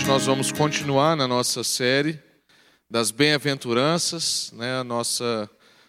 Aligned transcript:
Hoje 0.00 0.08
nós 0.08 0.24
vamos 0.24 0.50
continuar 0.50 1.14
na 1.14 1.28
nossa 1.28 1.62
série 1.62 2.18
das 2.88 3.10
bem-aventuranças, 3.10 4.50
né? 4.52 4.82
Nossa 4.82 5.48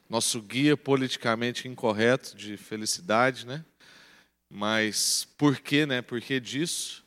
nosso 0.10 0.42
guia 0.42 0.76
politicamente 0.76 1.66
incorreto 1.66 2.36
de 2.36 2.58
felicidade, 2.58 3.48
né? 3.48 3.64
Mas 4.50 5.26
por 5.38 5.58
quê, 5.62 5.86
né? 5.86 6.02
Por 6.02 6.20
que 6.20 6.42
disso? 6.42 7.06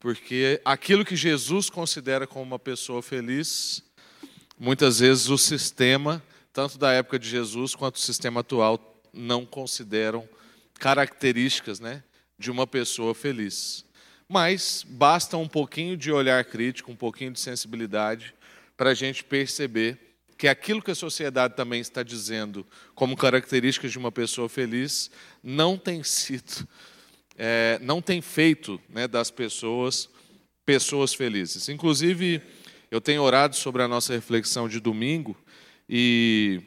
Porque 0.00 0.58
aquilo 0.64 1.04
que 1.04 1.14
Jesus 1.14 1.68
considera 1.68 2.26
como 2.26 2.44
uma 2.44 2.58
pessoa 2.58 3.02
feliz, 3.02 3.82
muitas 4.58 5.00
vezes 5.00 5.28
o 5.28 5.36
sistema, 5.36 6.22
tanto 6.50 6.78
da 6.78 6.92
época 6.92 7.18
de 7.18 7.28
Jesus 7.28 7.74
quanto 7.74 7.96
o 7.96 8.00
sistema 8.00 8.40
atual, 8.40 9.02
não 9.12 9.44
consideram 9.44 10.26
características, 10.78 11.78
né, 11.78 12.02
de 12.38 12.50
uma 12.50 12.66
pessoa 12.66 13.14
feliz. 13.14 13.84
Mas 14.28 14.84
basta 14.86 15.36
um 15.36 15.48
pouquinho 15.48 15.96
de 15.96 16.12
olhar 16.12 16.44
crítico, 16.44 16.92
um 16.92 16.96
pouquinho 16.96 17.32
de 17.32 17.40
sensibilidade, 17.40 18.34
para 18.76 18.90
a 18.90 18.94
gente 18.94 19.24
perceber 19.24 19.98
que 20.36 20.46
aquilo 20.46 20.82
que 20.82 20.90
a 20.90 20.94
sociedade 20.94 21.56
também 21.56 21.80
está 21.80 22.02
dizendo 22.02 22.64
como 22.94 23.16
características 23.16 23.90
de 23.90 23.98
uma 23.98 24.12
pessoa 24.12 24.48
feliz 24.48 25.10
não 25.42 25.76
tem 25.76 26.04
sido, 26.04 26.68
é, 27.36 27.78
não 27.82 28.00
tem 28.00 28.20
feito 28.20 28.80
né, 28.88 29.08
das 29.08 29.30
pessoas 29.30 30.08
pessoas 30.64 31.14
felizes. 31.14 31.70
Inclusive, 31.70 32.42
eu 32.90 33.00
tenho 33.00 33.22
orado 33.22 33.56
sobre 33.56 33.82
a 33.82 33.88
nossa 33.88 34.12
reflexão 34.12 34.68
de 34.68 34.78
domingo 34.78 35.34
e, 35.88 36.60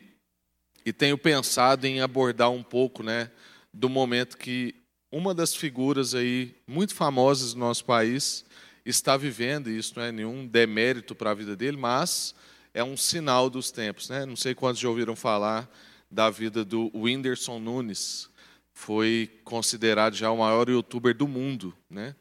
e 0.84 0.92
tenho 0.92 1.20
pensado 1.20 1.86
em 1.86 2.02
abordar 2.02 2.50
um 2.50 2.64
pouco 2.64 3.04
né, 3.04 3.30
do 3.72 3.88
momento 3.88 4.40
que 4.40 4.81
uma 5.12 5.34
das 5.34 5.54
figuras 5.54 6.16
aí 6.16 6.56
muito 6.66 6.96
famosas 6.96 7.54
do 7.54 7.60
nosso 7.60 7.84
país 7.84 8.46
está 8.86 9.18
vivendo, 9.18 9.70
e 9.70 9.78
isso 9.78 9.94
não 9.96 10.04
é 10.04 10.12
nenhum 10.12 10.48
demérito 10.48 11.14
para 11.14 11.32
a 11.32 11.34
vida 11.34 11.56
dele, 11.56 11.78
mas 11.78 12.34
é 12.74 12.84
um 12.84 12.96
sinal 12.96 13.50
dos 13.50 13.72
tempos. 13.72 14.10
Né? 14.10 14.26
Não 14.26 14.36
sei 14.36 14.56
quantos 14.56 14.80
já 14.80 14.90
ouviram 14.90 15.16
falar 15.16 15.70
da 16.10 16.30
vida 16.30 16.64
do 16.64 16.90
Whindersson 16.94 17.60
Nunes, 17.60 18.30
foi 18.74 19.30
considerado 19.44 20.16
já 20.16 20.32
o 20.32 20.38
maior 20.38 20.70
youtuber 20.70 21.16
do 21.16 21.28
mundo. 21.28 21.76
Né? 21.90 22.16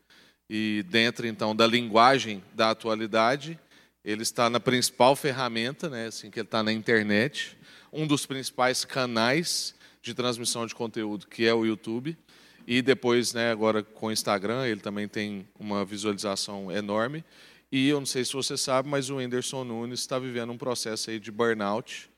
E 0.49 0.85
dentro, 0.89 1.27
então, 1.27 1.55
da 1.55 1.67
linguagem 1.67 2.43
da 2.53 2.71
atualidade, 2.71 3.59
ele 4.05 4.23
está 4.23 4.51
na 4.51 4.59
principal 4.59 5.15
ferramenta, 5.15 5.89
né, 5.89 6.07
assim 6.07 6.31
que 6.31 6.41
ele 6.41 6.47
está 6.47 6.63
na 6.63 6.73
internet, 6.73 7.57
um 7.93 8.07
dos 8.07 8.27
principais 8.27 8.85
canais 8.85 9.75
de 10.03 10.15
transmissão 10.15 10.67
de 10.67 10.75
conteúdo, 10.75 11.27
que 11.27 11.47
é 11.47 11.55
o 11.55 11.65
YouTube. 11.65 12.17
E 12.67 12.83
depois, 12.83 13.33
né, 13.33 13.51
agora 13.51 13.83
com 13.83 14.07
o 14.07 14.13
Instagram, 14.13 14.67
ele 14.67 14.81
também 14.81 15.09
tem 15.09 15.47
uma 15.59 15.85
visualização 15.85 16.71
enorme. 16.71 17.25
E 17.73 17.89
eu 17.89 18.01
não 18.01 18.07
sei 18.07 18.25
se 18.25 18.33
você 18.33 18.57
sabe, 18.57 18.89
mas 18.89 19.11
o 19.11 19.17
Whindersson 19.17 19.65
Nunes 19.65 20.01
está 20.01 20.19
vivendo 20.19 20.53
um 20.53 20.59
processo 20.59 21.11
aí 21.11 21.21
de 21.21 21.31
burnout, 21.31 22.11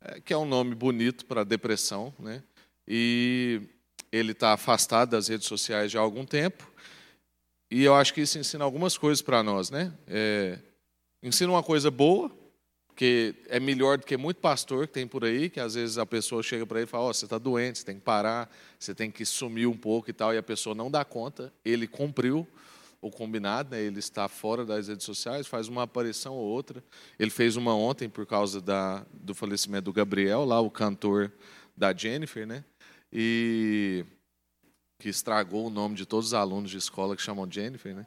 é, 0.00 0.20
que 0.20 0.32
é 0.32 0.36
um 0.36 0.46
nome 0.46 0.74
bonito 0.74 1.26
para 1.26 1.44
depressão, 1.44 2.12
né? 2.18 2.42
E 2.86 3.62
ele 4.10 4.32
está 4.32 4.52
afastado 4.52 5.10
das 5.10 5.28
redes 5.28 5.46
sociais 5.46 5.90
já 5.90 6.00
há 6.00 6.02
algum 6.02 6.24
tempo. 6.24 6.70
E 7.70 7.82
eu 7.82 7.94
acho 7.94 8.14
que 8.14 8.20
isso 8.20 8.38
ensina 8.38 8.64
algumas 8.64 8.96
coisas 8.96 9.20
para 9.20 9.42
nós, 9.42 9.70
né? 9.70 9.92
É, 10.06 10.58
ensina 11.22 11.50
uma 11.50 11.62
coisa 11.62 11.90
boa, 11.90 12.30
porque 12.94 13.34
é 13.48 13.58
melhor 13.58 13.98
do 13.98 14.06
que 14.06 14.16
muito 14.16 14.36
pastor 14.36 14.86
que 14.86 14.92
tem 14.92 15.06
por 15.06 15.24
aí, 15.24 15.50
que 15.50 15.58
às 15.58 15.74
vezes 15.74 15.98
a 15.98 16.06
pessoa 16.06 16.44
chega 16.44 16.64
para 16.64 16.78
ele 16.78 16.86
e 16.86 16.88
fala: 16.88 17.06
Ó, 17.06 17.10
oh, 17.10 17.12
você 17.12 17.26
está 17.26 17.38
doente, 17.38 17.80
você 17.80 17.84
tem 17.84 17.96
que 17.96 18.02
parar, 18.02 18.48
você 18.78 18.94
tem 18.94 19.10
que 19.10 19.26
sumir 19.26 19.66
um 19.66 19.76
pouco 19.76 20.08
e 20.08 20.12
tal, 20.12 20.32
e 20.32 20.38
a 20.38 20.42
pessoa 20.44 20.76
não 20.76 20.88
dá 20.88 21.04
conta. 21.04 21.52
Ele 21.64 21.88
cumpriu 21.88 22.46
o 23.00 23.10
combinado, 23.10 23.70
né? 23.72 23.82
ele 23.82 23.98
está 23.98 24.28
fora 24.28 24.64
das 24.64 24.86
redes 24.86 25.04
sociais, 25.04 25.48
faz 25.48 25.66
uma 25.66 25.82
aparição 25.82 26.34
ou 26.34 26.44
outra. 26.44 26.84
Ele 27.18 27.30
fez 27.30 27.56
uma 27.56 27.74
ontem 27.74 28.08
por 28.08 28.24
causa 28.26 28.60
da, 28.60 29.04
do 29.12 29.34
falecimento 29.34 29.86
do 29.86 29.92
Gabriel, 29.92 30.44
lá 30.44 30.60
o 30.60 30.70
cantor 30.70 31.32
da 31.76 31.92
Jennifer, 31.92 32.46
né? 32.46 32.64
E 33.12 34.04
que 35.00 35.08
estragou 35.08 35.66
o 35.66 35.70
nome 35.70 35.96
de 35.96 36.06
todos 36.06 36.26
os 36.26 36.34
alunos 36.34 36.70
de 36.70 36.78
escola 36.78 37.16
que 37.16 37.22
chamam 37.22 37.50
Jennifer, 37.50 37.92
né? 37.92 38.06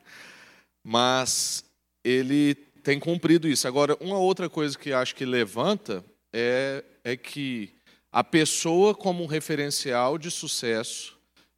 Mas 0.81 1.65
ele 2.05 2.66
tem 2.87 3.01
cumprido 3.01 3.49
isso. 3.49 3.67
Agora, 3.67 3.97
uma 3.99 4.17
outra 4.17 4.49
coisa 4.49 4.79
que 4.79 4.93
acho 4.93 5.13
que 5.13 5.25
levanta 5.25 6.05
é, 6.31 6.81
é 7.03 7.17
que 7.17 7.73
a 8.09 8.23
pessoa 8.23 8.95
como 8.95 9.25
um 9.25 9.27
referencial 9.27 10.17
de 10.17 10.31
sucesso 10.31 11.17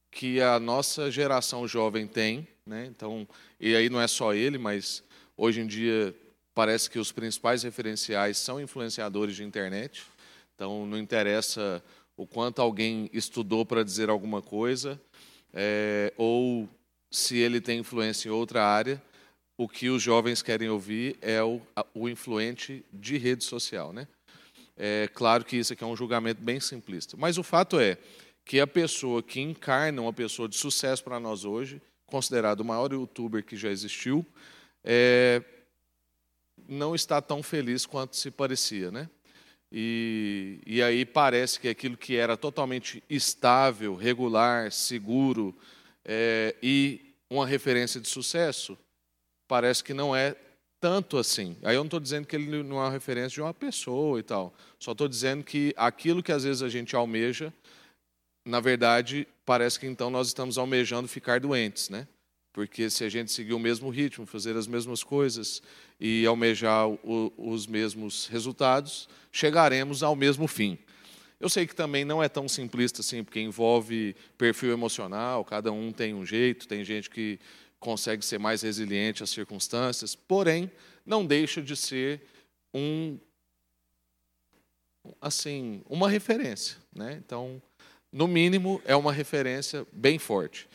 que 0.10 0.42
a 0.42 0.60
nossa 0.60 1.12
geração 1.12 1.68
jovem 1.68 2.08
tem, 2.08 2.48
né? 2.66 2.88
Então, 2.88 3.28
e 3.60 3.76
aí 3.76 3.92
não 3.92 4.02
é 4.02 4.08
só 4.08 4.34
ele, 4.34 4.58
mas 4.58 5.04
hoje 5.38 5.62
em 5.62 5.68
dia 5.68 6.16
parece 6.56 6.90
que 6.90 6.98
os 6.98 7.12
principais 7.12 7.62
referenciais 7.62 8.40
são 8.40 8.60
influenciadores 8.60 9.36
de 9.36 9.44
internet. 9.44 10.02
Então, 10.56 10.88
não 10.88 10.98
interessa 10.98 11.84
o 12.18 12.26
quanto 12.26 12.60
alguém 12.60 13.08
estudou 13.14 13.64
para 13.64 13.84
dizer 13.84 14.10
alguma 14.10 14.42
coisa, 14.42 15.00
é, 15.54 16.12
ou 16.18 16.68
se 17.12 17.38
ele 17.38 17.62
tem 17.62 17.82
influência 17.82 18.30
em 18.30 18.32
outra 18.32 18.66
área, 18.66 19.00
o 19.60 19.68
que 19.68 19.90
os 19.90 20.02
jovens 20.02 20.42
querem 20.42 20.70
ouvir 20.70 21.18
é 21.22 21.44
o, 21.44 21.62
o 21.94 22.08
influente 22.08 22.82
de 22.94 23.18
rede 23.18 23.44
social. 23.44 23.92
Né? 23.92 24.08
É 24.78 25.10
claro 25.14 25.44
que 25.44 25.58
isso 25.58 25.74
aqui 25.74 25.84
é 25.84 25.88
um 25.88 25.98
julgamento 25.98 26.42
bem 26.42 26.62
simplista, 26.62 27.18
mas 27.18 27.38
o 27.38 27.44
fato 27.44 27.78
é 27.78 27.98
que 28.46 28.62
a 28.62 28.66
pessoa 28.66 29.22
que 29.22 29.42
encarna 29.42 30.02
uma 30.02 30.14
pessoa 30.14 30.48
de 30.48 30.56
sucesso 30.56 31.04
para 31.04 31.20
nós 31.20 31.44
hoje, 31.44 31.82
considerado 32.06 32.62
o 32.62 32.66
maior 32.66 32.94
youtuber 32.94 33.44
que 33.44 33.58
já 33.58 33.70
existiu, 33.70 34.26
é, 34.82 35.44
não 36.66 36.96
está 36.96 37.22
tão 37.22 37.44
feliz 37.44 37.86
quanto 37.86 38.16
se 38.16 38.32
parecia. 38.32 38.90
Né? 38.90 39.10
E, 39.70 40.62
e 40.66 40.82
aí 40.82 41.04
parece 41.04 41.60
que 41.60 41.68
aquilo 41.68 41.98
que 41.98 42.16
era 42.16 42.38
totalmente 42.38 43.04
estável, 43.10 43.94
regular, 43.94 44.72
seguro 44.72 45.54
é, 46.06 46.56
e 46.64 47.14
uma 47.30 47.46
referência 47.46 48.00
de 48.00 48.08
sucesso 48.08 48.78
parece 49.50 49.84
que 49.84 49.94
não 49.94 50.16
é 50.16 50.36
tanto 50.80 51.18
assim. 51.18 51.58
Aí 51.64 51.76
eu 51.76 51.80
não 51.80 51.88
estou 51.88 52.00
dizendo 52.00 52.26
que 52.26 52.36
ele 52.36 52.64
não 52.64 52.78
é 52.78 52.84
uma 52.84 52.92
referência 52.92 53.32
de 53.32 53.42
uma 53.42 53.54
pessoa 53.54 54.20
e 54.20 54.24
tal. 54.24 54.54
Só 54.80 54.94
estou 54.94 55.08
dizendo 55.08 55.44
que 55.44 55.74
aquilo 55.76 56.24
que 56.24 56.32
às 56.32 56.44
vezes 56.44 56.62
a 56.62 56.70
gente 56.70 56.96
almeja, 56.96 57.52
na 58.46 58.62
verdade, 58.62 59.28
parece 59.46 59.80
que 59.80 59.88
então 59.88 60.10
nós 60.10 60.28
estamos 60.28 60.58
almejando 60.58 61.08
ficar 61.08 61.40
doentes, 61.40 61.90
né? 61.90 62.08
Porque 62.54 62.90
se 62.90 63.04
a 63.04 63.10
gente 63.10 63.32
seguir 63.32 63.54
o 63.54 63.60
mesmo 63.60 63.90
ritmo, 63.90 64.26
fazer 64.26 64.56
as 64.56 64.68
mesmas 64.68 65.04
coisas 65.04 65.62
e 66.00 66.26
almejar 66.26 66.88
o, 66.88 67.34
os 67.38 67.68
mesmos 67.68 68.28
resultados, 68.28 69.10
chegaremos 69.32 70.04
ao 70.04 70.16
mesmo 70.16 70.48
fim. 70.48 70.78
Eu 71.40 71.48
sei 71.48 71.66
que 71.66 71.76
também 71.76 72.04
não 72.04 72.22
é 72.22 72.28
tão 72.28 72.48
simplista 72.50 73.02
assim, 73.02 73.24
porque 73.24 73.40
envolve 73.40 74.16
perfil 74.38 74.72
emocional, 74.72 75.46
cada 75.46 75.72
um 75.72 75.92
tem 75.92 76.14
um 76.14 76.26
jeito, 76.26 76.68
tem 76.68 76.84
gente 76.84 77.10
que 77.10 77.40
consegue 77.80 78.24
ser 78.24 78.40
mais 78.40 78.62
resiliente 78.62 79.24
às 79.24 79.30
circunstâncias, 79.30 80.16
porém, 80.16 80.72
não 81.06 81.26
deixa 81.26 81.62
de 81.62 81.76
ser 81.76 82.22
um 82.74 83.18
assim, 85.22 85.82
uma 85.90 86.10
referência, 86.10 86.78
né? 86.94 87.20
Então, 87.26 87.62
no 88.12 88.28
mínimo, 88.28 88.82
é 88.86 88.96
uma 88.96 89.14
referência 89.14 89.86
bem 89.92 90.20
forte. 90.20 90.68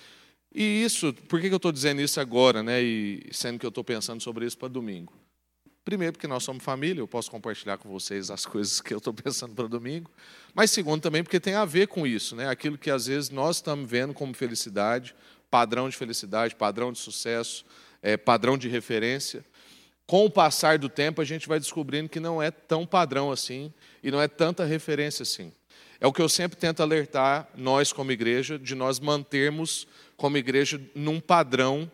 E 0.55 0.85
isso, 0.85 1.13
por 1.29 1.41
que 1.41 1.49
eu 1.49 1.57
estou 1.57 1.73
dizendo 1.73 2.01
isso 2.01 2.21
agora, 2.21 2.63
né? 2.63 2.83
E 2.83 3.29
sendo 3.33 3.59
que 3.59 3.67
eu 3.67 3.71
estou 3.71 3.83
pensando 3.83 4.23
sobre 4.23 4.47
isso 4.47 4.57
para 4.57 4.69
domingo? 4.69 5.13
Primeiro, 5.85 6.15
porque 6.15 6.27
nós 6.27 6.43
somos 6.43 6.65
família, 6.65 7.01
eu 7.01 7.09
posso 7.09 7.31
compartilhar 7.31 7.77
com 7.77 7.91
vocês 7.91 8.31
as 8.31 8.47
coisas 8.47 8.81
que 8.81 8.95
eu 8.95 8.99
estou 8.99 9.13
pensando 9.15 9.55
para 9.55 9.67
domingo. 9.67 10.11
Mas 10.55 10.71
segundo, 10.71 11.03
também 11.03 11.23
porque 11.23 11.41
tem 11.41 11.55
a 11.55 11.65
ver 11.65 11.89
com 11.89 12.07
isso, 12.07 12.35
né? 12.35 12.49
Aquilo 12.49 12.79
que 12.79 12.91
às 12.91 13.07
vezes 13.07 13.31
nós 13.31 13.57
estamos 13.57 13.91
vendo 13.91 14.15
como 14.15 14.33
felicidade, 14.33 15.15
padrão 15.55 15.89
de 15.89 15.97
felicidade, 15.97 16.57
padrão 16.57 16.93
de 16.93 16.99
sucesso, 16.99 17.65
é, 18.03 18.17
padrão 18.17 18.59
de 18.59 18.69
referência. 18.69 19.45
Com 20.05 20.27
o 20.27 20.31
passar 20.31 20.79
do 20.79 20.89
tempo, 20.89 21.21
a 21.21 21.25
gente 21.25 21.47
vai 21.47 21.61
descobrindo 21.61 22.09
que 22.09 22.19
não 22.19 22.43
é 22.43 22.51
tão 22.51 22.85
padrão 22.85 23.31
assim 23.31 23.73
e 24.03 24.11
não 24.11 24.21
é 24.21 24.27
tanta 24.27 24.65
referência 24.65 25.23
assim. 25.23 25.53
É 26.01 26.09
o 26.09 26.13
que 26.13 26.21
eu 26.21 26.29
sempre 26.29 26.59
tento 26.59 26.83
alertar 26.83 27.49
nós 27.57 27.93
como 27.93 28.11
igreja, 28.11 28.59
de 28.59 28.75
nós 28.75 28.99
mantermos 28.99 29.87
como 30.17 30.37
igreja 30.37 30.81
num 30.93 31.21
padrão 31.21 31.89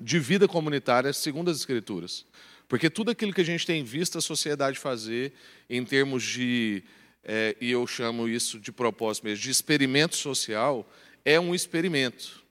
de 0.00 0.20
vida 0.20 0.46
comunitária 0.46 1.12
segundo 1.12 1.50
as 1.50 1.56
Escrituras. 1.56 2.24
Porque 2.68 2.88
tudo 2.88 3.10
aquilo 3.10 3.34
que 3.34 3.40
a 3.40 3.44
gente 3.44 3.66
tem 3.66 3.82
visto 3.82 4.16
a 4.16 4.20
sociedade 4.20 4.78
fazer 4.78 5.32
em 5.68 5.84
termos 5.84 6.22
de, 6.22 6.84
é, 7.24 7.56
e 7.60 7.68
eu 7.72 7.84
chamo 7.84 8.28
isso 8.28 8.60
de 8.60 8.70
propósito 8.70 9.24
mesmo, 9.24 9.42
de 9.42 9.50
experimento 9.50 10.14
social, 10.14 10.88
é 11.24 11.40
um 11.40 11.52
experimento. 11.52 12.41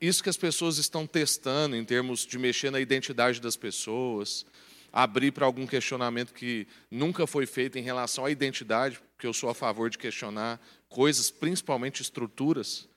Isso 0.00 0.22
que 0.22 0.28
as 0.28 0.36
pessoas 0.36 0.78
estão 0.78 1.06
testando 1.06 1.76
em 1.76 1.84
termos 1.84 2.26
de 2.26 2.38
mexer 2.38 2.70
na 2.70 2.80
identidade 2.80 3.40
das 3.40 3.56
pessoas, 3.56 4.44
abrir 4.92 5.30
para 5.32 5.46
algum 5.46 5.66
questionamento 5.66 6.32
que 6.32 6.66
nunca 6.90 7.26
foi 7.26 7.46
feito 7.46 7.78
em 7.78 7.82
relação 7.82 8.24
à 8.24 8.30
identidade, 8.30 9.00
porque 9.12 9.26
eu 9.26 9.32
sou 9.32 9.48
a 9.50 9.54
favor 9.54 9.88
de 9.88 9.98
questionar 9.98 10.60
coisas, 10.88 11.30
principalmente 11.30 12.02
estruturas, 12.02 12.88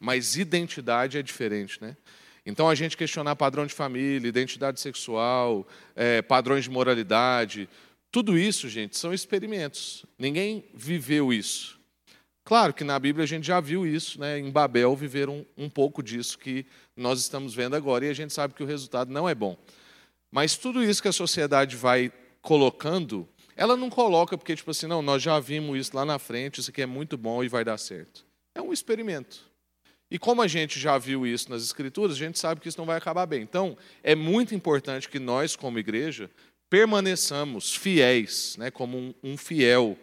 mas 0.00 0.36
identidade 0.36 1.18
é 1.18 1.22
diferente, 1.22 1.78
né? 1.80 1.96
Então, 2.44 2.68
a 2.68 2.74
gente 2.74 2.96
questionar 2.96 3.36
padrão 3.36 3.66
de 3.66 3.74
família, 3.74 4.28
identidade 4.28 4.80
sexual, 4.80 5.66
é, 5.94 6.20
padrões 6.22 6.64
de 6.64 6.70
moralidade, 6.70 7.68
tudo 8.10 8.36
isso, 8.36 8.68
gente, 8.68 8.98
são 8.98 9.14
experimentos. 9.14 10.04
Ninguém 10.18 10.64
viveu 10.74 11.32
isso. 11.32 11.80
Claro 12.44 12.74
que 12.74 12.82
na 12.82 12.98
Bíblia 12.98 13.24
a 13.24 13.26
gente 13.26 13.46
já 13.46 13.60
viu 13.60 13.86
isso, 13.86 14.20
né? 14.20 14.38
em 14.38 14.50
Babel 14.50 14.96
viveram 14.96 15.46
um, 15.56 15.70
pouco 15.70 16.02
disso 16.02 16.38
que 16.38 16.66
nós 16.96 17.20
estamos 17.20 17.54
vendo 17.54 17.76
agora, 17.76 18.04
e 18.04 18.10
a 18.10 18.14
gente 18.14 18.32
sabe 18.32 18.54
que 18.54 18.62
o 18.62 18.66
resultado 18.66 19.12
não 19.12 19.28
é 19.28 19.34
bom. 19.34 19.56
Mas 20.30 20.56
tudo 20.56 20.82
isso 20.82 21.00
que 21.00 21.08
a 21.08 21.12
sociedade 21.12 21.76
vai 21.76 22.12
colocando, 22.40 23.28
ela 23.56 23.76
não 23.76 23.88
coloca 23.88 24.36
porque, 24.36 24.56
tipo 24.56 24.70
assim, 24.70 24.86
não, 24.86 25.02
nós 25.02 25.22
já 25.22 25.38
vimos 25.38 25.78
isso 25.78 25.96
lá 25.96 26.04
na 26.04 26.18
frente, 26.18 26.58
isso 26.58 26.70
aqui 26.70 26.82
é 26.82 26.86
muito 26.86 27.16
bom 27.16 27.44
e 27.44 27.48
vai 27.48 27.64
dar 27.64 27.78
certo. 27.78 28.24
É 28.54 28.60
um 28.60 28.72
experimento. 28.72 29.52
E 30.10 30.18
como 30.18 30.42
a 30.42 30.48
gente 30.48 30.78
já 30.80 30.98
viu 30.98 31.26
isso 31.26 31.48
nas 31.48 31.62
Escrituras, 31.62 32.16
a 32.16 32.18
gente 32.18 32.38
sabe 32.38 32.60
que 32.60 32.68
isso 32.68 32.78
não 32.78 32.84
vai 32.84 32.98
acabar 32.98 33.24
bem. 33.24 33.40
Então, 33.40 33.76
é 34.02 34.14
muito 34.14 34.54
importante 34.54 35.08
que 35.08 35.18
nós, 35.18 35.54
como 35.54 35.78
igreja, 35.78 36.30
permaneçamos 36.68 37.74
fiéis, 37.74 38.56
né, 38.58 38.70
como 38.70 38.98
um, 38.98 39.14
um 39.22 39.36
fiel 39.36 39.96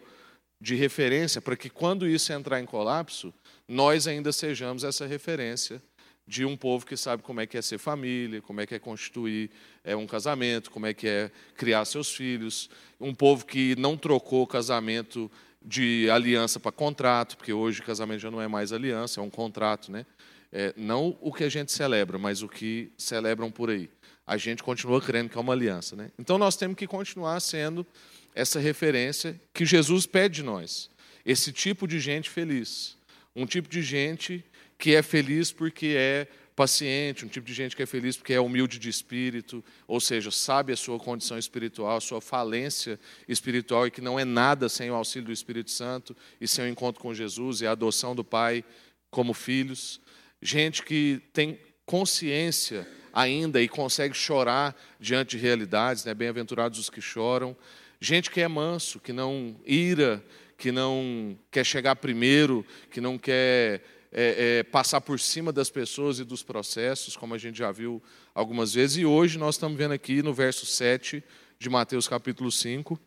de 0.60 0.74
referência, 0.74 1.40
para 1.40 1.56
que 1.56 1.70
quando 1.70 2.06
isso 2.06 2.32
entrar 2.32 2.60
em 2.60 2.66
colapso, 2.66 3.32
nós 3.66 4.06
ainda 4.06 4.30
sejamos 4.30 4.84
essa 4.84 5.06
referência 5.06 5.82
de 6.26 6.44
um 6.44 6.56
povo 6.56 6.86
que 6.86 6.96
sabe 6.96 7.22
como 7.22 7.40
é 7.40 7.46
que 7.46 7.58
é 7.58 7.62
ser 7.62 7.78
família, 7.78 8.40
como 8.40 8.60
é 8.60 8.66
que 8.66 8.74
é 8.74 8.78
constituir 8.78 9.50
é, 9.82 9.96
um 9.96 10.06
casamento, 10.06 10.70
como 10.70 10.86
é 10.86 10.94
que 10.94 11.08
é 11.08 11.30
criar 11.56 11.84
seus 11.84 12.14
filhos, 12.14 12.70
um 13.00 13.12
povo 13.12 13.44
que 13.44 13.74
não 13.76 13.96
trocou 13.96 14.46
casamento 14.46 15.30
de 15.60 16.08
aliança 16.10 16.60
para 16.60 16.70
contrato, 16.70 17.36
porque 17.36 17.52
hoje 17.52 17.82
casamento 17.82 18.20
já 18.20 18.30
não 18.30 18.40
é 18.40 18.46
mais 18.46 18.72
aliança, 18.72 19.20
é 19.20 19.22
um 19.22 19.30
contrato, 19.30 19.90
né? 19.90 20.06
É, 20.52 20.72
não 20.76 21.16
o 21.20 21.32
que 21.32 21.44
a 21.44 21.48
gente 21.48 21.72
celebra, 21.72 22.18
mas 22.18 22.42
o 22.42 22.48
que 22.48 22.92
celebram 22.96 23.50
por 23.50 23.70
aí. 23.70 23.88
A 24.26 24.36
gente 24.36 24.62
continua 24.62 25.00
crendo 25.00 25.30
que 25.30 25.38
é 25.38 25.40
uma 25.40 25.52
aliança, 25.52 25.96
né? 25.96 26.10
Então 26.18 26.38
nós 26.38 26.56
temos 26.56 26.76
que 26.76 26.86
continuar 26.86 27.40
sendo 27.40 27.86
essa 28.34 28.58
referência 28.58 29.40
que 29.52 29.64
Jesus 29.64 30.06
pede 30.06 30.36
de 30.36 30.42
nós. 30.42 30.90
Esse 31.24 31.52
tipo 31.52 31.86
de 31.86 32.00
gente 32.00 32.30
feliz. 32.30 32.96
Um 33.34 33.46
tipo 33.46 33.68
de 33.68 33.82
gente 33.82 34.44
que 34.78 34.94
é 34.94 35.02
feliz 35.02 35.52
porque 35.52 35.94
é 35.96 36.26
paciente, 36.56 37.24
um 37.24 37.28
tipo 37.28 37.46
de 37.46 37.54
gente 37.54 37.74
que 37.74 37.82
é 37.82 37.86
feliz 37.86 38.16
porque 38.16 38.34
é 38.34 38.40
humilde 38.40 38.78
de 38.78 38.88
espírito, 38.88 39.64
ou 39.86 39.98
seja, 39.98 40.30
sabe 40.30 40.72
a 40.72 40.76
sua 40.76 40.98
condição 40.98 41.38
espiritual, 41.38 41.96
a 41.96 42.00
sua 42.00 42.20
falência 42.20 43.00
espiritual 43.26 43.86
e 43.86 43.90
que 43.90 44.02
não 44.02 44.18
é 44.18 44.26
nada 44.26 44.68
sem 44.68 44.90
o 44.90 44.94
auxílio 44.94 45.26
do 45.26 45.32
Espírito 45.32 45.70
Santo 45.70 46.14
e 46.38 46.46
sem 46.46 46.66
o 46.66 46.68
encontro 46.68 47.00
com 47.00 47.14
Jesus 47.14 47.60
e 47.60 47.66
a 47.66 47.72
adoção 47.72 48.14
do 48.14 48.22
Pai 48.22 48.62
como 49.10 49.32
filhos. 49.32 50.00
Gente 50.42 50.82
que 50.82 51.22
tem 51.32 51.58
consciência 51.86 52.86
ainda 53.12 53.60
e 53.60 53.68
consegue 53.68 54.14
chorar 54.14 54.78
diante 54.98 55.36
de 55.36 55.42
realidades, 55.42 56.04
né? 56.04 56.14
bem-aventurados 56.14 56.78
os 56.78 56.90
que 56.90 57.00
choram. 57.00 57.56
Gente 58.00 58.30
que 58.30 58.40
é 58.40 58.48
manso, 58.48 58.98
que 58.98 59.12
não 59.12 59.60
ira, 59.66 60.24
que 60.56 60.72
não 60.72 61.38
quer 61.50 61.64
chegar 61.64 61.96
primeiro, 61.96 62.64
que 62.90 63.00
não 63.00 63.18
quer 63.18 63.82
é, 64.10 64.58
é, 64.58 64.62
passar 64.62 65.00
por 65.00 65.20
cima 65.20 65.52
das 65.52 65.68
pessoas 65.68 66.18
e 66.18 66.24
dos 66.24 66.42
processos, 66.42 67.16
como 67.16 67.34
a 67.34 67.38
gente 67.38 67.58
já 67.58 67.70
viu 67.70 68.02
algumas 68.34 68.72
vezes. 68.72 68.96
E 68.96 69.04
hoje 69.04 69.38
nós 69.38 69.56
estamos 69.56 69.76
vendo 69.76 69.92
aqui 69.92 70.22
no 70.22 70.32
verso 70.32 70.64
7 70.64 71.22
de 71.58 71.68
Mateus 71.68 72.08
capítulo 72.08 72.50
5, 72.50 72.98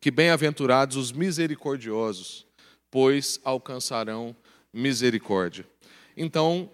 que 0.00 0.10
bem-aventurados 0.10 0.96
os 0.96 1.12
misericordiosos, 1.12 2.44
pois 2.90 3.40
alcançarão 3.44 4.34
misericórdia. 4.72 5.64
Então, 6.16 6.68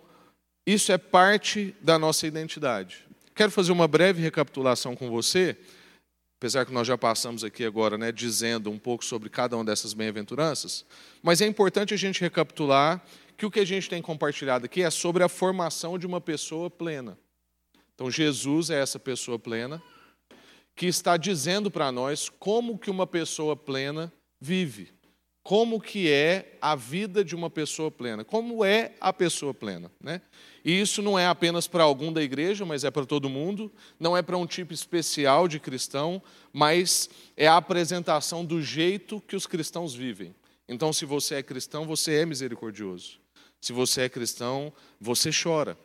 isso 0.67 0.93
é 0.93 0.99
parte 0.99 1.75
da 1.83 1.99
nossa 1.99 2.27
identidade. 2.27 3.07
Quero 3.35 3.51
fazer 3.51 3.73
uma 3.73 3.87
breve 3.87 4.23
recapitulação 4.23 4.97
com 4.97 5.11
você 5.11 5.57
apesar 6.41 6.65
que 6.65 6.73
nós 6.73 6.87
já 6.87 6.97
passamos 6.97 7.45
aqui 7.45 7.67
agora, 7.67 7.99
né, 7.99 8.11
dizendo 8.11 8.71
um 8.71 8.79
pouco 8.79 9.05
sobre 9.05 9.29
cada 9.29 9.55
uma 9.57 9.65
dessas 9.65 9.93
bem-aventuranças, 9.93 10.87
mas 11.23 11.43
é 11.43 11.47
importante 11.47 11.93
a 11.93 11.99
gente 11.99 12.19
recapitular 12.19 13.05
que 13.37 13.45
o 13.45 13.51
que 13.51 13.61
a 13.61 13.65
gente 13.65 13.91
tem 13.91 14.01
compartilhado 14.01 14.65
aqui 14.65 14.83
é 14.83 14.89
sobre 14.89 15.23
a 15.23 15.29
formação 15.29 15.99
de 15.99 16.07
uma 16.07 16.19
pessoa 16.19 16.71
plena. 16.71 17.19
Então 17.95 18.11
Jesus 18.11 18.71
é 18.71 18.81
essa 18.81 18.99
pessoa 18.99 19.39
plena 19.39 19.83
que 20.75 20.87
está 20.87 21.19
dizendo 21.19 21.71
para 21.71 21.93
nós 21.93 22.31
como 22.31 22.79
que 22.79 22.91
uma 22.91 23.07
pessoa 23.07 23.55
plena 23.55 24.11
vive, 24.41 24.95
como 25.43 25.81
que 25.81 26.11
é 26.11 26.57
a 26.61 26.77
vida 26.77 27.25
de 27.25 27.35
uma 27.35 27.49
pessoa 27.49 27.91
plena, 27.91 28.25
como 28.25 28.65
é 28.65 28.93
a 29.01 29.13
pessoa 29.13 29.55
plena, 29.55 29.91
né? 30.01 30.21
E 30.65 30.79
isso 30.79 31.01
não 31.01 31.19
é 31.19 31.27
apenas 31.27 31.67
para 31.67 31.83
algum 31.83 32.13
da 32.13 32.23
igreja, 32.23 32.67
mas 32.67 32.85
é 32.85 32.91
para 32.91 33.07
todo 33.07 33.31
mundo. 33.31 33.73
Não 33.99 34.17
é 34.17 34.21
para 34.21 34.37
um 34.37 34.47
tipo 34.47 34.75
especial 34.75 35.49
de 35.49 35.59
cristão, 35.59 36.23
mas 36.53 37.09
é 37.37 37.47
a 37.47 37.57
apresentação 37.57 38.45
do 38.45 38.61
jeito 38.61 39.23
que 39.23 39.35
os 39.35 39.47
cristãos 39.47 39.95
vivem. 39.95 40.35
Então, 40.69 40.93
se 40.93 41.05
você 41.05 41.37
é 41.37 41.43
cristão, 41.43 41.87
você 41.87 42.17
é 42.17 42.27
misericordioso. 42.27 43.19
Se 43.61 43.73
você 43.73 44.03
é 44.03 44.09
cristão, 44.09 44.73
você 45.01 45.31
chora. 45.33 45.77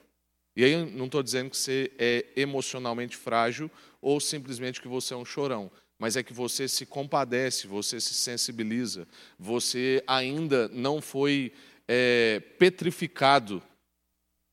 E 0.56 0.64
aí 0.64 0.86
não 0.92 1.06
estou 1.06 1.24
dizendo 1.24 1.50
que 1.50 1.58
você 1.58 1.92
é 1.98 2.26
emocionalmente 2.36 3.18
frágil 3.18 3.70
ou 4.02 4.20
simplesmente 4.20 4.82
que 4.82 4.88
você 4.88 5.14
é 5.14 5.18
um 5.18 5.26
chorão, 5.26 5.72
mas 5.98 6.16
é 6.16 6.24
que 6.24 6.34
você 6.34 6.68
se 6.68 6.86
compadece, 6.86 7.68
você 7.68 8.00
se 8.00 8.14
sensibiliza, 8.14 9.08
você 9.40 10.04
ainda 10.06 10.68
não 10.70 11.02
foi 11.02 11.54
é, 11.88 12.42
petrificado 12.60 13.62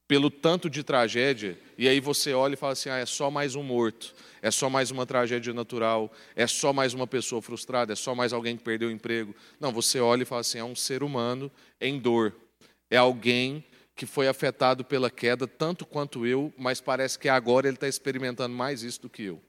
pelo 0.07 0.31
tanto 0.31 0.69
de 0.69 0.83
tragédia, 0.83 1.59
e 1.79 1.89
aí 1.89 1.99
você 1.99 2.35
olha 2.35 2.55
e 2.55 2.57
fala 2.57 2.75
assim: 2.75 2.91
ah, 2.91 2.99
é 2.99 3.07
só 3.07 3.31
mais 3.31 3.55
um 3.55 3.63
morto, 3.63 4.15
é 4.43 4.51
só 4.51 4.69
mais 4.69 4.91
uma 4.91 5.07
tragédia 5.07 5.55
natural, 5.55 6.13
é 6.37 6.47
só 6.47 6.73
mais 6.73 6.93
uma 6.93 7.07
pessoa 7.07 7.41
frustrada, 7.41 7.93
é 7.93 7.97
só 7.97 8.15
mais 8.15 8.33
alguém 8.33 8.57
que 8.57 8.63
perdeu 8.63 8.89
o 8.89 8.93
emprego. 8.93 9.35
Não, 9.59 9.73
você 9.73 10.01
olha 10.01 10.23
e 10.23 10.27
fala 10.27 10.43
assim: 10.43 10.59
é 10.59 10.65
um 10.65 10.77
ser 10.77 11.03
humano 11.03 11.51
em 11.81 11.99
dor, 11.99 12.37
é 12.91 12.99
alguém 12.99 13.65
que 13.97 14.07
foi 14.07 14.29
afetado 14.29 14.85
pela 14.85 15.11
queda 15.11 15.47
tanto 15.47 15.87
quanto 15.87 16.27
eu, 16.27 16.53
mas 16.59 16.81
parece 16.81 17.19
que 17.19 17.29
agora 17.29 17.67
ele 17.67 17.77
está 17.77 17.89
experimentando 17.89 18.55
mais 18.55 18.83
isso 18.83 19.03
do 19.03 19.09
que 19.09 19.23
eu, 19.23 19.41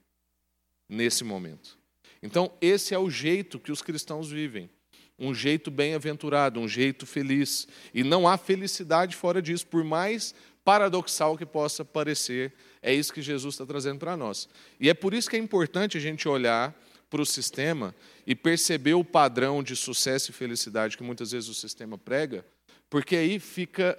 nesse 0.88 1.24
momento. 1.24 1.83
Então, 2.24 2.50
esse 2.58 2.94
é 2.94 2.98
o 2.98 3.10
jeito 3.10 3.60
que 3.60 3.70
os 3.70 3.82
cristãos 3.82 4.30
vivem 4.30 4.70
um 5.18 5.34
jeito 5.34 5.70
bem-aventurado, 5.70 6.58
um 6.58 6.66
jeito 6.66 7.06
feliz. 7.06 7.68
E 7.92 8.02
não 8.02 8.26
há 8.26 8.38
felicidade 8.38 9.14
fora 9.14 9.42
disso, 9.42 9.66
por 9.66 9.84
mais 9.84 10.34
paradoxal 10.64 11.36
que 11.36 11.44
possa 11.44 11.84
parecer, 11.84 12.54
é 12.82 12.92
isso 12.92 13.12
que 13.12 13.20
Jesus 13.20 13.54
está 13.54 13.66
trazendo 13.66 13.98
para 13.98 14.16
nós. 14.16 14.48
E 14.80 14.88
é 14.88 14.94
por 14.94 15.12
isso 15.12 15.28
que 15.28 15.36
é 15.36 15.38
importante 15.38 15.98
a 15.98 16.00
gente 16.00 16.26
olhar 16.26 16.74
para 17.10 17.20
o 17.20 17.26
sistema 17.26 17.94
e 18.26 18.34
perceber 18.34 18.94
o 18.94 19.04
padrão 19.04 19.62
de 19.62 19.76
sucesso 19.76 20.30
e 20.30 20.34
felicidade 20.34 20.96
que 20.96 21.02
muitas 21.02 21.30
vezes 21.30 21.50
o 21.50 21.54
sistema 21.54 21.98
prega, 21.98 22.44
porque 22.88 23.14
aí 23.14 23.38
fica, 23.38 23.98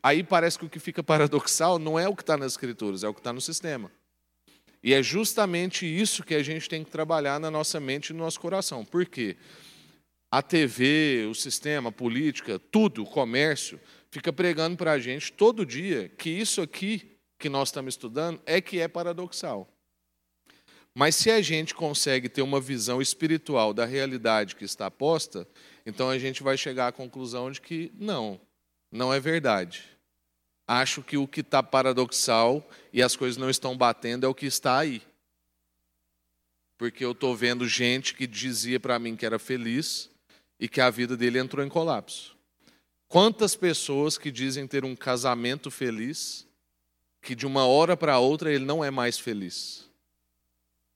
aí 0.00 0.22
parece 0.22 0.56
que 0.56 0.64
o 0.64 0.70
que 0.70 0.78
fica 0.78 1.02
paradoxal 1.04 1.80
não 1.80 1.98
é 1.98 2.08
o 2.08 2.14
que 2.14 2.22
está 2.22 2.36
nas 2.36 2.52
escrituras, 2.52 3.02
é 3.02 3.08
o 3.08 3.12
que 3.12 3.20
está 3.20 3.32
no 3.32 3.40
sistema. 3.40 3.90
E 4.82 4.94
é 4.94 5.02
justamente 5.02 5.86
isso 5.86 6.22
que 6.22 6.34
a 6.34 6.42
gente 6.42 6.68
tem 6.68 6.84
que 6.84 6.90
trabalhar 6.90 7.40
na 7.40 7.50
nossa 7.50 7.80
mente 7.80 8.10
e 8.10 8.12
no 8.12 8.20
nosso 8.20 8.40
coração. 8.40 8.84
Por 8.84 9.06
quê? 9.06 9.36
A 10.30 10.42
TV, 10.42 11.26
o 11.30 11.34
sistema, 11.34 11.88
a 11.88 11.92
política, 11.92 12.58
tudo, 12.58 13.02
o 13.02 13.06
comércio, 13.06 13.80
fica 14.10 14.32
pregando 14.32 14.76
para 14.76 14.92
a 14.92 14.98
gente 14.98 15.32
todo 15.32 15.66
dia 15.66 16.08
que 16.08 16.30
isso 16.30 16.60
aqui 16.60 17.16
que 17.38 17.48
nós 17.48 17.68
estamos 17.68 17.94
estudando 17.94 18.40
é 18.46 18.60
que 18.60 18.80
é 18.80 18.88
paradoxal. 18.88 19.68
Mas 20.94 21.14
se 21.14 21.30
a 21.30 21.42
gente 21.42 21.74
consegue 21.74 22.28
ter 22.28 22.40
uma 22.40 22.58
visão 22.58 23.02
espiritual 23.02 23.74
da 23.74 23.84
realidade 23.84 24.56
que 24.56 24.64
está 24.64 24.90
posta, 24.90 25.46
então 25.84 26.08
a 26.08 26.18
gente 26.18 26.42
vai 26.42 26.56
chegar 26.56 26.88
à 26.88 26.92
conclusão 26.92 27.50
de 27.50 27.60
que 27.60 27.92
não, 27.98 28.40
não 28.90 29.12
é 29.12 29.20
verdade. 29.20 29.95
Acho 30.66 31.02
que 31.02 31.16
o 31.16 31.28
que 31.28 31.40
está 31.40 31.62
paradoxal 31.62 32.68
e 32.92 33.02
as 33.02 33.14
coisas 33.14 33.36
não 33.36 33.48
estão 33.48 33.76
batendo 33.76 34.26
é 34.26 34.28
o 34.28 34.34
que 34.34 34.46
está 34.46 34.78
aí. 34.78 35.00
Porque 36.76 37.04
eu 37.04 37.12
estou 37.12 37.36
vendo 37.36 37.68
gente 37.68 38.14
que 38.14 38.26
dizia 38.26 38.80
para 38.80 38.98
mim 38.98 39.16
que 39.16 39.24
era 39.24 39.38
feliz 39.38 40.10
e 40.58 40.68
que 40.68 40.80
a 40.80 40.90
vida 40.90 41.16
dele 41.16 41.38
entrou 41.38 41.64
em 41.64 41.68
colapso. 41.68 42.36
Quantas 43.08 43.54
pessoas 43.54 44.18
que 44.18 44.30
dizem 44.30 44.66
ter 44.66 44.84
um 44.84 44.96
casamento 44.96 45.70
feliz, 45.70 46.46
que 47.22 47.34
de 47.34 47.46
uma 47.46 47.64
hora 47.64 47.96
para 47.96 48.18
outra 48.18 48.52
ele 48.52 48.64
não 48.64 48.84
é 48.84 48.90
mais 48.90 49.18
feliz. 49.18 49.88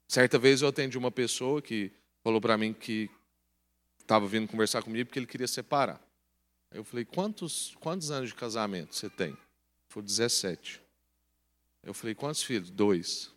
Certa 0.08 0.38
vez 0.38 0.60
eu 0.60 0.68
atendi 0.68 0.98
uma 0.98 1.10
pessoa 1.10 1.62
que 1.62 1.92
falou 2.22 2.40
para 2.40 2.58
mim 2.58 2.72
que 2.72 3.08
estava 4.00 4.26
vindo 4.26 4.48
conversar 4.48 4.82
comigo 4.82 5.06
porque 5.06 5.20
ele 5.20 5.26
queria 5.26 5.46
separar. 5.46 6.00
Eu 6.72 6.82
falei: 6.84 7.04
quantos, 7.04 7.76
quantos 7.80 8.10
anos 8.10 8.30
de 8.30 8.34
casamento 8.34 8.94
você 8.94 9.08
tem? 9.08 9.36
Falou: 9.90 10.06
17. 10.06 10.80
Eu 11.82 11.92
falei: 11.92 12.14
quantos 12.14 12.44
filhos? 12.44 12.70
Dois. 12.70 13.30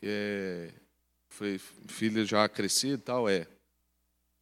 É, 0.00 0.72
falei: 1.28 1.58
filha 1.58 2.24
já 2.24 2.48
crescida 2.48 2.94
e 2.94 2.98
tal? 2.98 3.28
É. 3.28 3.48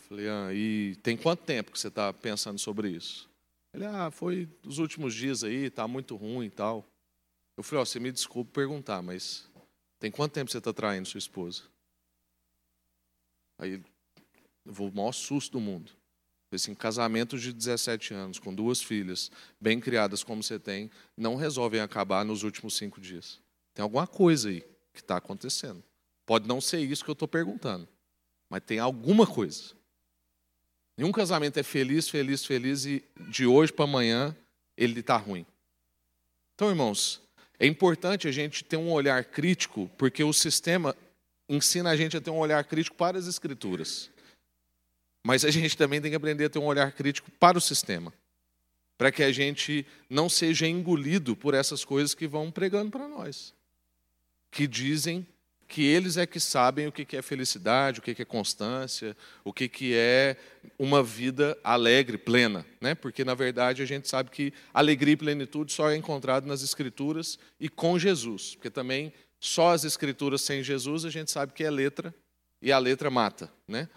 Falei, 0.00 0.28
ah, 0.28 0.52
e 0.52 0.96
tem 0.96 1.16
quanto 1.16 1.44
tempo 1.44 1.72
que 1.72 1.78
você 1.78 1.88
está 1.88 2.12
pensando 2.12 2.58
sobre 2.58 2.90
isso? 2.90 3.28
Ele, 3.72 3.86
ah, 3.86 4.10
foi 4.10 4.46
os 4.62 4.78
últimos 4.78 5.14
dias 5.14 5.42
aí, 5.42 5.64
está 5.64 5.88
muito 5.88 6.14
ruim 6.14 6.44
e 6.44 6.50
tal. 6.50 6.84
Eu 7.56 7.62
falei, 7.62 7.80
ó, 7.80 7.82
oh, 7.82 7.86
você 7.86 7.98
me 7.98 8.12
desculpe 8.12 8.52
perguntar, 8.52 9.00
mas 9.00 9.48
tem 9.98 10.10
quanto 10.10 10.32
tempo 10.32 10.50
você 10.50 10.58
está 10.58 10.74
traindo 10.74 11.08
sua 11.08 11.16
esposa? 11.16 11.62
Aí, 13.58 13.82
eu 14.66 14.72
vou 14.74 14.90
o 14.90 14.94
maior 14.94 15.12
susto 15.12 15.52
do 15.52 15.60
mundo. 15.60 15.90
Assim, 16.56 16.74
casamentos 16.74 17.42
de 17.42 17.52
17 17.52 18.14
anos, 18.14 18.38
com 18.38 18.54
duas 18.54 18.80
filhas, 18.80 19.30
bem 19.60 19.80
criadas 19.80 20.22
como 20.22 20.42
você 20.42 20.58
tem, 20.58 20.90
não 21.16 21.36
resolvem 21.36 21.80
acabar 21.80 22.24
nos 22.24 22.42
últimos 22.42 22.76
cinco 22.76 23.00
dias. 23.00 23.40
Tem 23.74 23.82
alguma 23.82 24.06
coisa 24.06 24.48
aí 24.48 24.60
que 24.92 25.00
está 25.00 25.16
acontecendo. 25.16 25.82
Pode 26.24 26.46
não 26.46 26.60
ser 26.60 26.78
isso 26.80 27.04
que 27.04 27.10
eu 27.10 27.14
estou 27.14 27.28
perguntando, 27.28 27.88
mas 28.48 28.62
tem 28.64 28.78
alguma 28.78 29.26
coisa. 29.26 29.74
Nenhum 30.96 31.12
casamento 31.12 31.58
é 31.58 31.62
feliz, 31.62 32.08
feliz, 32.08 32.44
feliz 32.44 32.86
e 32.86 33.04
de 33.28 33.46
hoje 33.46 33.72
para 33.72 33.84
amanhã 33.84 34.36
ele 34.76 35.00
está 35.00 35.16
ruim. 35.16 35.44
Então, 36.54 36.70
irmãos, 36.70 37.20
é 37.58 37.66
importante 37.66 38.28
a 38.28 38.32
gente 38.32 38.62
ter 38.64 38.76
um 38.76 38.92
olhar 38.92 39.24
crítico, 39.24 39.90
porque 39.98 40.22
o 40.22 40.32
sistema 40.32 40.96
ensina 41.48 41.90
a 41.90 41.96
gente 41.96 42.16
a 42.16 42.20
ter 42.20 42.30
um 42.30 42.38
olhar 42.38 42.62
crítico 42.64 42.96
para 42.96 43.18
as 43.18 43.26
escrituras. 43.26 44.10
Mas 45.24 45.44
a 45.44 45.50
gente 45.50 45.76
também 45.76 46.00
tem 46.00 46.10
que 46.10 46.16
aprender 46.16 46.44
a 46.44 46.50
ter 46.50 46.58
um 46.58 46.66
olhar 46.66 46.92
crítico 46.92 47.30
para 47.40 47.56
o 47.56 47.60
sistema, 47.60 48.12
para 48.98 49.10
que 49.10 49.22
a 49.22 49.32
gente 49.32 49.86
não 50.08 50.28
seja 50.28 50.66
engolido 50.66 51.34
por 51.34 51.54
essas 51.54 51.84
coisas 51.84 52.14
que 52.14 52.28
vão 52.28 52.50
pregando 52.50 52.90
para 52.90 53.08
nós, 53.08 53.54
que 54.50 54.66
dizem 54.66 55.26
que 55.66 55.82
eles 55.82 56.16
é 56.16 56.26
que 56.26 56.38
sabem 56.38 56.86
o 56.86 56.92
que 56.92 57.16
é 57.16 57.22
felicidade, 57.22 57.98
o 57.98 58.02
que 58.02 58.20
é 58.20 58.24
constância, 58.24 59.16
o 59.42 59.52
que 59.52 59.94
é 59.94 60.36
uma 60.78 61.02
vida 61.02 61.58
alegre, 61.64 62.18
plena. 62.18 62.64
Né? 62.80 62.94
Porque, 62.94 63.24
na 63.24 63.34
verdade, 63.34 63.82
a 63.82 63.86
gente 63.86 64.08
sabe 64.08 64.30
que 64.30 64.52
alegria 64.72 65.14
e 65.14 65.16
plenitude 65.16 65.72
só 65.72 65.90
é 65.90 65.96
encontrado 65.96 66.46
nas 66.46 66.62
Escrituras 66.62 67.38
e 67.58 67.68
com 67.68 67.98
Jesus. 67.98 68.54
Porque 68.54 68.70
também 68.70 69.12
só 69.40 69.72
as 69.72 69.84
Escrituras 69.84 70.42
sem 70.42 70.62
Jesus 70.62 71.04
a 71.04 71.10
gente 71.10 71.30
sabe 71.30 71.52
que 71.52 71.64
é 71.64 71.70
letra 71.70 72.14
e 72.60 72.70
a 72.70 72.78
letra 72.78 73.10
mata. 73.10 73.50
Né? 73.66 73.88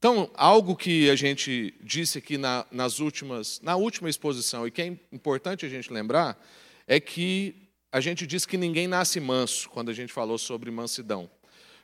Então, 0.00 0.30
algo 0.32 0.74
que 0.74 1.10
a 1.10 1.14
gente 1.14 1.74
disse 1.82 2.16
aqui 2.16 2.38
na, 2.38 2.64
nas 2.72 3.00
últimas, 3.00 3.60
na 3.60 3.76
última 3.76 4.08
exposição 4.08 4.66
e 4.66 4.70
que 4.70 4.80
é 4.80 4.86
importante 5.12 5.66
a 5.66 5.68
gente 5.68 5.92
lembrar 5.92 6.42
é 6.86 6.98
que 6.98 7.68
a 7.92 8.00
gente 8.00 8.26
diz 8.26 8.46
que 8.46 8.56
ninguém 8.56 8.88
nasce 8.88 9.20
manso 9.20 9.68
quando 9.68 9.90
a 9.90 9.92
gente 9.92 10.10
falou 10.10 10.38
sobre 10.38 10.70
mansidão. 10.70 11.30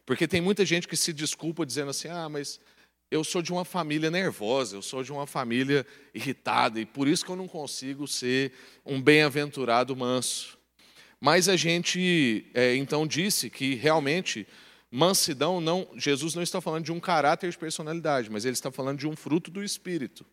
Porque 0.06 0.26
tem 0.26 0.40
muita 0.40 0.64
gente 0.64 0.88
que 0.88 0.96
se 0.96 1.12
desculpa 1.12 1.66
dizendo 1.66 1.90
assim: 1.90 2.08
ah, 2.08 2.26
mas 2.26 2.58
eu 3.11 3.23
sou 3.23 3.42
de 3.42 3.52
uma 3.52 3.66
família 3.66 4.11
nervosa, 4.11 4.76
eu 4.76 4.82
sou 4.82 5.02
de 5.02 5.12
uma 5.12 5.26
família 5.26 5.87
irritada, 6.14 6.80
e 6.80 6.87
por 6.87 7.06
isso 7.06 7.23
que 7.23 7.30
eu 7.30 7.37
não 7.37 7.46
consigo 7.46 8.08
ser 8.08 8.50
um 8.87 8.99
bem-aventurado 8.99 9.94
manso. 9.94 10.56
Mas 11.20 11.50
a 11.50 11.56
gente 11.56 12.46
é, 12.54 12.76
então 12.76 13.06
disse 13.06 13.50
que 13.50 13.75
realmente 13.75 14.46
mansidão 14.97 15.61
não, 15.61 15.87
Jesus 15.95 16.35
não 16.35 16.43
está 16.43 16.59
falando 16.59 16.87
de 16.87 16.91
um 16.91 16.99
caráter 16.99 17.50
de 17.50 17.59
personalidade, 17.59 18.31
mas 18.31 18.47
ele 18.47 18.55
está 18.55 18.73
falando 18.73 18.99
de 18.99 19.07
um 19.07 19.15
fruto 19.15 19.50
do 19.50 19.62
espírito. 19.62 20.25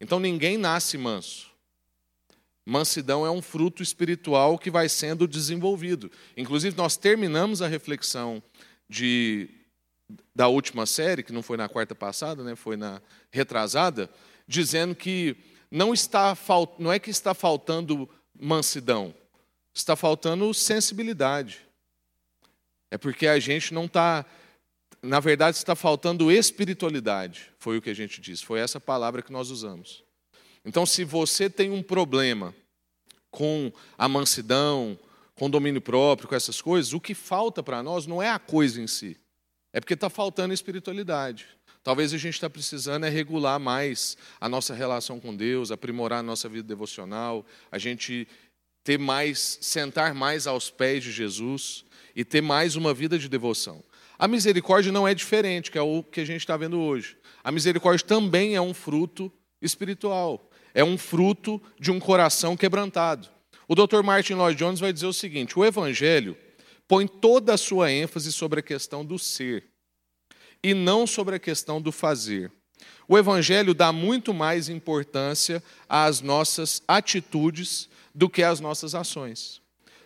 Então 0.00 0.18
ninguém 0.18 0.58
nasce 0.58 0.98
manso. 0.98 1.48
Mansidão 2.66 3.24
é 3.24 3.30
um 3.30 3.40
fruto 3.40 3.84
espiritual 3.84 4.58
que 4.58 4.68
vai 4.68 4.88
sendo 4.88 5.28
desenvolvido. 5.28 6.10
Inclusive, 6.36 6.76
nós 6.76 6.96
terminamos 6.96 7.62
a 7.62 7.68
reflexão 7.68 8.42
de, 8.88 9.48
da 10.34 10.48
última 10.48 10.86
série, 10.86 11.22
que 11.22 11.32
não 11.32 11.42
foi 11.42 11.56
na 11.56 11.68
quarta 11.68 11.94
passada, 11.94 12.42
né, 12.42 12.56
foi 12.56 12.76
na 12.76 13.00
retrasada, 13.30 14.10
dizendo 14.44 14.92
que 14.92 15.36
não, 15.70 15.94
está, 15.94 16.36
não 16.80 16.92
é 16.92 16.98
que 16.98 17.10
está 17.10 17.32
faltando 17.32 18.10
mansidão, 18.36 19.14
está 19.72 19.94
faltando 19.94 20.52
sensibilidade. 20.52 21.69
É 22.90 22.98
porque 22.98 23.26
a 23.26 23.38
gente 23.38 23.72
não 23.72 23.84
está. 23.84 24.24
Na 25.02 25.20
verdade, 25.20 25.56
está 25.56 25.74
faltando 25.74 26.30
espiritualidade, 26.30 27.50
foi 27.58 27.78
o 27.78 27.82
que 27.82 27.88
a 27.88 27.94
gente 27.94 28.20
disse, 28.20 28.44
foi 28.44 28.60
essa 28.60 28.78
palavra 28.78 29.22
que 29.22 29.32
nós 29.32 29.48
usamos. 29.48 30.04
Então, 30.62 30.84
se 30.84 31.04
você 31.04 31.48
tem 31.48 31.70
um 31.70 31.82
problema 31.82 32.54
com 33.30 33.72
a 33.96 34.06
mansidão, 34.06 34.98
com 35.34 35.48
domínio 35.48 35.80
próprio, 35.80 36.28
com 36.28 36.34
essas 36.34 36.60
coisas, 36.60 36.92
o 36.92 37.00
que 37.00 37.14
falta 37.14 37.62
para 37.62 37.82
nós 37.82 38.06
não 38.06 38.22
é 38.22 38.28
a 38.28 38.38
coisa 38.38 38.78
em 38.78 38.86
si, 38.86 39.16
é 39.72 39.80
porque 39.80 39.94
está 39.94 40.10
faltando 40.10 40.52
espiritualidade. 40.52 41.46
Talvez 41.82 42.12
a 42.12 42.18
gente 42.18 42.34
está 42.34 42.50
precisando 42.50 43.06
é 43.06 43.08
regular 43.08 43.58
mais 43.58 44.18
a 44.38 44.50
nossa 44.50 44.74
relação 44.74 45.18
com 45.18 45.34
Deus, 45.34 45.70
aprimorar 45.70 46.18
a 46.18 46.22
nossa 46.22 46.46
vida 46.46 46.68
devocional, 46.68 47.46
a 47.72 47.78
gente 47.78 48.28
ter 48.84 48.98
mais, 48.98 49.58
sentar 49.62 50.12
mais 50.14 50.46
aos 50.46 50.68
pés 50.68 51.02
de 51.02 51.10
Jesus 51.10 51.84
e 52.14 52.24
ter 52.24 52.40
mais 52.40 52.76
uma 52.76 52.92
vida 52.92 53.18
de 53.18 53.28
devoção. 53.28 53.82
A 54.18 54.28
misericórdia 54.28 54.92
não 54.92 55.06
é 55.06 55.14
diferente, 55.14 55.70
que 55.70 55.78
é 55.78 55.82
o 55.82 56.02
que 56.02 56.20
a 56.20 56.24
gente 56.24 56.40
está 56.40 56.56
vendo 56.56 56.78
hoje. 56.80 57.16
A 57.42 57.50
misericórdia 57.50 58.06
também 58.06 58.54
é 58.54 58.60
um 58.60 58.74
fruto 58.74 59.32
espiritual 59.62 60.50
é 60.74 60.84
um 60.84 60.96
fruto 60.96 61.60
de 61.78 61.90
um 61.90 61.98
coração 61.98 62.56
quebrantado. 62.56 63.28
O 63.68 63.74
Dr. 63.74 64.02
Martin 64.02 64.34
Lloyd 64.34 64.58
Jones 64.58 64.80
vai 64.80 64.92
dizer 64.92 65.06
o 65.06 65.12
seguinte: 65.12 65.58
o 65.58 65.64
Evangelho 65.64 66.36
põe 66.88 67.06
toda 67.06 67.54
a 67.54 67.58
sua 67.58 67.90
ênfase 67.90 68.32
sobre 68.32 68.60
a 68.60 68.62
questão 68.62 69.04
do 69.04 69.18
ser 69.18 69.64
e 70.62 70.74
não 70.74 71.06
sobre 71.06 71.36
a 71.36 71.38
questão 71.38 71.80
do 71.80 71.92
fazer. 71.92 72.50
O 73.06 73.18
Evangelho 73.18 73.74
dá 73.74 73.92
muito 73.92 74.32
mais 74.32 74.68
importância 74.68 75.62
às 75.88 76.20
nossas 76.20 76.82
atitudes 76.86 77.88
do 78.14 78.28
que 78.28 78.42
às 78.42 78.60
nossas 78.60 78.94
ações. 78.94 79.60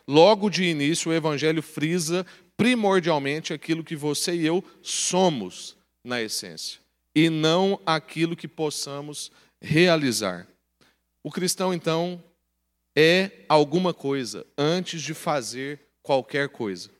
Logo 0.06 0.50
de 0.50 0.64
início, 0.64 1.10
o 1.10 1.14
Evangelho 1.14 1.62
frisa 1.62 2.26
primordialmente 2.56 3.52
aquilo 3.52 3.82
que 3.82 3.96
você 3.96 4.34
e 4.34 4.46
eu 4.46 4.62
somos 4.82 5.76
na 6.04 6.20
essência, 6.20 6.80
e 7.14 7.30
não 7.30 7.80
aquilo 7.86 8.36
que 8.36 8.46
possamos 8.46 9.32
realizar. 9.60 10.46
O 11.22 11.30
cristão, 11.30 11.72
então, 11.72 12.22
é 12.94 13.30
alguma 13.48 13.94
coisa 13.94 14.46
antes 14.56 15.02
de 15.02 15.14
fazer 15.14 15.80
qualquer 16.02 16.50
coisa. 16.50 16.90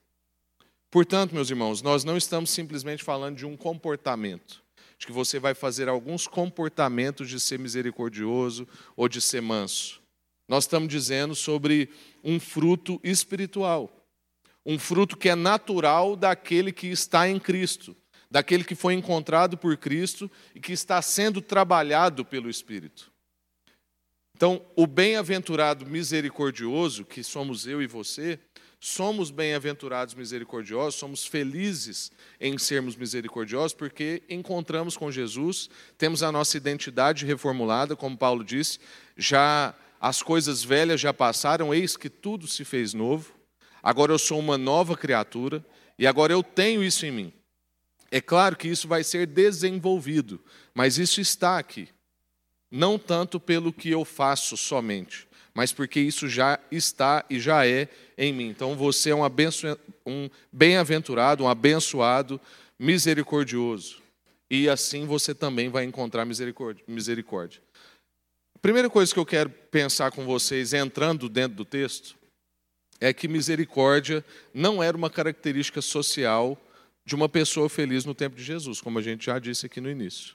Portanto, 0.91 1.35
meus 1.35 1.51
irmãos, 1.51 1.83
nós 1.83 2.05
não 2.05 2.17
estamos 2.17 2.51
simplesmente 2.51 3.05
falando 3.05 3.37
de 3.37 3.45
um 3.45 3.57
comportamento, 3.57 4.63
de 4.99 5.07
que 5.07 5.13
você 5.13 5.39
vai 5.39 5.53
fazer 5.53 5.89
alguns 5.89 6.27
comportamentos 6.27 7.29
de 7.29 7.39
ser 7.39 7.59
misericordioso 7.59 8.67
ou 8.97 9.09
de 9.09 9.21
ser 9.21 9.43
manso. 9.43 10.01
Nós 10.49 10.65
estamos 10.65 10.89
dizendo 10.89 11.35
sobre 11.35 11.91
um 12.25 12.41
fruto 12.41 12.99
espiritual, 13.05 13.93
um 14.65 14.79
fruto 14.79 15.17
que 15.17 15.29
é 15.29 15.35
natural 15.35 16.17
daquele 16.17 16.73
que 16.73 16.87
está 16.87 17.29
em 17.29 17.39
Cristo, 17.39 17.95
daquele 18.31 18.65
que 18.65 18.75
foi 18.75 18.95
encontrado 18.95 19.59
por 19.59 19.77
Cristo 19.77 20.31
e 20.55 20.61
que 20.61 20.73
está 20.73 21.01
sendo 21.03 21.43
trabalhado 21.43 22.25
pelo 22.25 22.49
Espírito. 22.49 23.13
Então, 24.35 24.65
o 24.75 24.87
bem-aventurado 24.87 25.87
misericordioso, 25.87 27.05
que 27.05 27.23
somos 27.23 27.67
eu 27.67 27.81
e 27.81 27.87
você, 27.87 28.41
somos 28.81 29.31
bem-aventurados 29.31 30.15
misericordiosos, 30.15 30.97
somos 30.99 31.25
felizes 31.25 32.11
em 32.41 32.59
sermos 32.59 32.97
misericordiosos, 32.97 33.73
porque 33.73 34.23
encontramos 34.29 34.97
com 34.97 35.11
Jesus, 35.11 35.71
temos 35.97 36.23
a 36.23 36.33
nossa 36.33 36.57
identidade 36.57 37.25
reformulada, 37.25 37.95
como 37.95 38.19
Paulo 38.19 38.45
disse, 38.45 38.79
já 39.17 39.75
as 40.05 40.23
coisas 40.23 40.63
velhas 40.63 41.01
já 41.01 41.15
passaram, 41.15 41.73
eis 41.73 41.97
que 41.97 42.11
tudo 42.11 42.47
se 42.47 42.63
fez 42.63 42.93
novo. 42.93 43.33
Agora 43.83 44.13
eu 44.13 44.19
sou 44.19 44.39
uma 44.39 44.59
nova 44.59 44.95
criatura 44.95 45.65
e 45.99 46.07
agora 46.07 46.31
eu 46.31 46.43
tenho 46.43 46.85
isso 46.85 47.07
em 47.07 47.11
mim. 47.11 47.33
É 48.11 48.21
claro 48.21 48.55
que 48.55 48.69
isso 48.69 48.87
vai 48.87 49.03
ser 49.03 49.27
desenvolvido, 49.27 50.39
mas 50.75 50.99
isso 50.99 51.23
está 51.23 51.59
aqui 51.59 51.89
não 52.71 52.99
tanto 52.99 53.39
pelo 53.39 53.73
que 53.73 53.89
eu 53.89 54.05
faço 54.05 54.59
somente, 54.59 55.27
mas 55.55 55.73
porque 55.73 56.01
isso 56.01 56.29
já 56.29 56.59
está 56.71 57.25
e 57.31 57.41
já 57.41 57.65
é 57.67 57.89
em 58.19 58.33
mim. 58.33 58.49
Então 58.49 58.75
você 58.75 59.11
é 59.11 59.15
um, 59.15 59.23
um 60.05 60.29
bem-aventurado, 60.53 61.45
um 61.45 61.49
abençoado, 61.49 62.39
misericordioso. 62.77 64.03
E 64.51 64.69
assim 64.69 65.07
você 65.07 65.35
também 65.35 65.71
vai 65.71 65.85
encontrar 65.85 66.27
misericórdia. 66.27 66.85
misericórdia. 66.87 67.64
Primeira 68.65 68.89
coisa 68.89 69.13
que 69.13 69.21
eu 69.21 69.27
quero 69.27 69.51
pensar 69.51 70.11
com 70.11 70.25
vocês, 70.25 70.73
entrando 70.73 71.29
dentro 71.29 71.55
do 71.55 71.67
texto, 71.67 72.17
é 72.99 73.13
que 73.13 73.29
misericórdia 73.29 74.25
não 74.55 74.83
era 74.83 74.97
uma 74.97 75.11
característica 75.11 75.83
social 75.83 76.59
de 77.05 77.15
uma 77.15 77.29
pessoa 77.29 77.69
feliz 77.69 78.07
no 78.07 78.15
tempo 78.15 78.35
de 78.35 78.43
Jesus, 78.43 78.81
como 78.81 78.99
a 78.99 79.03
gente 79.03 79.27
já 79.27 79.39
disse 79.39 79.67
aqui 79.67 79.83
no 79.83 79.91
início. 79.91 80.35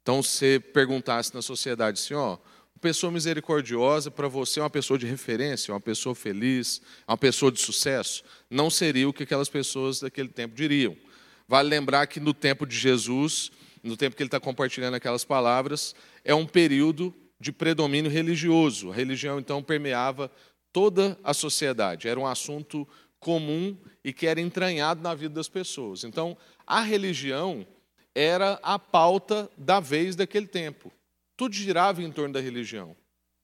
Então, 0.00 0.22
se 0.22 0.60
perguntasse 0.60 1.34
na 1.34 1.42
sociedade 1.42 2.00
assim, 2.00 2.14
ó, 2.14 2.34
uma 2.34 2.80
pessoa 2.80 3.10
misericordiosa 3.10 4.08
para 4.08 4.28
você 4.28 4.60
é 4.60 4.62
uma 4.62 4.70
pessoa 4.70 4.96
de 4.96 5.06
referência, 5.06 5.74
uma 5.74 5.80
pessoa 5.80 6.14
feliz, 6.14 6.80
uma 7.08 7.18
pessoa 7.18 7.50
de 7.50 7.60
sucesso, 7.60 8.22
não 8.48 8.70
seria 8.70 9.08
o 9.08 9.12
que 9.12 9.24
aquelas 9.24 9.48
pessoas 9.48 9.98
daquele 9.98 10.28
tempo 10.28 10.54
diriam. 10.54 10.96
Vale 11.48 11.68
lembrar 11.68 12.06
que 12.06 12.20
no 12.20 12.32
tempo 12.32 12.64
de 12.64 12.78
Jesus, 12.78 13.50
no 13.82 13.96
tempo 13.96 14.14
que 14.14 14.22
ele 14.22 14.28
está 14.28 14.38
compartilhando 14.38 14.94
aquelas 14.94 15.24
palavras, 15.24 15.92
é 16.24 16.32
um 16.32 16.46
período 16.46 17.12
de 17.40 17.52
predomínio 17.52 18.10
religioso. 18.10 18.90
A 18.90 18.94
religião, 18.94 19.38
então, 19.38 19.62
permeava 19.62 20.30
toda 20.72 21.18
a 21.22 21.32
sociedade, 21.32 22.08
era 22.08 22.18
um 22.18 22.26
assunto 22.26 22.86
comum 23.18 23.76
e 24.04 24.12
que 24.12 24.26
era 24.26 24.40
entranhado 24.40 25.02
na 25.02 25.14
vida 25.14 25.34
das 25.34 25.48
pessoas. 25.48 26.04
Então, 26.04 26.36
a 26.66 26.80
religião 26.80 27.66
era 28.14 28.58
a 28.62 28.78
pauta 28.78 29.50
da 29.56 29.80
vez 29.80 30.14
daquele 30.16 30.46
tempo. 30.46 30.92
Tudo 31.36 31.54
girava 31.54 32.02
em 32.02 32.10
torno 32.10 32.34
da 32.34 32.40
religião. 32.40 32.96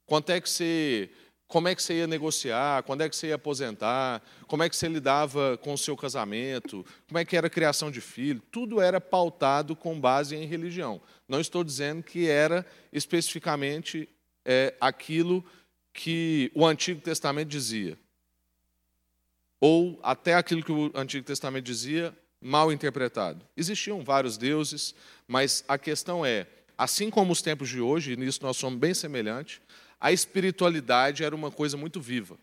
Quanto 0.06 0.30
é 0.30 0.40
que 0.40 0.50
você, 0.50 1.10
como 1.46 1.68
é 1.68 1.74
que 1.74 1.82
você 1.82 1.94
ia 1.94 2.06
negociar, 2.06 2.82
quando 2.82 3.02
é 3.02 3.08
que 3.08 3.14
você 3.14 3.28
ia 3.28 3.34
aposentar, 3.34 4.22
como 4.46 4.62
é 4.62 4.68
que 4.68 4.76
você 4.76 4.88
lidava 4.88 5.56
com 5.58 5.72
o 5.72 5.78
seu 5.78 5.96
casamento, 5.96 6.84
como 7.06 7.18
é 7.18 7.24
que 7.24 7.36
era 7.36 7.46
a 7.46 7.50
criação 7.50 7.90
de 7.90 8.00
filho, 8.00 8.42
tudo 8.50 8.80
era 8.80 9.00
pautado 9.00 9.76
com 9.76 10.00
base 10.00 10.34
em 10.34 10.46
religião. 10.46 11.00
Não 11.28 11.40
estou 11.40 11.62
dizendo 11.62 12.02
que 12.02 12.28
era 12.28 12.66
especificamente 12.92 14.08
é, 14.44 14.74
aquilo 14.80 15.44
que 15.92 16.50
o 16.54 16.66
Antigo 16.66 17.00
Testamento 17.00 17.48
dizia, 17.48 17.96
ou 19.60 19.98
até 20.02 20.34
aquilo 20.34 20.62
que 20.62 20.72
o 20.72 20.90
Antigo 20.94 21.24
Testamento 21.24 21.64
dizia 21.64 22.14
mal 22.40 22.72
interpretado. 22.72 23.40
Existiam 23.56 24.02
vários 24.02 24.36
deuses, 24.36 24.94
mas 25.26 25.64
a 25.66 25.78
questão 25.78 26.26
é, 26.26 26.46
assim 26.76 27.08
como 27.08 27.32
os 27.32 27.40
tempos 27.40 27.68
de 27.68 27.80
hoje, 27.80 28.12
e 28.12 28.16
nisso 28.16 28.40
nós 28.42 28.56
somos 28.56 28.78
bem 28.78 28.92
semelhantes, 28.92 29.60
a 30.00 30.12
espiritualidade 30.12 31.24
era 31.24 31.34
uma 31.34 31.50
coisa 31.50 31.76
muito 31.76 32.00
viva. 32.00 32.38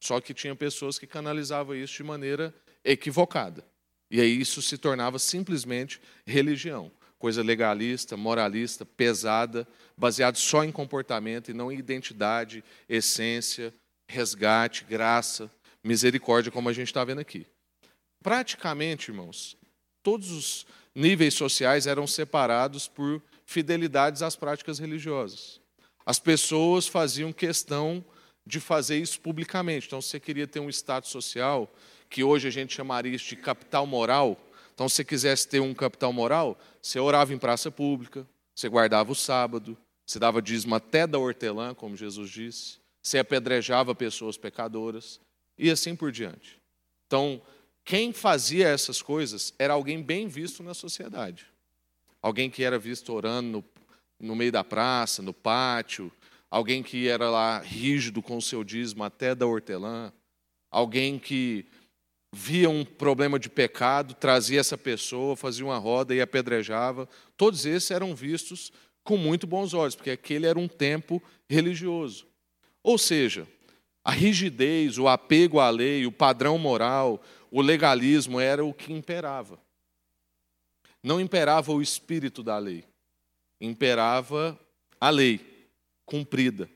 Só 0.00 0.20
que 0.20 0.32
tinha 0.32 0.54
pessoas 0.56 0.98
que 0.98 1.06
canalizavam 1.06 1.76
isso 1.76 1.94
de 1.96 2.02
maneira 2.02 2.54
equivocada. 2.84 3.64
E 4.10 4.20
aí 4.20 4.40
isso 4.40 4.60
se 4.62 4.78
tornava 4.78 5.18
simplesmente 5.18 6.00
religião. 6.26 6.90
Coisa 7.18 7.42
legalista, 7.42 8.16
moralista, 8.16 8.84
pesada, 8.84 9.68
baseada 9.96 10.38
só 10.38 10.64
em 10.64 10.72
comportamento 10.72 11.50
e 11.50 11.54
não 11.54 11.70
em 11.70 11.78
identidade, 11.78 12.64
essência, 12.88 13.74
resgate, 14.08 14.84
graça, 14.84 15.50
misericórdia, 15.84 16.50
como 16.50 16.68
a 16.68 16.72
gente 16.72 16.88
está 16.88 17.04
vendo 17.04 17.20
aqui. 17.20 17.46
Praticamente, 18.22 19.10
irmãos, 19.10 19.56
todos 20.02 20.30
os 20.30 20.66
níveis 20.94 21.34
sociais 21.34 21.86
eram 21.86 22.06
separados 22.06 22.88
por 22.88 23.22
fidelidades 23.44 24.22
às 24.22 24.34
práticas 24.34 24.78
religiosas. 24.78 25.59
As 26.10 26.18
pessoas 26.18 26.88
faziam 26.88 27.32
questão 27.32 28.04
de 28.44 28.58
fazer 28.58 28.98
isso 28.98 29.20
publicamente. 29.20 29.86
Então, 29.86 30.02
se 30.02 30.08
você 30.08 30.18
queria 30.18 30.44
ter 30.44 30.58
um 30.58 30.68
status 30.68 31.08
social, 31.08 31.72
que 32.08 32.24
hoje 32.24 32.48
a 32.48 32.50
gente 32.50 32.74
chamaria 32.74 33.14
isso 33.14 33.28
de 33.28 33.36
capital 33.36 33.86
moral, 33.86 34.36
então, 34.74 34.88
se 34.88 34.96
você 34.96 35.04
quisesse 35.04 35.46
ter 35.46 35.60
um 35.60 35.72
capital 35.72 36.12
moral, 36.12 36.58
você 36.82 36.98
orava 36.98 37.32
em 37.32 37.38
praça 37.38 37.70
pública, 37.70 38.26
você 38.52 38.68
guardava 38.68 39.12
o 39.12 39.14
sábado, 39.14 39.78
você 40.04 40.18
dava 40.18 40.42
dízimo 40.42 40.74
até 40.74 41.06
da 41.06 41.16
hortelã, 41.16 41.74
como 41.74 41.96
Jesus 41.96 42.28
disse, 42.28 42.78
você 43.00 43.20
apedrejava 43.20 43.94
pessoas 43.94 44.36
pecadoras, 44.36 45.20
e 45.56 45.70
assim 45.70 45.94
por 45.94 46.10
diante. 46.10 46.58
Então, 47.06 47.40
quem 47.84 48.12
fazia 48.12 48.66
essas 48.66 49.00
coisas 49.00 49.54
era 49.60 49.74
alguém 49.74 50.02
bem 50.02 50.26
visto 50.26 50.60
na 50.60 50.74
sociedade. 50.74 51.46
Alguém 52.20 52.50
que 52.50 52.64
era 52.64 52.80
visto 52.80 53.12
orando 53.12 53.64
no 54.20 54.36
meio 54.36 54.52
da 54.52 54.62
praça, 54.62 55.22
no 55.22 55.32
pátio, 55.32 56.12
alguém 56.50 56.82
que 56.82 57.08
era 57.08 57.30
lá 57.30 57.60
rígido 57.60 58.20
com 58.20 58.36
o 58.36 58.42
seu 58.42 58.62
dízimo 58.62 59.02
até 59.02 59.34
da 59.34 59.46
hortelã, 59.46 60.12
alguém 60.70 61.18
que 61.18 61.66
via 62.32 62.68
um 62.68 62.84
problema 62.84 63.38
de 63.38 63.48
pecado, 63.48 64.14
trazia 64.14 64.60
essa 64.60 64.76
pessoa, 64.76 65.34
fazia 65.34 65.64
uma 65.64 65.78
roda 65.78 66.14
e 66.14 66.20
apedrejava. 66.20 67.08
Todos 67.36 67.64
esses 67.66 67.90
eram 67.90 68.14
vistos 68.14 68.70
com 69.02 69.16
muito 69.16 69.46
bons 69.46 69.74
olhos, 69.74 69.96
porque 69.96 70.10
aquele 70.10 70.46
era 70.46 70.58
um 70.58 70.68
tempo 70.68 71.22
religioso. 71.48 72.26
Ou 72.82 72.98
seja, 72.98 73.48
a 74.04 74.12
rigidez, 74.12 74.98
o 74.98 75.08
apego 75.08 75.58
à 75.58 75.70
lei, 75.70 76.06
o 76.06 76.12
padrão 76.12 76.56
moral, 76.56 77.20
o 77.50 77.60
legalismo 77.60 78.38
era 78.38 78.64
o 78.64 78.72
que 78.72 78.92
imperava. 78.92 79.58
Não 81.02 81.20
imperava 81.20 81.72
o 81.72 81.82
espírito 81.82 82.42
da 82.42 82.58
lei 82.58 82.84
imperava 83.60 84.58
a 85.00 85.10
lei 85.10 85.40
cumprida, 86.06 86.68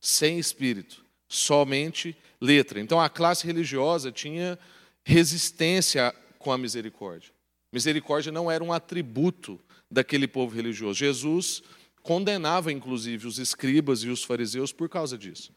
sem 0.00 0.38
espírito, 0.38 1.04
somente 1.28 2.16
letra. 2.40 2.80
Então 2.80 3.00
a 3.00 3.08
classe 3.08 3.46
religiosa 3.46 4.10
tinha 4.10 4.58
resistência 5.04 6.14
com 6.38 6.52
a 6.52 6.58
misericórdia. 6.58 7.30
Misericórdia 7.72 8.30
não 8.30 8.50
era 8.50 8.62
um 8.62 8.72
atributo 8.72 9.58
daquele 9.90 10.28
povo 10.28 10.54
religioso. 10.54 10.98
Jesus 10.98 11.62
condenava, 12.02 12.72
inclusive, 12.72 13.26
os 13.26 13.38
escribas 13.38 14.02
e 14.02 14.08
os 14.08 14.22
fariseus 14.24 14.72
por 14.72 14.88
causa 14.88 15.16
disso. 15.16 15.52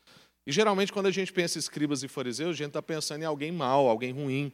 E 0.47 0.51
geralmente, 0.51 0.93
quando 0.93 1.07
a 1.07 1.11
gente 1.11 1.33
pensa 1.33 1.57
em 1.57 1.59
escribas 1.59 2.03
e 2.03 2.07
fariseus, 2.07 2.51
a 2.51 2.57
gente 2.57 2.67
está 2.67 2.81
pensando 2.81 3.23
em 3.23 3.25
alguém 3.25 3.51
mau, 3.51 3.89
alguém 3.89 4.11
ruim. 4.11 4.51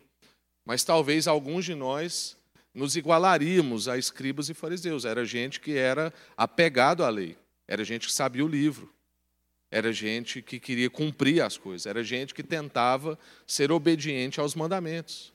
Mas 0.66 0.84
talvez 0.84 1.28
alguns 1.28 1.66
de 1.66 1.76
nós 1.76 2.38
nos 2.74 2.96
igualaríamos 2.96 3.88
a 3.88 3.98
escribas 3.98 4.50
e 4.50 4.54
fariseus. 4.54 5.06
Era 5.06 5.26
gente 5.26 5.60
que 5.60 5.78
era 5.78 6.14
apegado 6.36 7.04
à 7.04 7.10
lei, 7.10 7.38
era 7.68 7.84
gente 7.84 8.08
que 8.08 8.14
sabia 8.14 8.44
o 8.44 8.48
livro, 8.48 8.94
era 9.70 9.92
gente 9.94 10.42
que 10.42 10.60
queria 10.60 10.90
cumprir 10.90 11.42
as 11.42 11.58
coisas, 11.58 11.86
era 11.86 12.04
gente 12.04 12.34
que 12.34 12.44
tentava 12.44 13.18
ser 13.46 13.72
obediente 13.72 14.40
aos 14.40 14.56
mandamentos. 14.56 15.34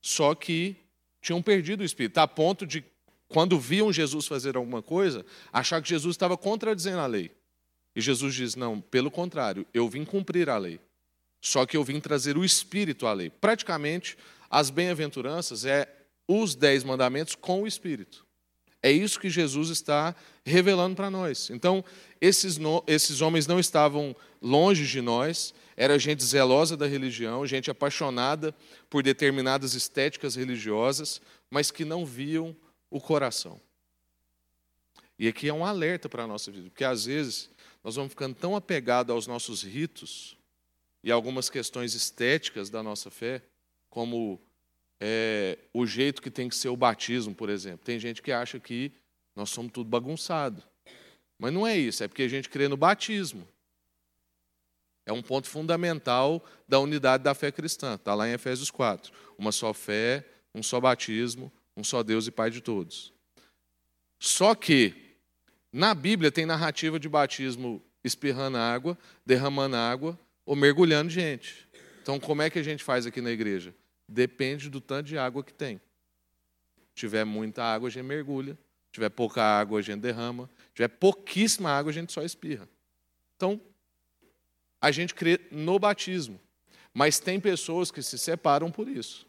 Só 0.00 0.34
que 0.34 0.76
tinham 1.20 1.42
perdido 1.42 1.80
o 1.80 1.84
espírito, 1.84 2.18
a 2.18 2.26
ponto 2.26 2.66
de, 2.66 2.82
quando 3.28 3.60
viam 3.60 3.92
Jesus 3.92 4.26
fazer 4.26 4.56
alguma 4.56 4.82
coisa, 4.82 5.24
achar 5.52 5.82
que 5.82 5.88
Jesus 5.90 6.14
estava 6.14 6.36
contradizendo 6.36 7.00
a 7.00 7.06
lei. 7.06 7.30
E 7.94 8.00
Jesus 8.00 8.34
diz: 8.34 8.56
não, 8.56 8.80
pelo 8.80 9.10
contrário, 9.10 9.66
eu 9.74 9.88
vim 9.88 10.04
cumprir 10.04 10.48
a 10.48 10.56
lei. 10.56 10.80
Só 11.40 11.64
que 11.66 11.76
eu 11.76 11.84
vim 11.84 12.00
trazer 12.00 12.36
o 12.36 12.44
espírito 12.44 13.06
à 13.06 13.12
lei. 13.12 13.30
Praticamente, 13.30 14.16
as 14.48 14.70
bem-aventuranças 14.70 15.64
é 15.64 15.99
os 16.30 16.54
dez 16.54 16.84
mandamentos 16.84 17.34
com 17.34 17.62
o 17.62 17.66
Espírito. 17.66 18.24
É 18.82 18.90
isso 18.90 19.18
que 19.20 19.28
Jesus 19.28 19.68
está 19.68 20.14
revelando 20.44 20.96
para 20.96 21.10
nós. 21.10 21.50
Então, 21.50 21.84
esses, 22.20 22.56
no, 22.56 22.82
esses 22.86 23.20
homens 23.20 23.46
não 23.46 23.58
estavam 23.58 24.14
longe 24.40 24.86
de 24.86 25.02
nós, 25.02 25.52
era 25.76 25.98
gente 25.98 26.24
zelosa 26.24 26.76
da 26.76 26.86
religião, 26.86 27.46
gente 27.46 27.70
apaixonada 27.70 28.54
por 28.88 29.02
determinadas 29.02 29.74
estéticas 29.74 30.36
religiosas, 30.36 31.20
mas 31.50 31.70
que 31.70 31.84
não 31.84 32.06
viam 32.06 32.56
o 32.88 33.00
coração. 33.00 33.60
E 35.18 35.28
aqui 35.28 35.48
é 35.48 35.52
um 35.52 35.64
alerta 35.64 36.08
para 36.08 36.24
a 36.24 36.26
nossa 36.26 36.50
vida, 36.50 36.70
porque 36.70 36.84
às 36.84 37.04
vezes 37.04 37.50
nós 37.84 37.96
vamos 37.96 38.10
ficando 38.10 38.34
tão 38.34 38.56
apegados 38.56 39.12
aos 39.12 39.26
nossos 39.26 39.62
ritos 39.62 40.36
e 41.02 41.10
algumas 41.10 41.50
questões 41.50 41.94
estéticas 41.94 42.70
da 42.70 42.82
nossa 42.82 43.10
fé, 43.10 43.42
como 43.90 44.40
é, 45.00 45.58
o 45.72 45.86
jeito 45.86 46.20
que 46.20 46.30
tem 46.30 46.48
que 46.48 46.54
ser 46.54 46.68
o 46.68 46.76
batismo, 46.76 47.34
por 47.34 47.48
exemplo. 47.48 47.80
Tem 47.84 47.98
gente 47.98 48.20
que 48.20 48.30
acha 48.30 48.60
que 48.60 48.92
nós 49.34 49.50
somos 49.50 49.72
tudo 49.72 49.88
bagunçado. 49.88 50.62
Mas 51.38 51.52
não 51.52 51.66
é 51.66 51.76
isso, 51.76 52.04
é 52.04 52.08
porque 52.08 52.22
a 52.22 52.28
gente 52.28 52.50
crê 52.50 52.68
no 52.68 52.76
batismo. 52.76 53.48
É 55.06 55.12
um 55.12 55.22
ponto 55.22 55.48
fundamental 55.48 56.44
da 56.68 56.78
unidade 56.78 57.24
da 57.24 57.34
fé 57.34 57.50
cristã. 57.50 57.94
Está 57.94 58.14
lá 58.14 58.28
em 58.28 58.32
Efésios 58.32 58.70
4. 58.70 59.10
Uma 59.38 59.50
só 59.50 59.72
fé, 59.72 60.24
um 60.54 60.62
só 60.62 60.78
batismo, 60.78 61.50
um 61.74 61.82
só 61.82 62.02
Deus 62.02 62.26
e 62.26 62.30
Pai 62.30 62.50
de 62.50 62.60
todos. 62.60 63.12
Só 64.18 64.54
que, 64.54 65.16
na 65.72 65.94
Bíblia, 65.94 66.30
tem 66.30 66.44
narrativa 66.44 67.00
de 67.00 67.08
batismo 67.08 67.82
espirrando 68.04 68.58
água, 68.58 68.96
derramando 69.24 69.76
água 69.76 70.18
ou 70.44 70.54
mergulhando 70.54 71.10
gente. 71.10 71.66
Então, 72.02 72.20
como 72.20 72.42
é 72.42 72.50
que 72.50 72.58
a 72.58 72.62
gente 72.62 72.84
faz 72.84 73.06
aqui 73.06 73.22
na 73.22 73.30
igreja? 73.30 73.74
Depende 74.12 74.68
do 74.68 74.80
tanto 74.80 75.06
de 75.06 75.16
água 75.16 75.44
que 75.44 75.54
tem. 75.54 75.80
Se 76.88 76.94
tiver 76.96 77.24
muita 77.24 77.62
água, 77.62 77.88
a 77.88 77.92
gente 77.92 78.02
mergulha. 78.02 78.54
Se 78.86 78.94
tiver 78.94 79.08
pouca 79.08 79.40
água, 79.40 79.78
a 79.78 79.82
gente 79.82 80.00
derrama. 80.00 80.50
Se 80.66 80.74
tiver 80.74 80.88
pouquíssima 80.88 81.70
água, 81.70 81.90
a 81.90 81.94
gente 81.94 82.12
só 82.12 82.20
espirra. 82.22 82.68
Então, 83.36 83.60
a 84.80 84.90
gente 84.90 85.14
crê 85.14 85.40
no 85.52 85.78
batismo. 85.78 86.40
Mas 86.92 87.20
tem 87.20 87.38
pessoas 87.38 87.92
que 87.92 88.02
se 88.02 88.18
separam 88.18 88.68
por 88.68 88.88
isso. 88.88 89.28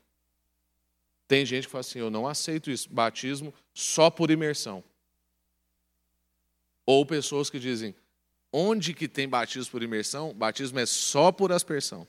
Tem 1.27 1.45
gente 1.45 1.65
que 1.65 1.71
fala 1.71 1.81
assim: 1.81 1.99
eu 1.99 2.09
não 2.09 2.27
aceito 2.27 2.71
isso, 2.71 2.89
batismo 2.89 3.53
só 3.75 4.09
por 4.09 4.31
imersão. 4.31 4.83
Ou 6.87 7.05
pessoas 7.05 7.51
que 7.51 7.59
dizem: 7.59 7.93
onde 8.51 8.95
que 8.95 9.07
tem 9.07 9.29
batismo 9.29 9.71
por 9.71 9.83
imersão? 9.83 10.33
Batismo 10.33 10.79
é 10.79 10.87
só 10.87 11.31
por 11.31 11.51
aspersão. 11.51 12.07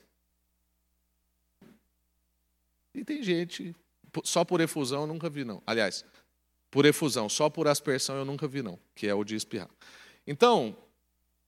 E 2.93 3.03
tem 3.03 3.23
gente, 3.23 3.75
só 4.23 4.45
por 4.45 4.61
efusão 4.61 5.01
eu 5.01 5.07
nunca 5.07 5.29
vi, 5.29 5.43
não. 5.43 5.61
Aliás, 5.65 6.05
por 6.69 6.85
efusão, 6.85 7.27
só 7.27 7.49
por 7.49 7.67
aspersão 7.67 8.15
eu 8.15 8.25
nunca 8.25 8.47
vi, 8.47 8.61
não, 8.61 8.79
que 8.95 9.07
é 9.07 9.13
o 9.13 9.23
de 9.23 9.35
espirrar. 9.35 9.69
Então, 10.25 10.75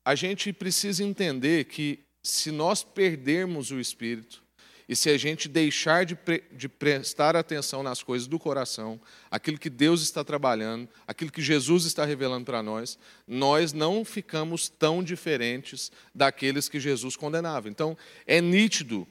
a 0.03 0.15
gente 0.15 0.51
precisa 0.53 1.03
entender 1.03 1.65
que 1.65 1.99
se 2.21 2.51
nós 2.51 2.83
perdermos 2.83 3.71
o 3.71 3.79
espírito 3.79 4.43
e 4.87 4.95
se 4.95 5.09
a 5.09 5.17
gente 5.17 5.49
deixar 5.49 6.05
de, 6.05 6.15
pre, 6.15 6.43
de, 6.51 6.69
prestar 6.69 7.35
atenção 7.35 7.81
nas 7.81 8.03
coisas 8.03 8.27
do 8.27 8.37
coração, 8.37 9.01
aquilo 9.31 9.57
que 9.57 9.69
Deus 9.69 10.01
está 10.03 10.23
trabalhando, 10.23 10.87
aquilo 11.07 11.31
que 11.31 11.41
Jesus 11.41 11.85
está 11.85 12.05
revelando 12.05 12.45
para 12.45 12.61
nós, 12.61 12.97
nós 13.27 13.73
não 13.73 14.05
ficamos 14.05 14.69
tão 14.69 15.03
diferentes 15.03 15.91
daqueles 16.13 16.69
que 16.69 16.79
Jesus 16.79 17.15
condenava. 17.15 17.67
Então, 17.67 17.97
é 18.27 18.39
nítido 18.39 19.07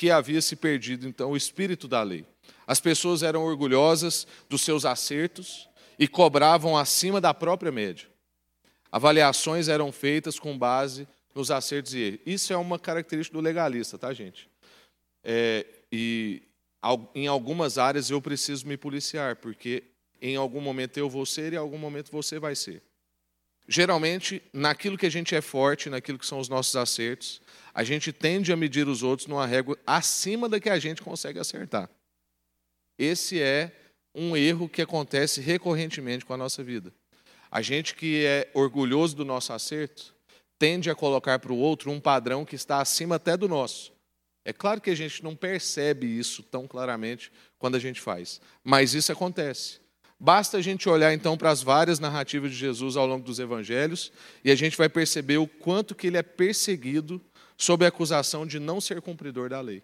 que 0.00 0.10
havia 0.10 0.40
se 0.40 0.56
perdido 0.56 1.06
então 1.06 1.32
o 1.32 1.36
espírito 1.36 1.86
da 1.86 2.02
lei. 2.02 2.24
As 2.66 2.80
pessoas 2.80 3.22
eram 3.22 3.44
orgulhosas 3.44 4.26
dos 4.48 4.62
seus 4.62 4.86
acertos 4.86 5.68
e 5.98 6.08
cobravam 6.08 6.74
acima 6.74 7.20
da 7.20 7.34
própria 7.34 7.70
média. 7.70 8.08
Avaliações 8.90 9.68
eram 9.68 9.92
feitas 9.92 10.38
com 10.38 10.56
base 10.56 11.06
nos 11.34 11.50
acertos 11.50 11.92
e 11.92 11.98
erros. 11.98 12.20
Isso 12.24 12.50
é 12.50 12.56
uma 12.56 12.78
característica 12.78 13.36
do 13.36 13.44
legalista, 13.44 13.98
tá, 13.98 14.10
gente? 14.14 14.48
É, 15.22 15.66
e 15.92 16.44
em 17.14 17.26
algumas 17.26 17.76
áreas 17.76 18.08
eu 18.08 18.22
preciso 18.22 18.66
me 18.66 18.78
policiar, 18.78 19.36
porque 19.36 19.82
em 20.18 20.34
algum 20.34 20.62
momento 20.62 20.96
eu 20.96 21.10
vou 21.10 21.26
ser 21.26 21.52
e 21.52 21.56
em 21.56 21.58
algum 21.58 21.76
momento 21.76 22.10
você 22.10 22.38
vai 22.38 22.56
ser. 22.56 22.82
Geralmente, 23.68 24.42
naquilo 24.50 24.96
que 24.96 25.04
a 25.04 25.10
gente 25.10 25.34
é 25.34 25.42
forte, 25.42 25.90
naquilo 25.90 26.18
que 26.18 26.26
são 26.26 26.40
os 26.40 26.48
nossos 26.48 26.74
acertos, 26.74 27.42
a 27.80 27.82
gente 27.82 28.12
tende 28.12 28.52
a 28.52 28.56
medir 28.56 28.86
os 28.88 29.02
outros 29.02 29.26
numa 29.26 29.46
régua 29.46 29.78
acima 29.86 30.50
da 30.50 30.60
que 30.60 30.68
a 30.68 30.78
gente 30.78 31.00
consegue 31.00 31.38
acertar. 31.38 31.88
Esse 32.98 33.40
é 33.40 33.74
um 34.14 34.36
erro 34.36 34.68
que 34.68 34.82
acontece 34.82 35.40
recorrentemente 35.40 36.26
com 36.26 36.34
a 36.34 36.36
nossa 36.36 36.62
vida. 36.62 36.92
A 37.50 37.62
gente 37.62 37.94
que 37.94 38.22
é 38.26 38.50
orgulhoso 38.52 39.16
do 39.16 39.24
nosso 39.24 39.54
acerto 39.54 40.14
tende 40.58 40.90
a 40.90 40.94
colocar 40.94 41.38
para 41.38 41.54
o 41.54 41.56
outro 41.56 41.90
um 41.90 41.98
padrão 41.98 42.44
que 42.44 42.54
está 42.54 42.82
acima 42.82 43.14
até 43.14 43.34
do 43.34 43.48
nosso. 43.48 43.94
É 44.44 44.52
claro 44.52 44.78
que 44.78 44.90
a 44.90 44.94
gente 44.94 45.24
não 45.24 45.34
percebe 45.34 46.06
isso 46.06 46.42
tão 46.42 46.68
claramente 46.68 47.32
quando 47.58 47.76
a 47.76 47.80
gente 47.80 47.98
faz, 47.98 48.42
mas 48.62 48.92
isso 48.92 49.10
acontece. 49.10 49.80
Basta 50.22 50.58
a 50.58 50.60
gente 50.60 50.86
olhar 50.86 51.14
então 51.14 51.34
para 51.34 51.48
as 51.48 51.62
várias 51.62 51.98
narrativas 51.98 52.50
de 52.50 52.58
Jesus 52.58 52.94
ao 52.94 53.06
longo 53.06 53.24
dos 53.24 53.38
evangelhos 53.38 54.12
e 54.44 54.50
a 54.50 54.54
gente 54.54 54.76
vai 54.76 54.86
perceber 54.86 55.38
o 55.38 55.46
quanto 55.46 55.94
que 55.94 56.08
ele 56.08 56.18
é 56.18 56.22
perseguido 56.22 57.18
sob 57.60 57.84
a 57.84 57.88
acusação 57.88 58.46
de 58.46 58.58
não 58.58 58.80
ser 58.80 59.02
cumpridor 59.02 59.50
da 59.50 59.60
lei. 59.60 59.82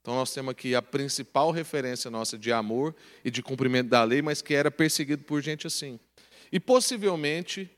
Então 0.00 0.16
nós 0.16 0.34
temos 0.34 0.50
aqui 0.50 0.74
a 0.74 0.82
principal 0.82 1.52
referência 1.52 2.10
nossa 2.10 2.36
de 2.36 2.52
amor 2.52 2.96
e 3.24 3.30
de 3.30 3.40
cumprimento 3.44 3.88
da 3.88 4.02
lei, 4.02 4.20
mas 4.20 4.42
que 4.42 4.52
era 4.52 4.68
perseguido 4.68 5.22
por 5.22 5.40
gente 5.40 5.68
assim. 5.68 6.00
E 6.50 6.58
possivelmente 6.58 7.70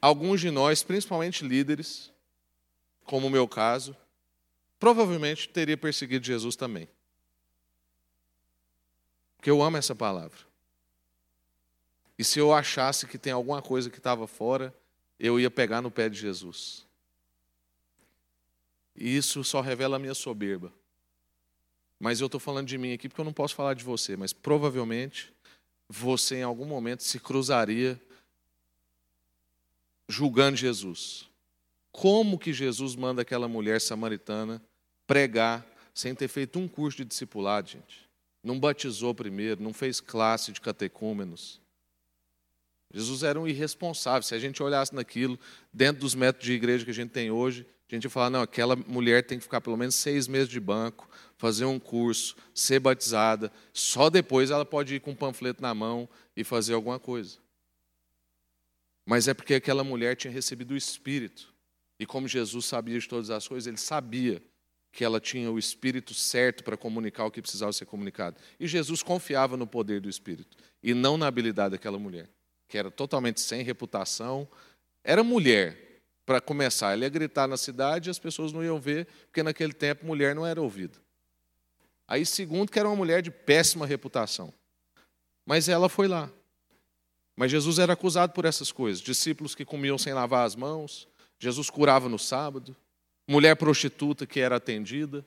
alguns 0.00 0.40
de 0.40 0.50
nós, 0.50 0.82
principalmente 0.82 1.46
líderes, 1.46 2.10
como 3.04 3.26
o 3.26 3.30
meu 3.30 3.46
caso, 3.46 3.94
provavelmente 4.80 5.46
teria 5.50 5.76
perseguido 5.76 6.24
Jesus 6.24 6.56
também. 6.56 6.88
Porque 9.36 9.50
eu 9.50 9.62
amo 9.62 9.76
essa 9.76 9.94
palavra. 9.94 10.38
E 12.18 12.24
se 12.24 12.38
eu 12.38 12.54
achasse 12.54 13.06
que 13.06 13.18
tem 13.18 13.34
alguma 13.34 13.60
coisa 13.60 13.90
que 13.90 13.98
estava 13.98 14.26
fora, 14.26 14.74
eu 15.20 15.38
ia 15.38 15.50
pegar 15.50 15.82
no 15.82 15.90
pé 15.90 16.08
de 16.08 16.18
Jesus. 16.18 16.90
E 18.96 19.16
isso 19.16 19.42
só 19.42 19.60
revela 19.60 19.96
a 19.96 19.98
minha 19.98 20.14
soberba. 20.14 20.72
Mas 21.98 22.20
eu 22.20 22.26
estou 22.26 22.40
falando 22.40 22.66
de 22.66 22.76
mim 22.76 22.92
aqui 22.92 23.08
porque 23.08 23.20
eu 23.20 23.24
não 23.24 23.32
posso 23.32 23.54
falar 23.54 23.74
de 23.74 23.84
você, 23.84 24.16
mas 24.16 24.32
provavelmente 24.32 25.32
você 25.88 26.36
em 26.36 26.42
algum 26.42 26.64
momento 26.64 27.02
se 27.02 27.20
cruzaria 27.20 28.00
julgando 30.08 30.56
Jesus. 30.56 31.28
Como 31.90 32.38
que 32.38 32.52
Jesus 32.52 32.96
manda 32.96 33.22
aquela 33.22 33.46
mulher 33.46 33.80
samaritana 33.80 34.62
pregar 35.06 35.66
sem 35.94 36.14
ter 36.14 36.28
feito 36.28 36.58
um 36.58 36.66
curso 36.66 36.98
de 36.98 37.04
discipulado, 37.04 37.68
gente. 37.68 38.08
Não 38.42 38.58
batizou 38.58 39.14
primeiro, 39.14 39.62
não 39.62 39.72
fez 39.72 40.00
classe 40.00 40.52
de 40.52 40.60
catecúmenos. 40.60 41.60
Jesus 42.92 43.22
era 43.22 43.38
um 43.38 43.46
irresponsável. 43.46 44.22
Se 44.22 44.34
a 44.34 44.38
gente 44.38 44.62
olhasse 44.62 44.94
naquilo, 44.94 45.38
dentro 45.72 46.00
dos 46.00 46.14
métodos 46.14 46.46
de 46.46 46.52
igreja 46.52 46.84
que 46.84 46.90
a 46.90 46.94
gente 46.94 47.10
tem 47.10 47.30
hoje, 47.30 47.66
a 47.94 47.96
gente 47.96 48.04
ia 48.04 48.10
falar: 48.10 48.30
não, 48.30 48.42
aquela 48.42 48.74
mulher 48.74 49.24
tem 49.24 49.38
que 49.38 49.44
ficar 49.44 49.60
pelo 49.60 49.76
menos 49.76 49.94
seis 49.94 50.26
meses 50.26 50.48
de 50.48 50.60
banco, 50.60 51.08
fazer 51.36 51.64
um 51.64 51.78
curso, 51.78 52.36
ser 52.54 52.80
batizada, 52.80 53.52
só 53.72 54.08
depois 54.08 54.50
ela 54.50 54.64
pode 54.64 54.94
ir 54.94 55.00
com 55.00 55.10
um 55.10 55.14
panfleto 55.14 55.60
na 55.60 55.74
mão 55.74 56.08
e 56.36 56.44
fazer 56.44 56.74
alguma 56.74 56.98
coisa. 56.98 57.38
Mas 59.04 59.28
é 59.28 59.34
porque 59.34 59.54
aquela 59.54 59.82
mulher 59.82 60.16
tinha 60.16 60.32
recebido 60.32 60.72
o 60.72 60.76
Espírito. 60.76 61.52
E 61.98 62.06
como 62.06 62.26
Jesus 62.26 62.64
sabia 62.64 62.98
de 62.98 63.08
todas 63.08 63.30
as 63.30 63.46
coisas, 63.46 63.66
ele 63.66 63.76
sabia 63.76 64.42
que 64.90 65.04
ela 65.04 65.18
tinha 65.18 65.50
o 65.50 65.58
espírito 65.58 66.12
certo 66.12 66.62
para 66.62 66.76
comunicar 66.76 67.24
o 67.24 67.30
que 67.30 67.40
precisava 67.40 67.72
ser 67.72 67.86
comunicado. 67.86 68.36
E 68.60 68.66
Jesus 68.66 69.02
confiava 69.02 69.56
no 69.56 69.66
poder 69.66 70.00
do 70.00 70.08
espírito 70.08 70.56
e 70.82 70.92
não 70.92 71.16
na 71.16 71.26
habilidade 71.26 71.72
daquela 71.72 71.98
mulher, 71.98 72.28
que 72.68 72.76
era 72.76 72.90
totalmente 72.90 73.40
sem 73.40 73.62
reputação. 73.62 74.46
Era 75.02 75.24
mulher, 75.24 75.91
para 76.24 76.40
começar. 76.40 76.92
Ela 76.92 77.04
ia 77.04 77.08
gritar 77.08 77.46
na 77.46 77.56
cidade 77.56 78.08
e 78.08 78.10
as 78.10 78.18
pessoas 78.18 78.52
não 78.52 78.62
iam 78.64 78.80
ver, 78.80 79.06
porque 79.26 79.42
naquele 79.42 79.72
tempo 79.72 80.06
mulher 80.06 80.34
não 80.34 80.46
era 80.46 80.60
ouvida. 80.60 80.98
Aí, 82.06 82.26
segundo, 82.26 82.70
que 82.70 82.78
era 82.78 82.88
uma 82.88 82.96
mulher 82.96 83.22
de 83.22 83.30
péssima 83.30 83.86
reputação. 83.86 84.52
Mas 85.46 85.68
ela 85.68 85.88
foi 85.88 86.08
lá. 86.08 86.30
Mas 87.34 87.50
Jesus 87.50 87.78
era 87.78 87.94
acusado 87.94 88.32
por 88.32 88.44
essas 88.44 88.70
coisas. 88.70 89.00
Discípulos 89.00 89.54
que 89.54 89.64
comiam 89.64 89.96
sem 89.98 90.12
lavar 90.12 90.46
as 90.46 90.54
mãos. 90.54 91.08
Jesus 91.38 91.70
curava 91.70 92.08
no 92.08 92.18
sábado 92.18 92.76
mulher 93.26 93.56
prostituta 93.56 94.26
que 94.26 94.40
era 94.40 94.56
atendida. 94.56 95.24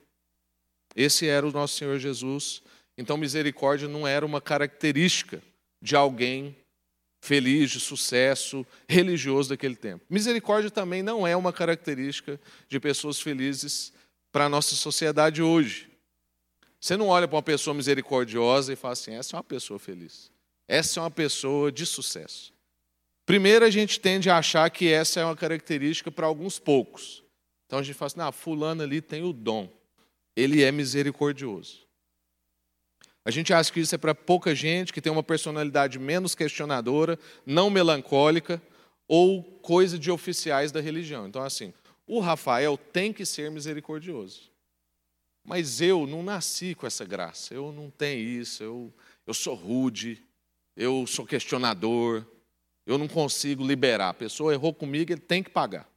Esse 0.94 1.26
era 1.26 1.46
o 1.46 1.52
nosso 1.52 1.76
Senhor 1.76 1.98
Jesus. 1.98 2.62
Então, 2.96 3.16
misericórdia 3.16 3.88
não 3.88 4.06
era 4.06 4.24
uma 4.24 4.40
característica 4.40 5.42
de 5.82 5.94
alguém 5.94 6.56
feliz, 7.26 7.72
de 7.72 7.80
sucesso, 7.80 8.64
religioso 8.88 9.48
daquele 9.48 9.74
tempo. 9.74 10.04
Misericórdia 10.08 10.70
também 10.70 11.02
não 11.02 11.26
é 11.26 11.36
uma 11.36 11.52
característica 11.52 12.40
de 12.68 12.78
pessoas 12.78 13.20
felizes 13.20 13.92
para 14.30 14.44
a 14.44 14.48
nossa 14.48 14.76
sociedade 14.76 15.42
hoje. 15.42 15.90
Você 16.80 16.96
não 16.96 17.08
olha 17.08 17.26
para 17.26 17.36
uma 17.36 17.42
pessoa 17.42 17.74
misericordiosa 17.74 18.72
e 18.72 18.76
fala 18.76 18.92
assim: 18.92 19.14
essa 19.14 19.34
é 19.34 19.38
uma 19.38 19.44
pessoa 19.44 19.78
feliz. 19.78 20.30
Essa 20.68 21.00
é 21.00 21.02
uma 21.02 21.10
pessoa 21.10 21.72
de 21.72 21.84
sucesso. 21.84 22.52
Primeiro, 23.24 23.64
a 23.64 23.70
gente 23.70 23.98
tende 23.98 24.30
a 24.30 24.38
achar 24.38 24.70
que 24.70 24.88
essa 24.88 25.18
é 25.18 25.24
uma 25.24 25.36
característica 25.36 26.12
para 26.12 26.26
alguns 26.26 26.60
poucos. 26.60 27.24
Então 27.66 27.80
a 27.80 27.82
gente 27.82 27.96
fala 27.96 28.06
assim: 28.06 28.20
ah, 28.20 28.30
fulano 28.30 28.82
ali 28.82 29.00
tem 29.00 29.24
o 29.24 29.32
dom, 29.32 29.68
ele 30.36 30.62
é 30.62 30.70
misericordioso. 30.70 31.85
A 33.26 33.30
gente 33.32 33.52
acha 33.52 33.72
que 33.72 33.80
isso 33.80 33.92
é 33.92 33.98
para 33.98 34.14
pouca 34.14 34.54
gente 34.54 34.92
que 34.92 35.00
tem 35.00 35.10
uma 35.10 35.20
personalidade 35.20 35.98
menos 35.98 36.32
questionadora, 36.32 37.18
não 37.44 37.68
melancólica 37.68 38.62
ou 39.08 39.42
coisa 39.42 39.98
de 39.98 40.12
oficiais 40.12 40.70
da 40.70 40.80
religião. 40.80 41.26
Então, 41.26 41.42
assim, 41.42 41.74
o 42.06 42.20
Rafael 42.20 42.78
tem 42.78 43.12
que 43.12 43.26
ser 43.26 43.50
misericordioso. 43.50 44.42
Mas 45.44 45.80
eu 45.80 46.06
não 46.06 46.22
nasci 46.22 46.72
com 46.76 46.86
essa 46.86 47.04
graça, 47.04 47.52
eu 47.52 47.72
não 47.72 47.90
tenho 47.90 48.20
isso, 48.20 48.62
eu, 48.62 48.94
eu 49.26 49.34
sou 49.34 49.56
rude, 49.56 50.22
eu 50.76 51.04
sou 51.04 51.26
questionador, 51.26 52.24
eu 52.86 52.96
não 52.96 53.08
consigo 53.08 53.66
liberar. 53.66 54.10
A 54.10 54.14
pessoa 54.14 54.52
errou 54.52 54.72
comigo, 54.72 55.12
ele 55.12 55.20
tem 55.20 55.42
que 55.42 55.50
pagar. 55.50 55.88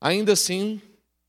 Ainda 0.00 0.32
assim, 0.32 0.82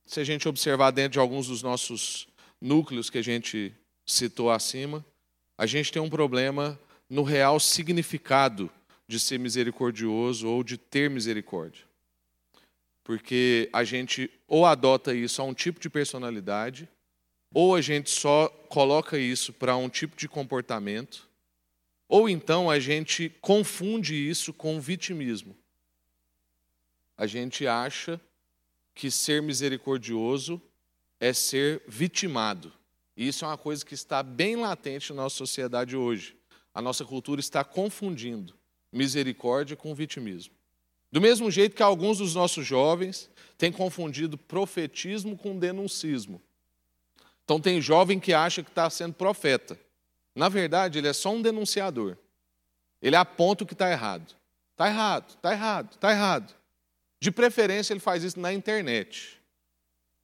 se 0.04 0.20
a 0.20 0.24
gente 0.24 0.50
observar 0.50 0.90
dentro 0.90 1.12
de 1.12 1.20
alguns 1.20 1.46
dos 1.46 1.62
nossos 1.62 2.28
núcleos 2.62 3.10
que 3.10 3.18
a 3.18 3.22
gente 3.22 3.74
citou 4.06 4.52
acima, 4.52 5.06
a 5.58 5.66
gente 5.66 5.92
tem 5.92 6.02
um 6.02 6.10
problema 6.10 6.80
no 7.10 7.24
real 7.24 7.60
significado 7.60 8.70
de 9.08 9.20
ser 9.20 9.40
misericordioso 9.40 10.48
ou 10.48 10.64
de 10.64 10.78
ter 10.78 11.10
misericórdia. 11.10 11.84
Porque 13.04 13.70
a 13.74 13.84
gente 13.84 14.30
ou 14.48 14.66
adota 14.66 15.14
isso 15.14 15.42
a 15.42 15.46
um 15.46 15.54
tipo 15.54 15.80
de 15.80 15.90
personalidade, 15.90 16.88
ou 17.52 17.76
a 17.76 17.82
gente 17.82 18.10
só 18.10 18.48
coloca 18.70 19.18
isso 19.18 19.52
para 19.52 19.76
um 19.76 19.90
tipo 19.90 20.16
de 20.16 20.28
comportamento, 20.28 21.28
ou 22.08 22.30
então 22.30 22.70
a 22.70 22.80
gente 22.80 23.30
confunde 23.42 24.16
isso 24.16 24.54
com 24.54 24.80
vitimismo. 24.80 25.56
A 27.18 27.26
gente 27.26 27.68
acha 27.68 28.22
que 28.94 29.10
ser 29.10 29.42
misericordioso 29.42 30.62
é 31.20 31.34
ser 31.34 31.82
vitimado. 31.88 32.72
E 33.16 33.28
isso 33.28 33.44
é 33.44 33.48
uma 33.48 33.58
coisa 33.58 33.86
que 33.86 33.94
está 33.94 34.24
bem 34.24 34.56
latente 34.56 35.12
na 35.12 35.24
nossa 35.24 35.36
sociedade 35.36 35.96
hoje. 35.96 36.38
A 36.74 36.82
nossa 36.82 37.04
cultura 37.04 37.40
está 37.40 37.64
confundindo 37.64 38.54
misericórdia 38.92 39.76
com 39.76 39.94
vitimismo. 39.94 40.54
Do 41.12 41.20
mesmo 41.20 41.50
jeito 41.50 41.76
que 41.76 41.84
alguns 41.84 42.20
dos 42.20 42.36
nossos 42.36 42.66
jovens 42.66 43.30
têm 43.58 43.72
confundido 43.72 44.38
profetismo 44.38 45.38
com 45.38 45.58
denuncismo. 45.58 46.42
Então, 47.44 47.60
tem 47.60 47.82
jovem 47.82 48.20
que 48.20 48.32
acha 48.32 48.62
que 48.62 48.70
está 48.70 48.90
sendo 48.90 49.16
profeta. 49.16 49.78
Na 50.36 50.48
verdade, 50.50 51.00
ele 51.00 51.08
é 51.08 51.14
só 51.14 51.32
um 51.32 51.42
denunciador. 51.42 52.16
Ele 53.02 53.16
aponta 53.16 53.64
o 53.64 53.68
que 53.68 53.74
está 53.74 53.92
errado. 53.92 54.36
Está 54.72 54.88
errado, 54.88 55.30
está 55.30 55.52
errado, 55.52 55.90
está 55.94 56.12
errado. 56.12 56.56
De 57.20 57.32
preferência, 57.32 57.92
ele 57.92 58.00
faz 58.00 58.24
isso 58.24 58.40
na 58.40 58.54
internet. 58.54 59.39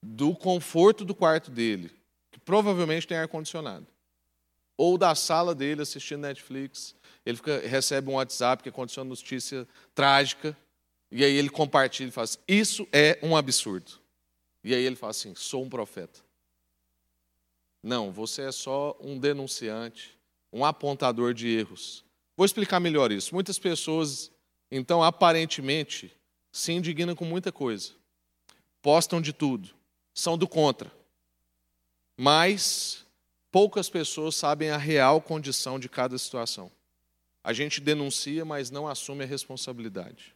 Do 0.07 0.35
conforto 0.35 1.03
do 1.03 1.15
quarto 1.15 1.49
dele, 1.49 1.91
que 2.31 2.39
provavelmente 2.39 3.07
tem 3.07 3.17
ar-condicionado, 3.17 3.87
ou 4.77 4.97
da 4.97 5.15
sala 5.15 5.55
dele 5.55 5.81
assistindo 5.81 6.21
Netflix, 6.21 6.95
ele 7.25 7.37
fica, 7.37 7.59
recebe 7.67 8.09
um 8.09 8.15
WhatsApp 8.15 8.61
que 8.61 8.69
aconteceu 8.69 9.01
uma 9.01 9.09
notícia 9.09 9.67
trágica, 9.95 10.55
e 11.11 11.23
aí 11.23 11.33
ele 11.33 11.49
compartilha 11.49 12.09
e 12.09 12.11
fala 12.11 12.25
assim, 12.25 12.39
isso 12.47 12.87
é 12.91 13.17
um 13.23 13.35
absurdo. 13.35 13.93
E 14.63 14.75
aí 14.75 14.83
ele 14.83 14.95
fala 14.95 15.11
assim, 15.11 15.33
sou 15.35 15.63
um 15.63 15.69
profeta. 15.69 16.19
Não, 17.81 18.11
você 18.11 18.43
é 18.43 18.51
só 18.51 18.95
um 18.99 19.17
denunciante, 19.17 20.17
um 20.51 20.63
apontador 20.63 21.33
de 21.33 21.47
erros. 21.47 22.03
Vou 22.37 22.45
explicar 22.45 22.79
melhor 22.79 23.11
isso. 23.11 23.33
Muitas 23.33 23.57
pessoas, 23.57 24.31
então, 24.69 25.01
aparentemente, 25.01 26.11
se 26.51 26.73
indignam 26.73 27.15
com 27.15 27.25
muita 27.25 27.51
coisa, 27.51 27.91
postam 28.81 29.21
de 29.21 29.33
tudo, 29.33 29.69
são 30.15 30.37
do 30.37 30.47
contra. 30.47 30.91
Mas 32.17 33.05
poucas 33.51 33.89
pessoas 33.89 34.35
sabem 34.35 34.71
a 34.71 34.77
real 34.77 35.21
condição 35.21 35.77
de 35.77 35.89
cada 35.89 36.17
situação. 36.17 36.71
A 37.43 37.53
gente 37.53 37.79
denuncia, 37.79 38.43
mas 38.43 38.71
não 38.71 38.87
assume 38.87 39.23
a 39.23 39.27
responsabilidade. 39.27 40.33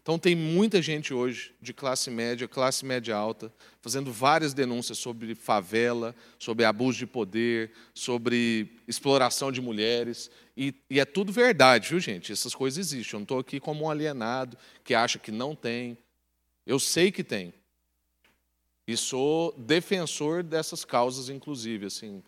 Então, 0.00 0.18
tem 0.18 0.34
muita 0.34 0.82
gente 0.82 1.14
hoje, 1.14 1.54
de 1.62 1.72
classe 1.72 2.10
média, 2.10 2.46
classe 2.46 2.84
média 2.84 3.16
alta, 3.16 3.50
fazendo 3.80 4.12
várias 4.12 4.52
denúncias 4.52 4.98
sobre 4.98 5.34
favela, 5.34 6.14
sobre 6.38 6.66
abuso 6.66 6.98
de 6.98 7.06
poder, 7.06 7.72
sobre 7.94 8.70
exploração 8.86 9.50
de 9.50 9.62
mulheres. 9.62 10.30
E, 10.54 10.74
e 10.90 11.00
é 11.00 11.06
tudo 11.06 11.32
verdade, 11.32 11.88
viu, 11.88 11.98
gente? 11.98 12.30
Essas 12.30 12.54
coisas 12.54 12.78
existem. 12.78 13.14
Eu 13.14 13.20
não 13.20 13.24
estou 13.24 13.38
aqui 13.38 13.58
como 13.58 13.86
um 13.86 13.90
alienado 13.90 14.58
que 14.84 14.94
acha 14.94 15.18
que 15.18 15.32
não 15.32 15.56
tem. 15.56 15.96
Eu 16.66 16.78
sei 16.78 17.10
que 17.10 17.24
tem. 17.24 17.54
E 18.86 18.96
sou 18.96 19.52
defensor 19.52 20.42
dessas 20.42 20.84
causas, 20.84 21.28
inclusive. 21.28 21.86
Assim, 21.86 22.22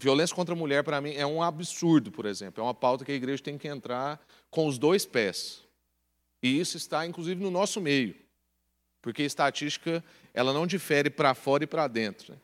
Violência 0.00 0.34
contra 0.36 0.54
a 0.54 0.58
mulher, 0.58 0.84
para 0.84 1.00
mim, 1.00 1.12
é 1.14 1.26
um 1.26 1.42
absurdo, 1.42 2.12
por 2.12 2.24
exemplo. 2.24 2.60
É 2.60 2.64
uma 2.64 2.74
pauta 2.74 3.04
que 3.04 3.10
a 3.10 3.14
igreja 3.16 3.42
tem 3.42 3.58
que 3.58 3.66
entrar 3.66 4.20
com 4.48 4.66
os 4.68 4.78
dois 4.78 5.04
pés. 5.04 5.64
E 6.40 6.60
isso 6.60 6.76
está, 6.76 7.04
inclusive, 7.04 7.42
no 7.42 7.50
nosso 7.50 7.80
meio. 7.80 8.14
Porque 9.02 9.22
a 9.22 9.26
estatística 9.26 10.04
ela 10.32 10.52
não 10.52 10.68
difere 10.68 11.10
para 11.10 11.34
fora 11.34 11.64
e 11.64 11.66
para 11.66 11.88
dentro. 11.88 12.32
Né? 12.32 12.38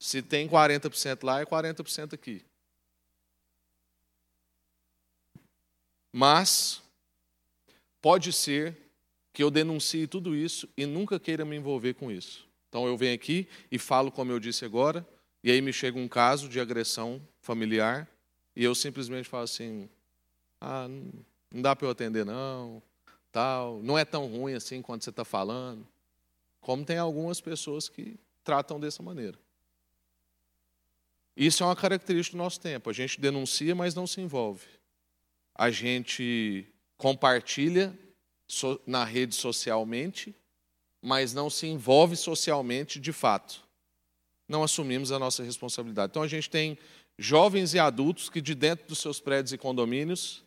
Se 0.00 0.20
tem 0.20 0.48
40% 0.48 1.22
lá, 1.22 1.40
é 1.40 1.46
40% 1.46 2.12
aqui. 2.12 2.44
Mas 6.12 6.82
pode 8.02 8.32
ser 8.32 8.76
que 9.32 9.44
eu 9.44 9.50
denuncie 9.50 10.08
tudo 10.08 10.34
isso 10.34 10.68
e 10.76 10.86
nunca 10.86 11.20
queira 11.20 11.44
me 11.44 11.54
envolver 11.54 11.94
com 11.94 12.10
isso. 12.10 12.49
Então 12.70 12.86
eu 12.86 12.96
venho 12.96 13.14
aqui 13.14 13.46
e 13.70 13.78
falo 13.78 14.10
como 14.10 14.32
eu 14.32 14.38
disse 14.38 14.64
agora, 14.64 15.06
e 15.42 15.50
aí 15.50 15.60
me 15.60 15.72
chega 15.72 15.98
um 15.98 16.08
caso 16.08 16.48
de 16.48 16.60
agressão 16.60 17.20
familiar 17.40 18.08
e 18.54 18.62
eu 18.62 18.74
simplesmente 18.74 19.28
falo 19.28 19.42
assim: 19.42 19.90
ah, 20.60 20.88
não 21.50 21.60
dá 21.60 21.74
para 21.74 21.86
eu 21.86 21.90
atender 21.90 22.24
não, 22.24 22.80
tal, 23.32 23.82
não 23.82 23.98
é 23.98 24.04
tão 24.04 24.26
ruim 24.26 24.54
assim 24.54 24.80
quando 24.80 25.02
você 25.02 25.10
está 25.10 25.24
falando. 25.24 25.86
Como 26.60 26.84
tem 26.84 26.98
algumas 26.98 27.40
pessoas 27.40 27.88
que 27.88 28.18
tratam 28.44 28.78
dessa 28.78 29.02
maneira. 29.02 29.38
Isso 31.36 31.62
é 31.62 31.66
uma 31.66 31.76
característica 31.76 32.36
do 32.36 32.42
nosso 32.42 32.60
tempo. 32.60 32.90
A 32.90 32.92
gente 32.92 33.20
denuncia, 33.20 33.74
mas 33.74 33.94
não 33.94 34.06
se 34.06 34.20
envolve. 34.20 34.66
A 35.54 35.70
gente 35.70 36.66
compartilha 36.96 37.98
na 38.86 39.04
rede 39.04 39.34
socialmente, 39.34 40.34
mas 41.02 41.32
não 41.32 41.48
se 41.48 41.66
envolve 41.66 42.16
socialmente 42.16 43.00
de 43.00 43.12
fato 43.12 43.68
não 44.50 44.64
assumimos 44.64 45.12
a 45.12 45.18
nossa 45.18 45.44
responsabilidade. 45.44 46.10
Então 46.10 46.22
a 46.22 46.28
gente 46.28 46.50
tem 46.50 46.76
jovens 47.16 47.72
e 47.72 47.78
adultos 47.78 48.28
que, 48.28 48.40
de 48.40 48.54
dentro 48.54 48.88
dos 48.88 48.98
seus 48.98 49.20
prédios 49.20 49.52
e 49.52 49.58
condomínios, 49.58 50.42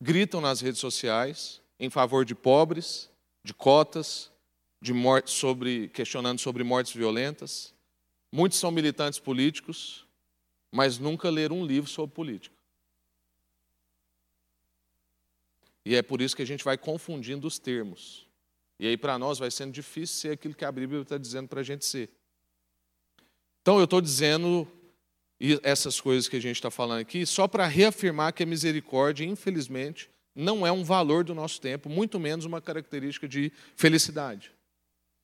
gritam 0.00 0.40
nas 0.40 0.62
redes 0.62 0.80
sociais 0.80 1.60
em 1.78 1.90
favor 1.90 2.24
de 2.24 2.34
pobres, 2.34 3.10
de 3.44 3.52
cotas, 3.52 4.32
de 4.80 4.94
morte 4.94 5.30
sobre, 5.30 5.88
questionando 5.88 6.38
sobre 6.38 6.64
mortes 6.64 6.94
violentas. 6.94 7.74
Muitos 8.32 8.58
são 8.58 8.70
militantes 8.70 9.18
políticos, 9.18 10.06
mas 10.72 10.98
nunca 10.98 11.28
leram 11.28 11.60
um 11.60 11.66
livro 11.66 11.90
sobre 11.90 12.14
política. 12.14 12.56
E 15.84 15.94
é 15.94 16.02
por 16.02 16.22
isso 16.22 16.34
que 16.34 16.42
a 16.42 16.46
gente 16.46 16.64
vai 16.64 16.78
confundindo 16.78 17.46
os 17.46 17.58
termos. 17.58 18.25
E 18.78 18.86
aí, 18.86 18.96
para 18.96 19.18
nós, 19.18 19.38
vai 19.38 19.50
sendo 19.50 19.72
difícil 19.72 20.16
ser 20.16 20.30
aquilo 20.32 20.54
que 20.54 20.64
a 20.64 20.72
Bíblia 20.72 21.00
está 21.00 21.16
dizendo 21.16 21.48
para 21.48 21.60
a 21.60 21.64
gente 21.64 21.84
ser. 21.84 22.10
Então, 23.62 23.78
eu 23.78 23.84
estou 23.84 24.00
dizendo 24.00 24.68
essas 25.62 26.00
coisas 26.00 26.28
que 26.28 26.36
a 26.36 26.40
gente 26.40 26.56
está 26.56 26.70
falando 26.70 27.00
aqui 27.00 27.26
só 27.26 27.46
para 27.46 27.66
reafirmar 27.66 28.32
que 28.32 28.42
a 28.42 28.46
misericórdia, 28.46 29.24
infelizmente, 29.24 30.10
não 30.34 30.66
é 30.66 30.72
um 30.72 30.84
valor 30.84 31.24
do 31.24 31.34
nosso 31.34 31.60
tempo, 31.60 31.88
muito 31.88 32.20
menos 32.20 32.44
uma 32.44 32.60
característica 32.60 33.26
de 33.26 33.50
felicidade. 33.74 34.52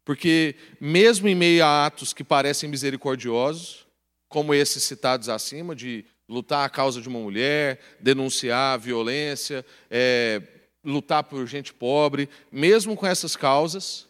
Porque, 0.05 0.57
mesmo 0.81 1.29
em 1.29 1.35
meio 1.35 1.65
a 1.65 1.87
atos 1.87 2.13
que 2.13 2.25
parecem 2.25 2.69
misericordiosos, 2.69 3.87
como 4.29 4.55
esses 4.55 4.83
citados 4.83 5.29
acima, 5.29 5.77
de 5.77 6.05
lutar 6.29 6.65
a 6.65 6.71
causa 6.71 7.01
de 7.01 7.09
uma 7.09 7.21
mulher, 7.21 7.79
denunciar 8.01 8.75
a 8.75 8.77
violência, 8.79 9.65
é, 9.91 10.43
lutar 10.85 11.25
por 11.25 11.47
gente 11.47 11.73
pobre, 11.73 12.29
mesmo 12.51 12.97
com 12.97 13.07
essas 13.07 13.37
causas, 13.37 14.09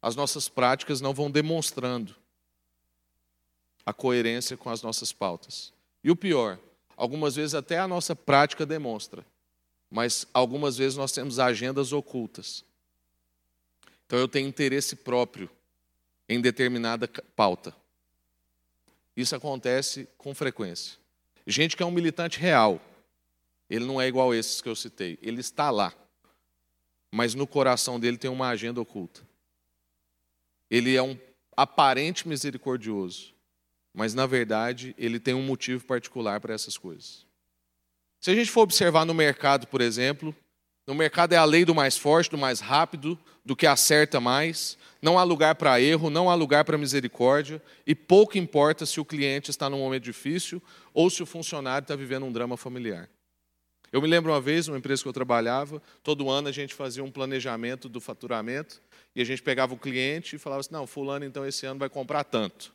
as 0.00 0.16
nossas 0.16 0.48
práticas 0.48 1.00
não 1.00 1.12
vão 1.12 1.30
demonstrando 1.30 2.16
a 3.84 3.92
coerência 3.92 4.56
com 4.56 4.70
as 4.70 4.82
nossas 4.82 5.12
pautas. 5.12 5.72
E 6.02 6.10
o 6.10 6.16
pior, 6.16 6.58
algumas 6.96 7.36
vezes 7.36 7.54
até 7.54 7.78
a 7.78 7.88
nossa 7.88 8.16
prática 8.16 8.64
demonstra, 8.64 9.24
mas 9.90 10.26
algumas 10.32 10.76
vezes 10.76 10.96
nós 10.96 11.12
temos 11.12 11.38
agendas 11.38 11.92
ocultas. 11.92 12.64
Então 14.06 14.18
eu 14.18 14.28
tenho 14.28 14.48
interesse 14.48 14.96
próprio 14.96 15.50
em 16.28 16.40
determinada 16.40 17.08
pauta. 17.36 17.74
Isso 19.16 19.36
acontece 19.36 20.08
com 20.16 20.34
frequência. 20.34 20.98
Gente 21.46 21.76
que 21.76 21.82
é 21.82 21.86
um 21.86 21.90
militante 21.90 22.38
real, 22.38 22.80
ele 23.70 23.84
não 23.84 24.00
é 24.00 24.08
igual 24.08 24.32
a 24.32 24.36
esses 24.36 24.60
que 24.60 24.68
eu 24.68 24.74
citei, 24.74 25.16
ele 25.22 25.40
está 25.40 25.70
lá, 25.70 25.94
mas 27.10 27.34
no 27.34 27.46
coração 27.46 28.00
dele 28.00 28.18
tem 28.18 28.30
uma 28.30 28.48
agenda 28.48 28.80
oculta. 28.80 29.22
Ele 30.68 30.96
é 30.96 31.02
um 31.02 31.16
aparente 31.56 32.26
misericordioso, 32.28 33.32
mas 33.94 34.12
na 34.12 34.26
verdade 34.26 34.94
ele 34.98 35.20
tem 35.20 35.34
um 35.34 35.42
motivo 35.42 35.84
particular 35.84 36.40
para 36.40 36.52
essas 36.52 36.76
coisas. 36.76 37.24
Se 38.20 38.30
a 38.30 38.34
gente 38.34 38.50
for 38.50 38.62
observar 38.62 39.04
no 39.04 39.14
mercado, 39.14 39.66
por 39.68 39.80
exemplo, 39.80 40.34
no 40.86 40.94
mercado 40.94 41.32
é 41.32 41.36
a 41.36 41.44
lei 41.44 41.64
do 41.64 41.74
mais 41.74 41.96
forte, 41.96 42.30
do 42.30 42.38
mais 42.38 42.58
rápido, 42.58 43.18
do 43.44 43.54
que 43.54 43.66
acerta 43.66 44.20
mais, 44.20 44.76
não 45.00 45.18
há 45.18 45.22
lugar 45.22 45.54
para 45.54 45.80
erro, 45.80 46.10
não 46.10 46.28
há 46.28 46.34
lugar 46.34 46.64
para 46.64 46.76
misericórdia, 46.76 47.62
e 47.86 47.94
pouco 47.94 48.36
importa 48.36 48.84
se 48.84 48.98
o 49.00 49.04
cliente 49.04 49.50
está 49.50 49.70
num 49.70 49.78
momento 49.78 50.02
difícil 50.02 50.60
ou 50.92 51.08
se 51.08 51.22
o 51.22 51.26
funcionário 51.26 51.84
está 51.84 51.94
vivendo 51.94 52.26
um 52.26 52.32
drama 52.32 52.56
familiar. 52.56 53.08
Eu 53.92 54.00
me 54.00 54.06
lembro 54.06 54.30
uma 54.30 54.40
vez, 54.40 54.68
numa 54.68 54.78
empresa 54.78 55.02
que 55.02 55.08
eu 55.08 55.12
trabalhava, 55.12 55.82
todo 56.02 56.30
ano 56.30 56.48
a 56.48 56.52
gente 56.52 56.74
fazia 56.74 57.02
um 57.02 57.10
planejamento 57.10 57.88
do 57.88 58.00
faturamento, 58.00 58.80
e 59.14 59.20
a 59.20 59.24
gente 59.24 59.42
pegava 59.42 59.74
o 59.74 59.78
cliente 59.78 60.36
e 60.36 60.38
falava 60.38 60.60
assim: 60.60 60.72
não, 60.72 60.86
fulano 60.86 61.24
então 61.24 61.44
esse 61.44 61.66
ano 61.66 61.80
vai 61.80 61.88
comprar 61.88 62.22
tanto. 62.24 62.72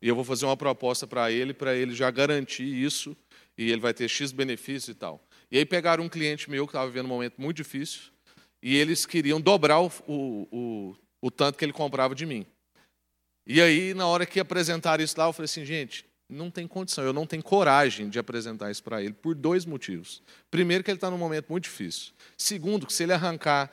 E 0.00 0.08
eu 0.08 0.14
vou 0.14 0.24
fazer 0.24 0.46
uma 0.46 0.56
proposta 0.56 1.06
para 1.06 1.30
ele, 1.30 1.52
para 1.52 1.74
ele 1.74 1.94
já 1.94 2.10
garantir 2.10 2.64
isso, 2.64 3.16
e 3.58 3.70
ele 3.70 3.80
vai 3.80 3.92
ter 3.92 4.08
X 4.08 4.32
benefícios 4.32 4.88
e 4.88 4.94
tal. 4.94 5.20
E 5.50 5.58
aí 5.58 5.66
pegaram 5.66 6.04
um 6.04 6.08
cliente 6.08 6.48
meu 6.48 6.66
que 6.66 6.70
estava 6.70 6.86
vivendo 6.86 7.06
um 7.06 7.08
momento 7.08 7.34
muito 7.38 7.56
difícil, 7.56 8.10
e 8.62 8.74
eles 8.76 9.04
queriam 9.04 9.40
dobrar 9.40 9.80
o, 9.80 9.92
o, 10.06 10.48
o, 10.50 10.96
o 11.20 11.30
tanto 11.30 11.58
que 11.58 11.64
ele 11.64 11.72
comprava 11.72 12.14
de 12.14 12.24
mim. 12.24 12.46
E 13.46 13.60
aí, 13.60 13.94
na 13.94 14.06
hora 14.06 14.26
que 14.26 14.38
apresentaram 14.38 15.02
isso 15.02 15.18
lá, 15.18 15.26
eu 15.26 15.32
falei 15.32 15.46
assim, 15.46 15.64
gente, 15.64 16.04
não 16.28 16.50
tem 16.50 16.66
condição, 16.66 17.04
eu 17.04 17.12
não 17.12 17.26
tenho 17.26 17.42
coragem 17.42 18.08
de 18.08 18.18
apresentar 18.18 18.70
isso 18.70 18.82
para 18.82 19.02
ele, 19.02 19.14
por 19.14 19.34
dois 19.34 19.64
motivos. 19.64 20.22
Primeiro, 20.50 20.84
que 20.84 20.90
ele 20.90 20.98
está 20.98 21.10
num 21.10 21.16
momento 21.16 21.48
muito 21.48 21.64
difícil. 21.64 22.12
Segundo, 22.36 22.86
que 22.86 22.92
se 22.92 23.02
ele 23.02 23.12
arrancar 23.12 23.72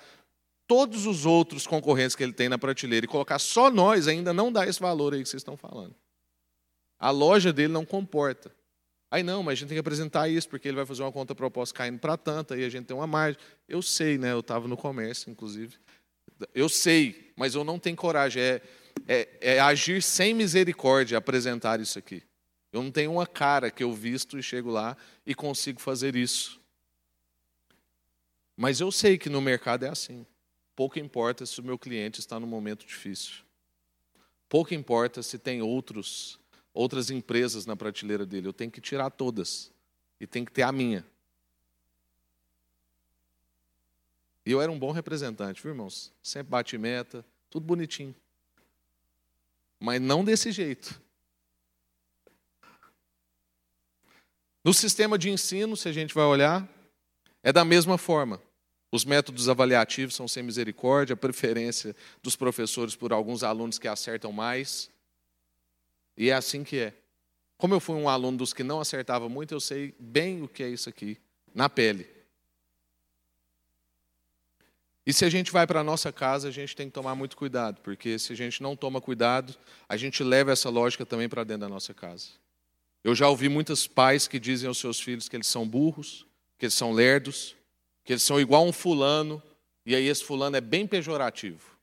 todos 0.66 1.06
os 1.06 1.26
outros 1.26 1.68
concorrentes 1.68 2.16
que 2.16 2.24
ele 2.24 2.34
tem 2.34 2.48
na 2.48 2.58
prateleira 2.58 3.06
e 3.06 3.10
colocar 3.10 3.40
só 3.40 3.70
nós, 3.70 4.08
ainda 4.08 4.34
não 4.34 4.52
dá 4.52 4.66
esse 4.66 4.80
valor 4.80 5.14
aí 5.14 5.22
que 5.22 5.30
vocês 5.30 5.42
estão 5.42 5.58
falando. 5.58 5.94
A 6.98 7.12
loja 7.12 7.52
dele 7.52 7.74
não 7.74 7.86
comporta. 7.86 8.52
Aí 9.12 9.22
não, 9.22 9.44
mas 9.44 9.54
a 9.54 9.56
gente 9.56 9.68
tem 9.70 9.76
que 9.76 9.80
apresentar 9.80 10.28
isso, 10.30 10.50
porque 10.50 10.68
ele 10.68 10.78
vai 10.78 10.86
fazer 10.86 11.04
uma 11.04 11.12
conta 11.12 11.36
proposta 11.36 11.76
caindo 11.76 12.00
para 12.00 12.18
tanta, 12.18 12.58
e 12.58 12.64
a 12.66 12.70
gente 12.70 12.86
tem 12.86 12.96
uma 12.96 13.06
margem. 13.06 13.40
Eu 13.68 13.82
sei, 13.82 14.18
né? 14.18 14.32
Eu 14.32 14.40
estava 14.40 14.68
no 14.68 14.76
comércio, 14.76 15.30
inclusive. 15.30 15.78
Eu 16.54 16.68
sei, 16.68 17.32
mas 17.36 17.54
eu 17.54 17.64
não 17.64 17.78
tenho 17.78 17.96
coragem. 17.96 18.42
É, 18.42 18.62
é, 19.08 19.28
é 19.42 19.60
agir 19.60 20.02
sem 20.02 20.34
misericórdia 20.34 21.18
apresentar 21.18 21.80
isso 21.80 22.00
aqui. 22.00 22.24
Eu 22.76 22.84
não 22.84 22.92
tenho 22.92 23.14
uma 23.14 23.26
cara 23.26 23.72
que 23.72 23.82
eu 23.82 23.94
visto 23.94 24.38
e 24.38 24.44
chego 24.44 24.70
lá 24.70 24.98
e 25.26 25.34
consigo 25.34 25.80
fazer 25.80 26.14
isso. 26.14 26.60
Mas 28.54 28.82
eu 28.82 28.92
sei 28.92 29.18
que 29.18 29.30
no 29.30 29.40
mercado 29.40 29.86
é 29.86 29.88
assim. 29.88 30.26
pouco 30.76 31.00
importa 31.00 31.46
se 31.46 31.62
o 31.62 31.64
meu 31.64 31.80
cliente 31.80 32.20
está 32.20 32.38
num 32.38 32.46
momento 32.46 32.86
difícil. 32.86 33.46
Pouco 34.50 34.74
importa 34.74 35.24
se 35.24 35.40
tem 35.40 35.62
outros, 35.62 36.38
outras 36.74 37.10
empresas 37.10 37.66
na 37.66 37.78
prateleira 37.78 38.26
dele. 38.26 38.50
Eu 38.50 38.54
tenho 38.54 38.70
que 38.70 38.82
tirar 38.82 39.10
todas 39.10 39.72
e 40.20 40.28
tem 40.28 40.44
que 40.44 40.52
ter 40.52 40.64
a 40.64 40.72
minha. 40.74 41.06
E 44.46 44.52
eu 44.52 44.62
era 44.62 44.70
um 44.70 44.78
bom 44.78 44.92
representante, 44.92 45.62
viu, 45.64 45.72
irmãos? 45.72 46.12
Sempre 46.22 46.52
bate 46.52 46.78
meta, 46.78 47.26
tudo 47.50 47.66
bonitinho. 47.66 48.14
Mas 49.80 50.02
não 50.02 50.26
desse 50.26 50.52
jeito. 50.52 51.05
No 54.66 54.74
sistema 54.74 55.16
de 55.16 55.30
ensino, 55.30 55.78
se 55.78 55.88
a 55.88 55.92
gente 55.92 56.12
vai 56.12 56.26
olhar, 56.26 56.68
é 57.44 57.54
da 57.54 57.64
mesma 57.64 58.00
forma. 58.00 58.42
Os 58.92 59.06
métodos 59.06 59.48
avaliativos 59.48 60.16
são 60.16 60.28
sem 60.28 60.42
misericórdia, 60.42 61.14
a 61.14 61.18
preferência 61.18 61.96
dos 62.24 62.36
professores 62.36 62.96
por 62.96 63.14
alguns 63.14 63.44
alunos 63.44 63.78
que 63.78 63.88
acertam 63.88 64.32
mais. 64.32 64.90
E 66.18 66.32
é 66.32 66.34
assim 66.34 66.64
que 66.64 66.80
é. 66.80 66.94
Como 67.60 67.76
eu 67.76 67.80
fui 67.80 67.96
um 67.96 68.10
aluno 68.10 68.40
dos 68.40 68.54
que 68.54 68.64
não 68.64 68.80
acertava 68.80 69.30
muito, 69.30 69.54
eu 69.54 69.60
sei 69.60 69.94
bem 70.00 70.42
o 70.42 70.48
que 70.48 70.64
é 70.64 70.70
isso 70.70 70.90
aqui, 70.90 71.20
na 71.54 71.70
pele. 71.70 72.10
E 75.06 75.14
se 75.14 75.24
a 75.26 75.30
gente 75.30 75.52
vai 75.52 75.68
para 75.68 75.82
a 75.82 75.84
nossa 75.84 76.12
casa, 76.12 76.48
a 76.48 76.52
gente 76.52 76.76
tem 76.76 76.88
que 76.88 76.94
tomar 76.94 77.14
muito 77.14 77.38
cuidado, 77.38 77.80
porque 77.82 78.18
se 78.18 78.34
a 78.34 78.36
gente 78.36 78.64
não 78.64 78.76
toma 78.76 79.00
cuidado, 79.00 79.56
a 79.88 79.96
gente 79.96 80.24
leva 80.24 80.52
essa 80.52 80.72
lógica 80.72 81.06
também 81.06 81.30
para 81.30 81.44
dentro 81.44 81.62
da 81.62 81.70
nossa 81.70 81.94
casa. 81.94 82.30
Eu 83.06 83.14
já 83.14 83.30
ouvi 83.30 83.48
muitos 83.48 83.86
pais 83.86 84.28
que 84.28 84.40
dizem 84.40 84.68
aos 84.68 84.80
seus 84.80 85.00
filhos 85.00 85.30
que 85.30 85.36
eles 85.36 85.46
são 85.46 85.70
burros, 85.70 86.26
que 86.58 86.66
eles 86.66 86.74
são 86.74 86.92
lerdos, 86.92 87.56
que 88.04 88.12
eles 88.14 88.24
são 88.24 88.42
igual 88.42 88.64
a 88.64 88.70
um 88.70 88.74
fulano, 88.74 89.44
e 89.86 89.94
aí 89.96 90.08
esse 90.08 90.24
fulano 90.24 90.56
é 90.56 90.62
bem 90.62 90.88
pejorativo. 90.88 91.78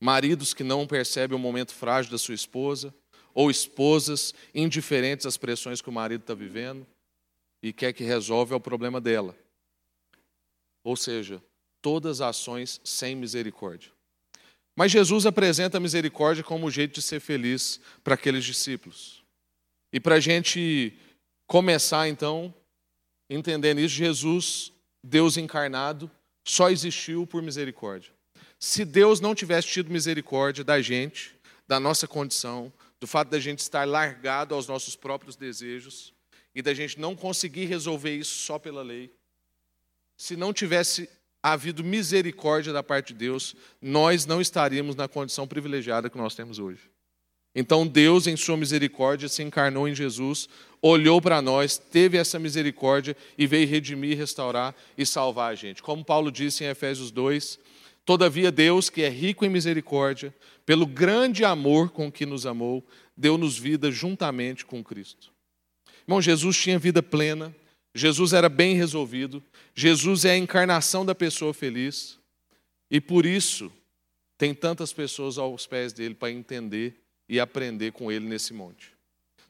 Maridos 0.00 0.52
que 0.52 0.64
não 0.64 0.88
percebem 0.88 1.36
o 1.36 1.38
momento 1.38 1.72
frágil 1.72 2.10
da 2.10 2.18
sua 2.18 2.34
esposa, 2.34 2.92
ou 3.32 3.48
esposas 3.48 4.34
indiferentes 4.52 5.24
às 5.24 5.36
pressões 5.36 5.80
que 5.80 5.88
o 5.88 5.92
marido 5.92 6.22
está 6.22 6.34
vivendo 6.34 6.84
e 7.62 7.72
quer 7.72 7.92
que 7.92 8.02
resolva 8.02 8.54
é 8.54 8.56
o 8.56 8.60
problema 8.60 9.00
dela. 9.00 9.36
Ou 10.82 10.96
seja, 10.96 11.40
todas 11.80 12.20
ações 12.20 12.80
sem 12.82 13.14
misericórdia. 13.14 13.92
Mas 14.76 14.92
Jesus 14.92 15.26
apresenta 15.26 15.76
a 15.76 15.80
misericórdia 15.80 16.44
como 16.44 16.66
um 16.66 16.70
jeito 16.70 16.94
de 16.94 17.02
ser 17.02 17.20
feliz 17.20 17.80
para 18.02 18.14
aqueles 18.14 18.44
discípulos. 18.44 19.22
E 19.92 19.98
para 19.98 20.16
a 20.16 20.20
gente 20.20 20.96
começar, 21.46 22.08
então, 22.08 22.54
entendendo 23.28 23.80
isso, 23.80 23.94
Jesus, 23.94 24.72
Deus 25.02 25.36
encarnado, 25.36 26.10
só 26.44 26.70
existiu 26.70 27.26
por 27.26 27.42
misericórdia. 27.42 28.12
Se 28.58 28.84
Deus 28.84 29.20
não 29.20 29.34
tivesse 29.34 29.68
tido 29.68 29.90
misericórdia 29.90 30.62
da 30.62 30.80
gente, 30.80 31.34
da 31.66 31.80
nossa 31.80 32.06
condição, 32.06 32.72
do 33.00 33.06
fato 33.06 33.30
da 33.30 33.40
gente 33.40 33.60
estar 33.60 33.86
largado 33.86 34.54
aos 34.54 34.66
nossos 34.66 34.94
próprios 34.94 35.34
desejos 35.34 36.12
e 36.54 36.60
da 36.60 36.74
gente 36.74 37.00
não 37.00 37.16
conseguir 37.16 37.64
resolver 37.64 38.14
isso 38.14 38.34
só 38.44 38.58
pela 38.58 38.82
lei, 38.82 39.10
se 40.16 40.36
não 40.36 40.52
tivesse 40.52 41.08
havido 41.42 41.82
misericórdia 41.82 42.72
da 42.72 42.82
parte 42.82 43.12
de 43.12 43.20
Deus, 43.20 43.54
nós 43.80 44.26
não 44.26 44.40
estaríamos 44.40 44.94
na 44.96 45.08
condição 45.08 45.46
privilegiada 45.46 46.10
que 46.10 46.18
nós 46.18 46.34
temos 46.34 46.58
hoje. 46.58 46.90
Então 47.54 47.86
Deus, 47.86 48.26
em 48.26 48.36
sua 48.36 48.56
misericórdia, 48.56 49.28
se 49.28 49.42
encarnou 49.42 49.88
em 49.88 49.94
Jesus, 49.94 50.48
olhou 50.80 51.20
para 51.20 51.42
nós, 51.42 51.76
teve 51.76 52.16
essa 52.16 52.38
misericórdia 52.38 53.16
e 53.36 53.46
veio 53.46 53.66
redimir, 53.66 54.16
restaurar 54.16 54.74
e 54.96 55.04
salvar 55.04 55.52
a 55.52 55.54
gente. 55.54 55.82
Como 55.82 56.04
Paulo 56.04 56.30
disse 56.30 56.64
em 56.64 56.68
Efésios 56.68 57.10
2, 57.10 57.58
Todavia, 58.04 58.50
Deus, 58.50 58.88
que 58.88 59.02
é 59.02 59.08
rico 59.08 59.44
em 59.44 59.48
misericórdia, 59.48 60.34
pelo 60.64 60.86
grande 60.86 61.44
amor 61.44 61.90
com 61.90 62.10
que 62.10 62.24
nos 62.24 62.46
amou, 62.46 62.84
deu-nos 63.16 63.58
vida 63.58 63.90
juntamente 63.90 64.64
com 64.64 64.82
Cristo. 64.82 65.30
Irmão, 66.06 66.20
Jesus 66.20 66.56
tinha 66.56 66.78
vida 66.78 67.02
plena, 67.02 67.54
Jesus 67.94 68.32
era 68.32 68.48
bem 68.48 68.76
resolvido, 68.76 69.42
Jesus 69.74 70.24
é 70.24 70.32
a 70.32 70.38
encarnação 70.38 71.04
da 71.04 71.14
pessoa 71.14 71.52
feliz, 71.52 72.18
e 72.90 73.00
por 73.00 73.26
isso 73.26 73.72
tem 74.38 74.54
tantas 74.54 74.92
pessoas 74.92 75.38
aos 75.38 75.66
pés 75.66 75.92
dele 75.92 76.14
para 76.14 76.30
entender 76.30 77.00
e 77.28 77.38
aprender 77.38 77.92
com 77.92 78.10
ele 78.10 78.26
nesse 78.26 78.52
monte. 78.52 78.92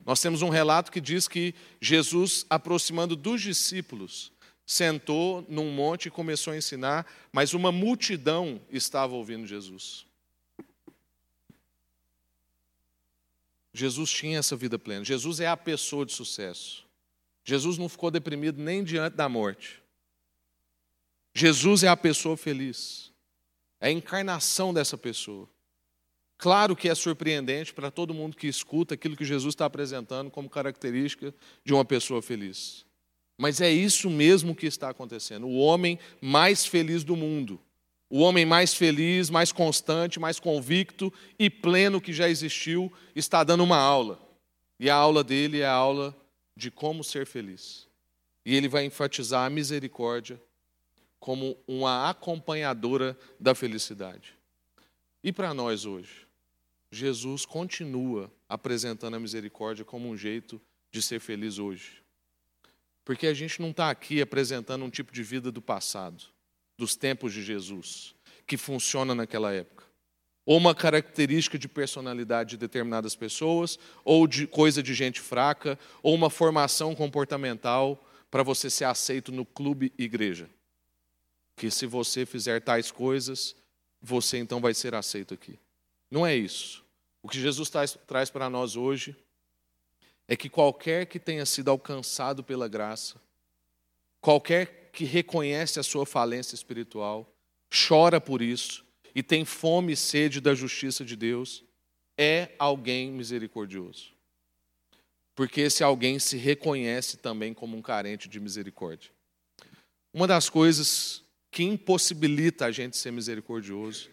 Nós 0.05 0.21
temos 0.21 0.43
um 0.43 0.49
relato 0.49 0.91
que 0.91 1.01
diz 1.01 1.29
que 1.29 1.55
Jesus, 1.81 2.47
aproximando 2.49 3.15
dos 3.15 3.43
discípulos, 3.43 4.33
sentou 4.67 5.45
num 5.49 5.71
monte 5.71 6.07
e 6.07 6.11
começou 6.11 6.53
a 6.53 6.57
ensinar, 6.57 7.07
mas 7.33 7.55
uma 7.55 7.71
multidão 7.71 8.61
estava 8.71 9.15
ouvindo 9.15 9.47
Jesus. 9.47 10.07
Jesus 13.73 14.11
tinha 14.11 14.39
essa 14.39 14.57
vida 14.57 14.79
plena. 14.79 15.05
Jesus 15.05 15.41
é 15.41 15.47
a 15.47 15.57
pessoa 15.57 16.05
de 16.05 16.13
sucesso. 16.13 16.85
Jesus 17.51 17.79
não 17.79 17.89
ficou 17.89 18.13
deprimido 18.13 18.63
nem 18.63 18.85
diante 18.85 19.17
da 19.17 19.29
morte. 19.29 19.83
Jesus 21.35 21.83
é 21.83 21.89
a 21.89 21.97
pessoa 21.97 22.37
feliz. 22.37 23.11
É 23.81 23.89
a 23.89 23.91
encarnação 23.91 24.73
dessa 24.73 24.97
pessoa. 24.97 25.49
Claro 26.39 26.77
que 26.77 26.89
é 26.89 26.95
surpreendente 26.95 27.75
para 27.75 27.91
todo 27.91 28.15
mundo 28.15 28.37
que 28.37 28.47
escuta 28.47 28.95
aquilo 28.95 29.17
que 29.17 29.25
Jesus 29.25 29.53
está 29.53 29.65
apresentando 29.65 30.31
como 30.31 30.49
característica 30.49 31.35
de 31.65 31.75
uma 31.75 31.85
pessoa 31.85 32.23
feliz. 32.23 32.87
Mas 33.37 33.61
é 33.61 33.69
isso 33.69 34.09
mesmo 34.09 34.55
que 34.55 34.67
está 34.67 34.89
acontecendo. 34.89 35.49
O 35.49 35.59
homem 35.59 35.99
mais 36.21 36.65
feliz 36.65 37.03
do 37.03 37.17
mundo, 37.17 37.61
o 38.09 38.21
homem 38.21 38.47
mais 38.47 38.75
feliz, 38.75 39.29
mais 39.29 39.51
constante, 39.51 40.21
mais 40.21 40.39
convicto 40.39 41.13
e 41.37 41.51
pleno 41.51 42.01
que 42.01 42.13
já 42.13 42.29
existiu, 42.29 42.93
está 43.13 43.43
dando 43.43 43.65
uma 43.65 43.79
aula. 43.79 44.21
E 44.79 44.89
a 44.89 44.95
aula 44.95 45.25
dele 45.25 45.63
é 45.63 45.67
a 45.67 45.73
aula 45.73 46.17
de 46.57 46.71
como 46.71 47.05
ser 47.05 47.27
feliz. 47.27 47.89
E 48.45 48.55
ele 48.55 48.69
vai 48.69 48.85
enfatizar 48.85 49.47
a 49.47 49.51
misericórdia 49.51 50.41
como 51.19 51.57
uma 51.69 52.09
acompanhadora 52.09 53.17
da 53.39 53.55
felicidade. 53.55 54.35
E 55.23 55.33
para 55.33 55.53
nós 55.53 55.85
hoje? 55.85 56.27
Jesus 56.91 57.45
continua 57.45 58.33
apresentando 58.49 59.15
a 59.15 59.21
misericórdia 59.21 59.85
como 59.85 60.09
um 60.09 60.17
jeito 60.17 60.61
de 60.91 61.01
ser 61.01 61.21
feliz 61.21 61.59
hoje. 61.59 62.03
Porque 63.05 63.27
a 63.27 63.35
gente 63.35 63.61
não 63.61 63.71
está 63.71 63.91
aqui 63.91 64.21
apresentando 64.21 64.85
um 64.85 64.91
tipo 64.91 65.13
de 65.13 65.23
vida 65.23 65.53
do 65.53 65.63
passado, 65.63 66.25
dos 66.77 66.97
tempos 66.97 67.33
de 67.33 67.43
Jesus, 67.43 68.15
que 68.47 68.57
funciona 68.57 69.15
naquela 69.15 69.53
época. 69.53 69.85
Ou 70.47 70.57
uma 70.57 70.75
característica 70.75 71.59
de 71.59 71.69
personalidade 71.69 72.51
de 72.51 72.57
determinadas 72.57 73.15
pessoas, 73.15 73.79
ou 74.05 74.27
de 74.27 74.47
coisa 74.47 74.83
de 74.83 74.95
gente 74.95 75.21
fraca, 75.21 75.79
ou 76.03 76.15
uma 76.15 76.31
formação 76.31 76.95
comportamental 76.95 78.03
para 78.31 78.43
você 78.43 78.71
ser 78.71 78.85
aceito 78.85 79.31
no 79.33 79.45
clube 79.45 79.93
igreja. 79.99 80.49
Que 81.57 81.71
se 81.71 81.87
você 81.87 82.25
fizer 82.25 82.61
tais 82.61 82.91
coisas, 82.91 83.55
você 84.01 84.39
então 84.39 84.61
vai 84.61 84.73
ser 84.73 84.95
aceito 84.95 85.35
aqui. 85.35 85.59
Não 86.11 86.27
é 86.27 86.35
isso. 86.35 86.85
O 87.23 87.29
que 87.29 87.39
Jesus 87.39 87.69
traz, 87.69 87.99
traz 88.07 88.31
para 88.31 88.49
nós 88.49 88.77
hoje 88.77 89.15
é 90.27 90.37
que 90.37 90.49
qualquer 90.49 91.07
que 91.07 91.19
tenha 91.19 91.45
sido 91.45 91.71
alcançado 91.71 92.43
pela 92.43 92.69
graça, 92.69 93.21
qualquer 94.21 94.91
que 94.93 95.05
reconhece 95.05 95.79
a 95.79 95.83
sua 95.83 96.07
falência 96.07 96.55
espiritual, 96.55 97.31
chora 97.69 98.21
por 98.21 98.41
isso 98.41 98.85
e 99.15 99.23
tem 99.23 99.45
fome 99.45 99.93
e 99.93 99.97
sede 99.97 100.41
da 100.41 100.55
justiça 100.55 101.05
de 101.05 101.17
Deus, 101.17 101.65
é 102.17 102.51
alguém 102.59 103.11
misericordioso. 103.11 104.09
Porque 105.35 105.63
esse 105.63 105.83
alguém 105.83 106.19
se 106.19 106.37
reconhece 106.37 107.17
também 107.17 107.55
como 107.55 107.77
um 107.77 107.83
carente 107.83 108.29
de 108.29 108.39
misericórdia. 108.39 109.11
Uma 110.13 110.27
das 110.27 110.49
coisas 110.49 111.23
que 111.51 111.63
impossibilita 111.63 112.67
a 112.67 112.71
gente 112.71 112.97
ser 112.97 113.11
misericordioso 113.11 114.11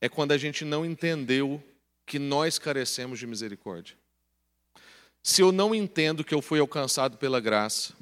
é 0.00 0.08
quando 0.08 0.32
a 0.32 0.38
gente 0.38 0.64
não 0.64 0.84
entendeu 0.84 1.62
que 2.06 2.18
nós 2.18 2.58
carecemos 2.58 3.18
de 3.18 3.26
misericórdia. 3.26 3.96
Se 5.22 5.40
eu 5.40 5.52
não 5.52 5.74
entendo 5.74 6.24
que 6.24 6.34
eu 6.34 6.42
fui 6.42 6.58
alcançado 6.58 7.16
pela 7.16 7.38
graça, 7.38 7.94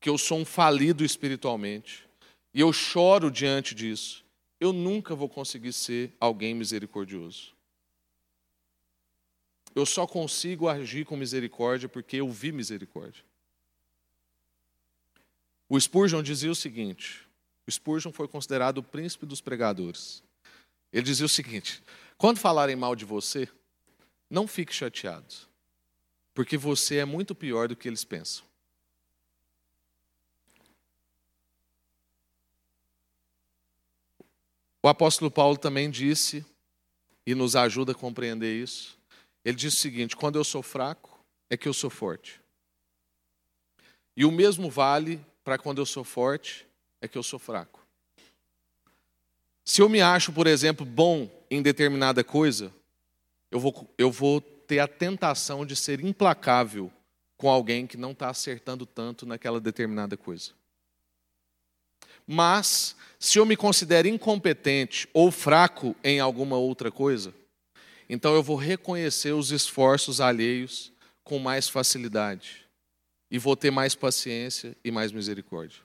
que 0.00 0.08
eu 0.08 0.16
sou 0.16 0.38
um 0.38 0.44
falido 0.44 1.04
espiritualmente, 1.04 2.06
e 2.54 2.60
eu 2.60 2.72
choro 2.72 3.30
diante 3.30 3.74
disso, 3.74 4.21
eu 4.62 4.72
nunca 4.72 5.12
vou 5.12 5.28
conseguir 5.28 5.72
ser 5.72 6.14
alguém 6.20 6.54
misericordioso. 6.54 7.52
Eu 9.74 9.84
só 9.84 10.06
consigo 10.06 10.68
agir 10.68 11.04
com 11.04 11.16
misericórdia 11.16 11.88
porque 11.88 12.18
eu 12.18 12.30
vi 12.30 12.52
misericórdia. 12.52 13.24
O 15.68 15.80
Spurgeon 15.80 16.22
dizia 16.22 16.50
o 16.50 16.54
seguinte: 16.54 17.26
o 17.66 17.72
Spurgeon 17.72 18.12
foi 18.12 18.28
considerado 18.28 18.78
o 18.78 18.82
príncipe 18.84 19.26
dos 19.26 19.40
pregadores. 19.40 20.22
Ele 20.92 21.02
dizia 21.02 21.26
o 21.26 21.28
seguinte: 21.28 21.82
quando 22.16 22.38
falarem 22.38 22.76
mal 22.76 22.94
de 22.94 23.04
você, 23.04 23.48
não 24.30 24.46
fique 24.46 24.72
chateado, 24.72 25.34
porque 26.32 26.56
você 26.56 26.98
é 26.98 27.04
muito 27.04 27.34
pior 27.34 27.66
do 27.66 27.74
que 27.74 27.88
eles 27.88 28.04
pensam. 28.04 28.44
O 34.82 34.88
apóstolo 34.88 35.30
Paulo 35.30 35.56
também 35.56 35.90
disse, 35.90 36.44
e 37.26 37.34
nos 37.34 37.54
ajuda 37.56 37.92
a 37.92 37.94
compreender 37.94 38.60
isso. 38.60 38.98
Ele 39.44 39.56
disse 39.56 39.76
o 39.76 39.80
seguinte: 39.80 40.16
quando 40.16 40.36
eu 40.36 40.44
sou 40.44 40.62
fraco, 40.62 41.20
é 41.48 41.56
que 41.56 41.68
eu 41.68 41.74
sou 41.74 41.90
forte. 41.90 42.40
E 44.16 44.24
o 44.24 44.32
mesmo 44.32 44.70
vale 44.70 45.24
para 45.42 45.58
quando 45.58 45.80
eu 45.80 45.86
sou 45.86 46.04
forte, 46.04 46.66
é 47.00 47.08
que 47.08 47.16
eu 47.16 47.22
sou 47.22 47.38
fraco. 47.38 47.80
Se 49.64 49.80
eu 49.80 49.88
me 49.88 50.00
acho, 50.00 50.32
por 50.32 50.46
exemplo, 50.46 50.84
bom 50.84 51.30
em 51.50 51.62
determinada 51.62 52.22
coisa, 52.24 52.72
eu 53.50 53.60
vou, 53.60 53.88
eu 53.96 54.10
vou 54.10 54.40
ter 54.40 54.80
a 54.80 54.88
tentação 54.88 55.64
de 55.64 55.76
ser 55.76 56.00
implacável 56.00 56.92
com 57.36 57.48
alguém 57.48 57.86
que 57.86 57.96
não 57.96 58.12
está 58.12 58.28
acertando 58.28 58.84
tanto 58.84 59.24
naquela 59.24 59.60
determinada 59.60 60.16
coisa. 60.16 60.52
Mas, 62.32 62.96
se 63.18 63.38
eu 63.38 63.44
me 63.44 63.58
considero 63.58 64.08
incompetente 64.08 65.06
ou 65.12 65.30
fraco 65.30 65.94
em 66.02 66.18
alguma 66.18 66.56
outra 66.56 66.90
coisa, 66.90 67.34
então 68.08 68.34
eu 68.34 68.42
vou 68.42 68.56
reconhecer 68.56 69.32
os 69.32 69.50
esforços 69.50 70.18
alheios 70.18 70.90
com 71.22 71.38
mais 71.38 71.68
facilidade 71.68 72.66
e 73.30 73.38
vou 73.38 73.54
ter 73.54 73.70
mais 73.70 73.94
paciência 73.94 74.74
e 74.82 74.90
mais 74.90 75.12
misericórdia. 75.12 75.82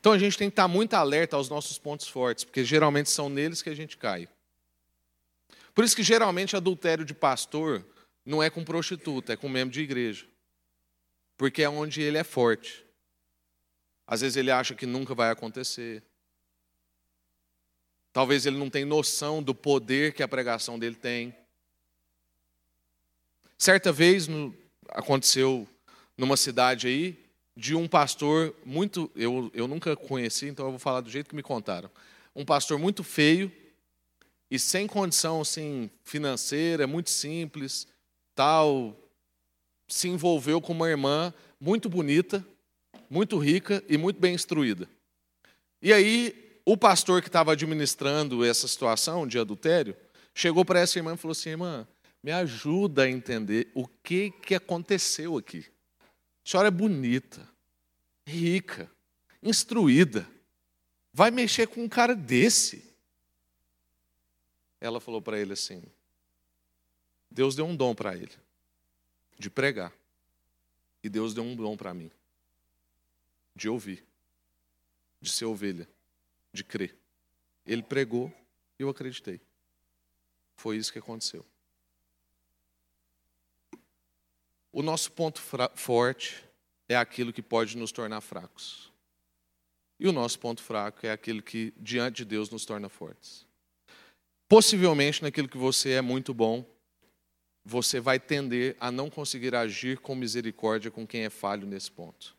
Então 0.00 0.10
a 0.10 0.18
gente 0.18 0.36
tem 0.36 0.48
que 0.50 0.54
estar 0.54 0.66
muito 0.66 0.94
alerta 0.94 1.36
aos 1.36 1.48
nossos 1.48 1.78
pontos 1.78 2.08
fortes, 2.08 2.42
porque 2.42 2.64
geralmente 2.64 3.08
são 3.08 3.28
neles 3.28 3.62
que 3.62 3.70
a 3.70 3.76
gente 3.76 3.96
cai. 3.96 4.28
Por 5.72 5.84
isso 5.84 5.94
que 5.94 6.02
geralmente 6.02 6.56
adultério 6.56 7.04
de 7.04 7.14
pastor 7.14 7.86
não 8.26 8.42
é 8.42 8.50
com 8.50 8.64
prostituta, 8.64 9.34
é 9.34 9.36
com 9.36 9.48
membro 9.48 9.72
de 9.72 9.80
igreja. 9.80 10.26
Porque 11.36 11.62
é 11.62 11.68
onde 11.68 12.02
ele 12.02 12.18
é 12.18 12.24
forte. 12.24 12.81
Às 14.12 14.20
vezes 14.20 14.36
ele 14.36 14.50
acha 14.50 14.74
que 14.74 14.84
nunca 14.84 15.14
vai 15.14 15.30
acontecer. 15.30 16.02
Talvez 18.12 18.44
ele 18.44 18.58
não 18.58 18.68
tenha 18.68 18.84
noção 18.84 19.42
do 19.42 19.54
poder 19.54 20.12
que 20.12 20.22
a 20.22 20.28
pregação 20.28 20.78
dele 20.78 20.96
tem. 20.96 21.34
Certa 23.56 23.90
vez 23.90 24.28
no, 24.28 24.54
aconteceu 24.90 25.66
numa 26.14 26.36
cidade 26.36 26.88
aí, 26.88 27.18
de 27.56 27.74
um 27.74 27.88
pastor 27.88 28.54
muito. 28.66 29.10
Eu, 29.16 29.50
eu 29.54 29.66
nunca 29.66 29.96
conheci, 29.96 30.46
então 30.46 30.66
eu 30.66 30.72
vou 30.72 30.78
falar 30.78 31.00
do 31.00 31.08
jeito 31.08 31.30
que 31.30 31.34
me 31.34 31.42
contaram. 31.42 31.90
Um 32.36 32.44
pastor 32.44 32.78
muito 32.78 33.02
feio 33.02 33.50
e 34.50 34.58
sem 34.58 34.86
condição 34.86 35.40
assim, 35.40 35.88
financeira, 36.04 36.86
muito 36.86 37.08
simples, 37.08 37.88
tal. 38.34 38.94
Se 39.88 40.06
envolveu 40.06 40.60
com 40.60 40.74
uma 40.74 40.90
irmã 40.90 41.32
muito 41.58 41.88
bonita, 41.88 42.46
muito 43.12 43.36
rica 43.36 43.84
e 43.90 43.98
muito 43.98 44.18
bem 44.18 44.34
instruída. 44.34 44.88
E 45.82 45.92
aí, 45.92 46.58
o 46.64 46.78
pastor 46.78 47.20
que 47.20 47.28
estava 47.28 47.52
administrando 47.52 48.42
essa 48.42 48.66
situação 48.66 49.26
de 49.26 49.38
adultério 49.38 49.94
chegou 50.34 50.64
para 50.64 50.80
essa 50.80 50.98
irmã 50.98 51.12
e 51.12 51.18
falou 51.18 51.32
assim: 51.32 51.50
irmã, 51.50 51.86
me 52.22 52.32
ajuda 52.32 53.02
a 53.02 53.10
entender 53.10 53.70
o 53.74 53.86
que, 53.86 54.30
que 54.30 54.54
aconteceu 54.54 55.36
aqui. 55.36 55.66
A 56.42 56.48
senhora 56.48 56.68
é 56.68 56.70
bonita, 56.70 57.46
rica, 58.26 58.90
instruída. 59.42 60.26
Vai 61.12 61.30
mexer 61.30 61.66
com 61.66 61.84
um 61.84 61.88
cara 61.90 62.16
desse? 62.16 62.82
Ela 64.80 65.02
falou 65.02 65.20
para 65.20 65.38
ele 65.38 65.52
assim: 65.52 65.82
Deus 67.30 67.54
deu 67.54 67.66
um 67.66 67.76
dom 67.76 67.94
para 67.94 68.16
ele, 68.16 68.32
de 69.38 69.50
pregar. 69.50 69.92
E 71.04 71.10
Deus 71.10 71.34
deu 71.34 71.44
um 71.44 71.54
dom 71.54 71.76
para 71.76 71.92
mim, 71.92 72.10
de 73.54 73.68
ouvir, 73.68 74.04
de 75.20 75.30
ser 75.30 75.44
ovelha, 75.44 75.88
de 76.52 76.64
crer. 76.64 76.96
Ele 77.66 77.82
pregou 77.82 78.32
e 78.78 78.82
eu 78.82 78.88
acreditei. 78.88 79.40
Foi 80.56 80.76
isso 80.76 80.92
que 80.92 80.98
aconteceu. 80.98 81.44
O 84.72 84.82
nosso 84.82 85.12
ponto 85.12 85.40
forte 85.74 86.42
é 86.88 86.96
aquilo 86.96 87.32
que 87.32 87.42
pode 87.42 87.76
nos 87.76 87.92
tornar 87.92 88.20
fracos. 88.20 88.90
E 90.00 90.08
o 90.08 90.12
nosso 90.12 90.38
ponto 90.38 90.62
fraco 90.62 91.06
é 91.06 91.12
aquilo 91.12 91.42
que, 91.42 91.72
diante 91.76 92.16
de 92.16 92.24
Deus, 92.24 92.50
nos 92.50 92.64
torna 92.64 92.88
fortes. 92.88 93.46
Possivelmente, 94.48 95.22
naquilo 95.22 95.48
que 95.48 95.56
você 95.56 95.92
é 95.92 96.00
muito 96.00 96.34
bom, 96.34 96.64
você 97.64 98.00
vai 98.00 98.18
tender 98.18 98.76
a 98.80 98.90
não 98.90 99.08
conseguir 99.08 99.54
agir 99.54 99.98
com 99.98 100.14
misericórdia 100.14 100.90
com 100.90 101.06
quem 101.06 101.24
é 101.24 101.30
falho 101.30 101.66
nesse 101.66 101.90
ponto. 101.90 102.36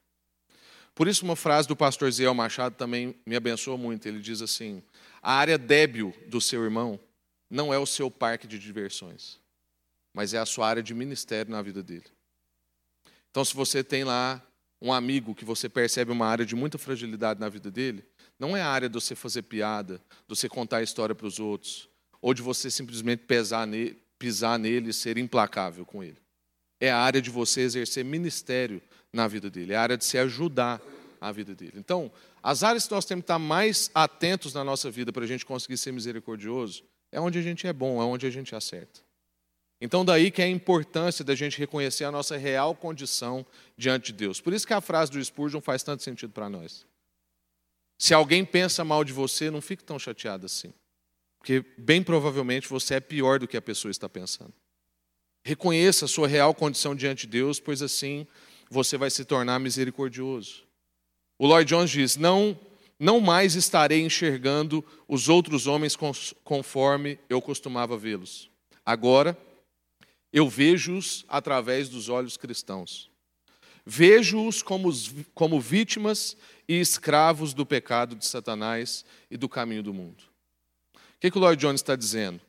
Por 0.95 1.07
isso, 1.07 1.25
uma 1.25 1.35
frase 1.35 1.67
do 1.67 1.75
pastor 1.75 2.11
Ziel 2.11 2.33
Machado 2.33 2.75
também 2.75 3.15
me 3.25 3.35
abençoa 3.35 3.77
muito. 3.77 4.07
Ele 4.07 4.19
diz 4.19 4.41
assim: 4.41 4.83
A 5.21 5.33
área 5.33 5.57
débil 5.57 6.13
do 6.27 6.39
seu 6.39 6.63
irmão 6.63 6.99
não 7.49 7.73
é 7.73 7.77
o 7.77 7.85
seu 7.85 8.11
parque 8.11 8.47
de 8.47 8.59
diversões, 8.59 9.39
mas 10.13 10.33
é 10.33 10.37
a 10.37 10.45
sua 10.45 10.67
área 10.67 10.83
de 10.83 10.93
ministério 10.93 11.51
na 11.51 11.61
vida 11.61 11.81
dele. 11.81 12.05
Então, 13.31 13.43
se 13.43 13.55
você 13.55 13.83
tem 13.83 14.03
lá 14.03 14.41
um 14.79 14.93
amigo 14.93 15.33
que 15.33 15.45
você 15.45 15.67
percebe 15.67 16.11
uma 16.11 16.27
área 16.27 16.45
de 16.45 16.55
muita 16.55 16.77
fragilidade 16.77 17.39
na 17.39 17.49
vida 17.49 17.71
dele, 17.71 18.03
não 18.37 18.55
é 18.55 18.61
a 18.61 18.67
área 18.67 18.89
de 18.89 18.93
você 18.93 19.15
fazer 19.15 19.43
piada, 19.43 19.95
de 20.27 20.35
você 20.35 20.49
contar 20.49 20.77
a 20.77 20.83
história 20.83 21.15
para 21.15 21.25
os 21.25 21.39
outros, 21.39 21.89
ou 22.21 22.33
de 22.33 22.41
você 22.41 22.69
simplesmente 22.69 23.23
pesar 23.23 23.67
pisar 24.19 24.59
nele 24.59 24.89
e 24.89 24.93
ser 24.93 25.17
implacável 25.17 25.85
com 25.85 26.03
ele. 26.03 26.17
É 26.79 26.91
a 26.91 26.97
área 26.97 27.21
de 27.21 27.29
você 27.29 27.61
exercer 27.61 28.03
ministério 28.03 28.81
na 29.13 29.27
vida 29.27 29.49
dele, 29.49 29.73
é 29.73 29.75
a 29.75 29.81
área 29.81 29.97
de 29.97 30.03
se 30.03 30.17
ajudar 30.17 30.81
a 31.21 31.31
vida 31.31 31.53
dele. 31.53 31.73
Então, 31.75 32.11
as 32.41 32.63
áreas 32.63 32.87
que 32.87 32.93
nós 32.93 33.05
temos 33.05 33.21
que 33.21 33.25
estar 33.25 33.39
mais 33.39 33.89
atentos 33.93 34.53
na 34.53 34.63
nossa 34.63 34.89
vida 34.89 35.13
para 35.13 35.23
a 35.23 35.27
gente 35.27 35.45
conseguir 35.45 35.77
ser 35.77 35.93
misericordioso 35.93 36.83
é 37.11 37.21
onde 37.21 37.37
a 37.37 37.41
gente 37.41 37.67
é 37.67 37.71
bom, 37.71 38.01
é 38.01 38.05
onde 38.05 38.25
a 38.25 38.29
gente 38.29 38.55
acerta. 38.55 39.01
Então, 39.79 40.03
daí 40.03 40.31
que 40.31 40.41
é 40.41 40.45
a 40.45 40.49
importância 40.49 41.23
da 41.23 41.35
gente 41.35 41.59
reconhecer 41.59 42.05
a 42.05 42.11
nossa 42.11 42.37
real 42.37 42.75
condição 42.75 43.45
diante 43.77 44.07
de 44.07 44.13
Deus. 44.13 44.41
Por 44.41 44.51
isso 44.51 44.65
que 44.65 44.73
a 44.73 44.81
frase 44.81 45.11
do 45.11 45.23
Spurgeon 45.23 45.61
faz 45.61 45.83
tanto 45.83 46.03
sentido 46.03 46.33
para 46.33 46.49
nós. 46.49 46.85
Se 47.97 48.13
alguém 48.13 48.43
pensa 48.43 48.83
mal 48.83 49.03
de 49.03 49.13
você, 49.13 49.51
não 49.51 49.61
fique 49.61 49.83
tão 49.83 49.99
chateado 49.99 50.45
assim. 50.45 50.73
Porque, 51.37 51.63
bem 51.77 52.01
provavelmente, 52.01 52.67
você 52.67 52.95
é 52.95 52.99
pior 52.99 53.39
do 53.39 53.47
que 53.47 53.57
a 53.57 53.61
pessoa 53.61 53.91
está 53.91 54.09
pensando. 54.09 54.53
Reconheça 55.45 56.05
a 56.05 56.07
sua 56.07 56.27
real 56.27 56.53
condição 56.53 56.95
diante 56.95 57.27
de 57.27 57.33
Deus, 57.33 57.59
pois 57.59 57.81
assim 57.81 58.25
você 58.73 58.97
vai 58.97 59.09
se 59.09 59.23
tornar 59.23 59.59
misericordioso. 59.59 60.63
O 61.37 61.47
Lloyd 61.47 61.69
Jones 61.69 61.91
diz: 61.91 62.17
Não, 62.17 62.59
não 62.99 63.21
mais 63.21 63.55
estarei 63.55 64.01
enxergando 64.01 64.83
os 65.07 65.29
outros 65.29 65.67
homens 65.67 65.95
conforme 66.43 67.19
eu 67.29 67.41
costumava 67.41 67.97
vê-los. 67.97 68.49
Agora, 68.85 69.37
eu 70.31 70.49
vejo-os 70.49 71.23
através 71.29 71.87
dos 71.87 72.09
olhos 72.09 72.35
cristãos. 72.35 73.09
Vejo-os 73.85 74.63
como, 74.63 74.89
como 75.33 75.59
vítimas 75.59 76.35
e 76.67 76.79
escravos 76.79 77.53
do 77.53 77.65
pecado 77.65 78.15
de 78.15 78.25
Satanás 78.25 79.05
e 79.29 79.37
do 79.37 79.47
caminho 79.47 79.83
do 79.83 79.93
mundo. 79.93 80.23
O 80.95 80.99
que, 81.19 81.29
que 81.29 81.37
o 81.37 81.41
Lloyd 81.41 81.61
Jones 81.61 81.81
está 81.81 81.95
dizendo? 81.95 82.41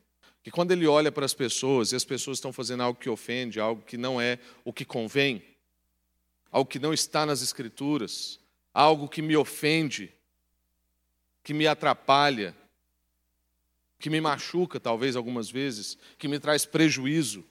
Que 0.43 0.51
quando 0.51 0.71
ele 0.71 0.87
olha 0.87 1.11
para 1.11 1.25
as 1.25 1.33
pessoas 1.33 1.91
e 1.91 1.95
as 1.95 2.05
pessoas 2.05 2.37
estão 2.37 2.53
fazendo 2.53 2.83
algo 2.83 2.99
que 2.99 3.09
ofende, 3.09 3.59
algo 3.59 3.81
que 3.81 3.97
não 3.97 4.19
é 4.19 4.39
o 4.63 4.71
que 4.71 4.85
convém, 4.85 5.43
algo 6.51 6.69
que 6.69 6.79
não 6.79 6.93
está 6.93 7.25
nas 7.25 7.41
Escrituras, 7.41 8.39
algo 8.73 9.07
que 9.07 9.21
me 9.21 9.35
ofende, 9.35 10.13
que 11.43 11.53
me 11.53 11.67
atrapalha, 11.67 12.55
que 13.99 14.09
me 14.09 14.19
machuca, 14.19 14.79
talvez 14.79 15.15
algumas 15.15 15.49
vezes, 15.49 15.97
que 16.17 16.27
me 16.27 16.39
traz 16.39 16.65
prejuízo. 16.65 17.43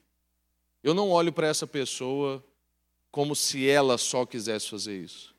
Eu 0.82 0.94
não 0.94 1.10
olho 1.10 1.32
para 1.32 1.46
essa 1.46 1.66
pessoa 1.66 2.44
como 3.10 3.34
se 3.34 3.68
ela 3.68 3.96
só 3.96 4.26
quisesse 4.26 4.68
fazer 4.68 5.00
isso, 5.00 5.34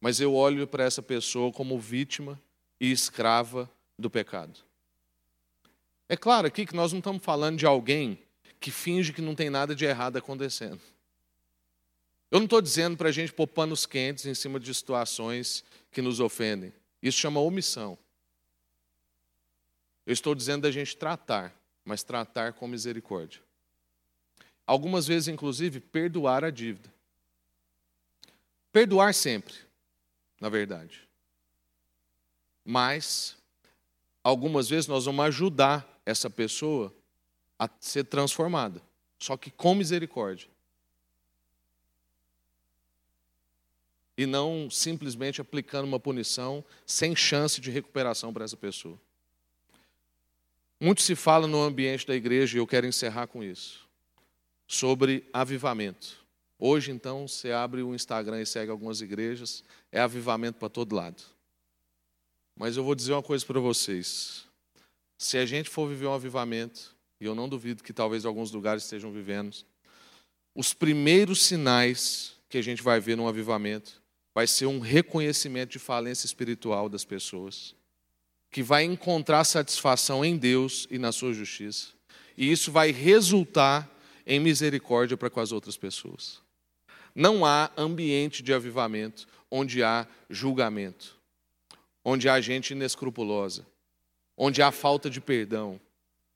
mas 0.00 0.20
eu 0.20 0.34
olho 0.34 0.66
para 0.66 0.84
essa 0.84 1.00
pessoa 1.00 1.52
como 1.52 1.78
vítima 1.78 2.40
e 2.80 2.90
escrava 2.90 3.70
do 3.98 4.10
pecado. 4.10 4.58
É 6.08 6.16
claro 6.16 6.48
aqui 6.48 6.66
que 6.66 6.74
nós 6.74 6.92
não 6.92 6.98
estamos 6.98 7.22
falando 7.22 7.56
de 7.56 7.66
alguém 7.66 8.18
que 8.58 8.70
finge 8.70 9.12
que 9.12 9.22
não 9.22 9.34
tem 9.34 9.48
nada 9.48 9.74
de 9.74 9.84
errado 9.84 10.16
acontecendo. 10.16 10.80
Eu 12.30 12.38
não 12.38 12.44
estou 12.44 12.60
dizendo 12.60 12.96
para 12.96 13.08
a 13.08 13.12
gente 13.12 13.32
pôr 13.32 13.46
panos 13.46 13.86
quentes 13.86 14.24
em 14.24 14.34
cima 14.34 14.60
de 14.60 14.72
situações 14.72 15.64
que 15.90 16.00
nos 16.00 16.20
ofendem. 16.20 16.72
Isso 17.02 17.18
chama 17.18 17.40
omissão. 17.40 17.98
Eu 20.06 20.12
estou 20.12 20.34
dizendo 20.34 20.62
da 20.62 20.70
gente 20.70 20.96
tratar, 20.96 21.54
mas 21.84 22.02
tratar 22.02 22.52
com 22.52 22.68
misericórdia. 22.68 23.40
Algumas 24.66 25.06
vezes, 25.06 25.28
inclusive, 25.28 25.80
perdoar 25.80 26.44
a 26.44 26.50
dívida. 26.50 26.92
Perdoar 28.72 29.14
sempre, 29.14 29.54
na 30.40 30.48
verdade. 30.48 31.08
Mas, 32.64 33.36
algumas 34.22 34.68
vezes, 34.68 34.86
nós 34.86 35.06
vamos 35.06 35.24
ajudar 35.26 36.00
essa 36.06 36.30
pessoa 36.30 36.94
a 37.58 37.68
ser 37.80 38.04
transformada, 38.04 38.82
só 39.18 39.36
que 39.36 39.50
com 39.50 39.74
misericórdia. 39.74 40.49
E 44.20 44.26
não 44.26 44.68
simplesmente 44.68 45.40
aplicando 45.40 45.86
uma 45.86 45.98
punição 45.98 46.62
sem 46.84 47.16
chance 47.16 47.58
de 47.58 47.70
recuperação 47.70 48.34
para 48.34 48.44
essa 48.44 48.54
pessoa. 48.54 49.00
Muito 50.78 51.00
se 51.00 51.14
fala 51.14 51.46
no 51.46 51.62
ambiente 51.62 52.06
da 52.06 52.14
igreja, 52.14 52.54
e 52.54 52.60
eu 52.60 52.66
quero 52.66 52.86
encerrar 52.86 53.28
com 53.28 53.42
isso, 53.42 53.88
sobre 54.66 55.26
avivamento. 55.32 56.22
Hoje, 56.58 56.90
então, 56.90 57.26
você 57.26 57.50
abre 57.50 57.80
o 57.80 57.94
Instagram 57.94 58.42
e 58.42 58.44
segue 58.44 58.70
algumas 58.70 59.00
igrejas, 59.00 59.64
é 59.90 59.98
avivamento 59.98 60.58
para 60.58 60.68
todo 60.68 60.94
lado. 60.94 61.22
Mas 62.54 62.76
eu 62.76 62.84
vou 62.84 62.94
dizer 62.94 63.14
uma 63.14 63.22
coisa 63.22 63.46
para 63.46 63.58
vocês. 63.58 64.46
Se 65.16 65.38
a 65.38 65.46
gente 65.46 65.70
for 65.70 65.88
viver 65.88 66.08
um 66.08 66.12
avivamento, 66.12 66.94
e 67.18 67.24
eu 67.24 67.34
não 67.34 67.48
duvido 67.48 67.82
que 67.82 67.94
talvez 67.94 68.26
alguns 68.26 68.52
lugares 68.52 68.82
estejam 68.82 69.10
vivendo, 69.10 69.56
os 70.54 70.74
primeiros 70.74 71.42
sinais 71.42 72.36
que 72.50 72.58
a 72.58 72.62
gente 72.62 72.82
vai 72.82 73.00
ver 73.00 73.16
num 73.16 73.26
avivamento 73.26 73.98
vai 74.34 74.46
ser 74.46 74.66
um 74.66 74.78
reconhecimento 74.78 75.72
de 75.72 75.78
falência 75.78 76.26
espiritual 76.26 76.88
das 76.88 77.04
pessoas 77.04 77.74
que 78.50 78.62
vai 78.62 78.82
encontrar 78.82 79.44
satisfação 79.44 80.24
em 80.24 80.36
Deus 80.36 80.86
e 80.90 80.98
na 80.98 81.12
sua 81.12 81.32
justiça. 81.32 81.88
E 82.36 82.50
isso 82.50 82.72
vai 82.72 82.90
resultar 82.90 83.88
em 84.26 84.40
misericórdia 84.40 85.16
para 85.16 85.30
com 85.30 85.40
as 85.40 85.52
outras 85.52 85.76
pessoas. 85.76 86.40
Não 87.14 87.44
há 87.44 87.70
ambiente 87.76 88.42
de 88.42 88.52
avivamento 88.52 89.26
onde 89.50 89.82
há 89.82 90.06
julgamento, 90.28 91.16
onde 92.04 92.28
há 92.28 92.40
gente 92.40 92.70
inescrupulosa, 92.70 93.66
onde 94.36 94.62
há 94.62 94.72
falta 94.72 95.08
de 95.08 95.20
perdão, 95.20 95.80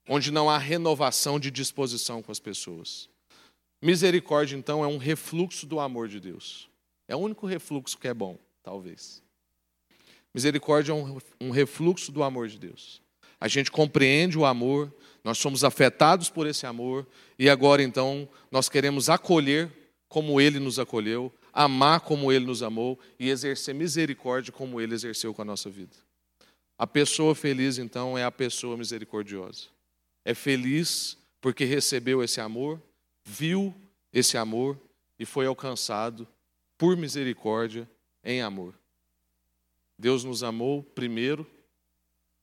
onde 0.07 0.31
não 0.31 0.49
há 0.49 0.57
renovação 0.57 1.39
de 1.39 1.49
disposição 1.49 2.21
com 2.21 2.31
as 2.31 2.39
pessoas. 2.39 3.09
Misericórdia, 3.81 4.55
então, 4.55 4.83
é 4.83 4.87
um 4.87 4.97
refluxo 4.97 5.65
do 5.65 5.79
amor 5.79 6.07
de 6.07 6.19
Deus. 6.19 6.69
É 7.07 7.15
o 7.15 7.19
único 7.19 7.45
refluxo 7.45 7.97
que 7.97 8.07
é 8.07 8.13
bom, 8.13 8.37
talvez. 8.63 9.21
Misericórdia 10.33 10.91
é 10.91 10.95
um, 11.39 11.49
refluxo 11.49 12.11
do 12.11 12.23
amor 12.23 12.47
de 12.47 12.59
Deus. 12.59 13.01
A 13.39 13.47
gente 13.47 13.71
compreende 13.71 14.37
o 14.37 14.45
amor, 14.45 14.93
nós 15.23 15.37
somos 15.37 15.63
afetados 15.63 16.29
por 16.29 16.47
esse 16.47 16.65
amor, 16.65 17.07
e 17.37 17.49
agora 17.49 17.81
então 17.81 18.27
nós 18.51 18.67
queremos 18.67 19.09
acolher 19.09 19.71
como 20.09 20.41
Ele 20.41 20.59
nos 20.59 20.79
acolheu, 20.79 21.31
amar 21.53 22.01
como 22.01 22.31
Ele 22.31 22.45
nos 22.45 22.61
amou 22.61 22.99
e 23.19 23.29
exercer 23.29 23.73
misericórdia 23.73 24.51
como 24.51 24.81
Ele 24.81 24.93
exerceu 24.93 25.33
com 25.33 25.41
a 25.41 25.45
nossa 25.45 25.69
vida. 25.69 25.95
A 26.77 26.85
pessoa 26.85 27.33
feliz, 27.33 27.77
então, 27.77 28.17
é 28.17 28.23
a 28.23 28.31
pessoa 28.31 28.75
misericordiosa. 28.75 29.67
É 30.25 30.33
feliz 30.33 31.17
porque 31.39 31.63
recebeu 31.63 32.21
esse 32.21 32.41
amor, 32.41 32.81
viu 33.23 33.73
esse 34.11 34.37
amor 34.37 34.77
e 35.17 35.25
foi 35.25 35.45
alcançado 35.45 36.27
por 36.77 36.95
misericórdia 36.97 37.89
em 38.23 38.41
amor. 38.41 38.73
Deus 39.97 40.23
nos 40.23 40.43
amou 40.43 40.83
primeiro 40.83 41.47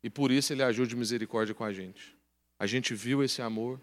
e 0.03 0.09
por 0.09 0.30
isso 0.30 0.53
ele 0.53 0.62
agiu 0.62 0.87
de 0.87 0.97
misericórdia 0.97 1.55
com 1.55 1.64
a 1.64 1.72
gente. 1.72 2.16
A 2.59 2.66
gente 2.66 2.95
viu 2.95 3.22
esse 3.22 3.43
amor, 3.43 3.80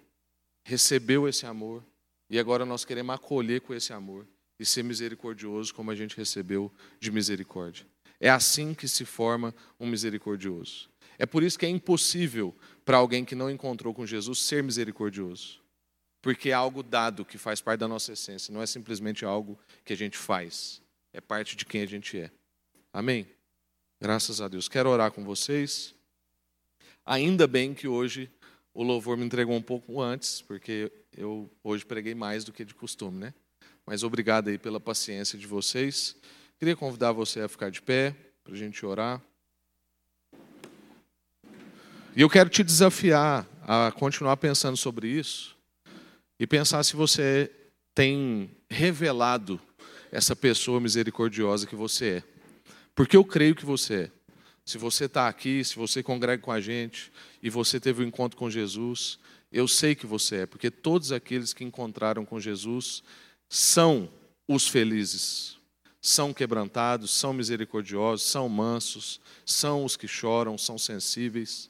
recebeu 0.64 1.28
esse 1.28 1.46
amor 1.46 1.84
e 2.30 2.40
agora 2.40 2.66
nós 2.66 2.86
queremos 2.86 3.14
acolher 3.16 3.62
com 3.62 3.74
esse 3.74 3.94
amor 3.94 4.26
e 4.60 4.66
ser 4.66 4.84
misericordioso 4.84 5.74
como 5.74 5.92
a 5.92 5.96
gente 5.96 6.18
recebeu 6.18 6.72
de 7.00 7.12
misericórdia. 7.12 7.86
É 8.20 8.30
assim 8.30 8.74
que 8.74 8.88
se 8.88 9.06
forma 9.06 9.56
um 9.80 9.88
misericordioso. 9.88 10.90
É 11.18 11.26
por 11.26 11.44
isso 11.44 11.58
que 11.58 11.66
é 11.66 11.70
impossível 11.70 12.56
para 12.84 12.98
alguém 12.98 13.24
que 13.24 13.36
não 13.36 13.50
encontrou 13.50 13.94
com 13.94 14.06
Jesus 14.06 14.40
ser 14.40 14.64
misericordioso. 14.64 15.62
Porque 16.22 16.50
é 16.50 16.54
algo 16.54 16.84
dado 16.84 17.24
que 17.24 17.38
faz 17.38 17.62
parte 17.62 17.80
da 17.80 17.88
nossa 17.88 18.12
essência, 18.12 18.54
não 18.54 18.62
é 18.62 18.66
simplesmente 18.66 19.24
algo 19.24 19.58
que 19.86 19.94
a 19.94 19.98
gente 19.98 20.18
faz, 20.18 20.82
é 21.14 21.22
parte 21.22 21.56
de 21.56 21.66
quem 21.66 21.82
a 21.82 21.86
gente 21.86 22.18
é. 22.18 22.30
Amém? 22.92 23.28
Graças 24.02 24.42
a 24.42 24.48
Deus. 24.48 24.68
Quero 24.68 24.90
orar 24.90 25.12
com 25.12 25.24
vocês. 25.24 25.94
Ainda 27.06 27.48
bem 27.48 27.74
que 27.74 27.88
hoje 27.88 28.30
o 28.74 28.84
louvor 28.84 29.18
me 29.18 29.26
entregou 29.26 29.56
um 29.56 29.62
pouco 29.62 30.02
antes, 30.02 30.42
porque 30.42 30.92
eu 31.16 31.50
hoje 31.64 31.86
preguei 31.86 32.16
mais 32.16 32.44
do 32.44 32.52
que 32.52 32.66
de 32.66 32.74
costume, 32.74 33.20
né? 33.20 33.34
Mas 33.86 34.04
obrigado 34.04 34.50
aí 34.50 34.58
pela 34.58 34.80
paciência 34.80 35.38
de 35.38 35.48
vocês. 35.48 36.16
Queria 36.58 36.76
convidar 36.76 37.12
você 37.12 37.42
a 37.42 37.48
ficar 37.48 37.72
de 37.72 37.82
pé 37.82 38.16
para 38.44 38.54
a 38.54 38.58
gente 38.58 38.86
orar. 38.86 39.22
E 42.16 42.22
eu 42.22 42.30
quero 42.30 42.50
te 42.50 42.64
desafiar 42.64 43.48
a 43.64 43.92
continuar 43.92 44.38
pensando 44.38 44.78
sobre 44.78 45.08
isso 45.08 45.59
e 46.40 46.48
pensar 46.48 46.84
se 46.84 46.96
você 46.96 47.52
tem 47.94 48.50
revelado 48.70 49.60
essa 50.12 50.36
pessoa 50.36 50.80
misericordiosa 50.80 51.68
que 51.68 51.76
você 51.76 52.18
é. 52.18 52.24
Porque 52.96 53.18
eu 53.18 53.24
creio 53.24 53.56
que 53.56 53.66
você 53.66 53.94
é. 54.04 54.12
Se 54.66 54.78
você 54.78 55.06
está 55.06 55.28
aqui, 55.28 55.64
se 55.64 55.76
você 55.76 56.04
congrega 56.04 56.42
com 56.42 56.52
a 56.52 56.62
gente 56.62 57.12
e 57.42 57.50
você 57.50 57.80
teve 57.80 58.04
um 58.04 58.08
encontro 58.08 58.38
com 58.38 58.50
Jesus, 58.50 59.20
eu 59.52 59.68
sei 59.68 59.96
que 59.96 60.06
você 60.06 60.42
é, 60.42 60.46
porque 60.46 60.70
todos 60.70 61.12
aqueles 61.12 61.54
que 61.54 61.64
encontraram 61.64 62.24
com 62.24 62.40
Jesus 62.40 63.02
são 63.50 64.10
os 64.48 64.68
felizes, 64.68 65.58
são 66.02 66.34
quebrantados, 66.34 67.12
são 67.12 67.34
misericordiosos, 67.34 68.28
são 68.28 68.48
mansos, 68.48 69.20
são 69.46 69.84
os 69.84 69.98
que 69.98 70.08
choram, 70.08 70.58
são 70.58 70.78
sensíveis. 70.78 71.70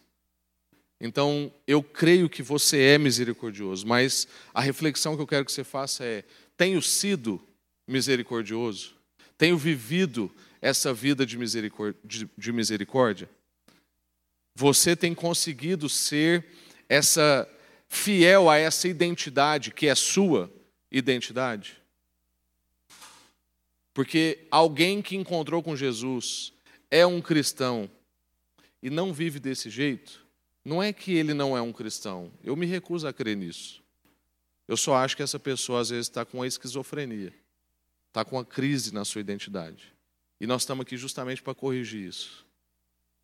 Então, 1.02 1.54
eu 1.66 1.82
creio 1.82 2.30
que 2.30 2.44
você 2.44 2.82
é 2.82 2.98
misericordioso, 2.98 3.88
mas 3.88 4.28
a 4.54 4.60
reflexão 4.60 5.16
que 5.16 5.22
eu 5.22 5.28
quero 5.28 5.46
que 5.46 5.52
você 5.52 5.64
faça 5.64 6.04
é: 6.04 6.26
tenho 6.58 6.82
sido 6.82 7.42
misericordioso? 7.88 8.96
Tenho 9.38 9.58
vivido 9.58 10.30
essa 10.62 10.94
vida 10.94 11.26
de 11.26 11.38
misericórdia, 11.38 11.98
de, 12.38 12.52
misericórdia? 12.52 13.30
Você 14.54 14.94
tem 14.94 15.16
conseguido 15.16 15.88
ser 15.88 16.46
essa 16.90 17.48
fiel 17.88 18.50
a 18.50 18.58
essa 18.58 18.88
identidade 18.88 19.72
que 19.72 19.88
é 19.88 19.96
sua 19.96 20.52
identidade? 20.92 21.82
Porque 23.94 24.46
alguém 24.52 25.02
que 25.02 25.16
encontrou 25.16 25.64
com 25.64 25.76
Jesus 25.76 26.52
é 26.92 27.06
um 27.06 27.22
cristão 27.22 27.90
e 28.84 28.90
não 28.90 29.14
vive 29.14 29.40
desse 29.40 29.70
jeito, 29.70 30.26
não 30.64 30.82
é 30.82 30.92
que 30.92 31.14
ele 31.14 31.34
não 31.34 31.58
é 31.58 31.62
um 31.62 31.72
cristão. 31.72 32.32
Eu 32.44 32.56
me 32.56 32.66
recuso 32.66 33.08
a 33.08 33.14
crer 33.14 33.36
nisso. 33.36 33.84
Eu 34.68 34.78
só 34.78 34.96
acho 34.96 35.18
que 35.18 35.24
essa 35.24 35.40
pessoa 35.40 35.82
às 35.82 35.90
vezes 35.90 36.06
está 36.08 36.24
com 36.24 36.42
a 36.42 36.48
esquizofrenia, 36.48 37.34
está 38.08 38.24
com 38.24 38.36
uma 38.36 38.46
crise 38.46 38.94
na 38.94 39.04
sua 39.04 39.22
identidade. 39.22 39.94
E 40.40 40.46
nós 40.46 40.62
estamos 40.62 40.84
aqui 40.84 40.96
justamente 40.96 41.42
para 41.42 41.56
corrigir 41.56 42.08
isso. 42.08 42.46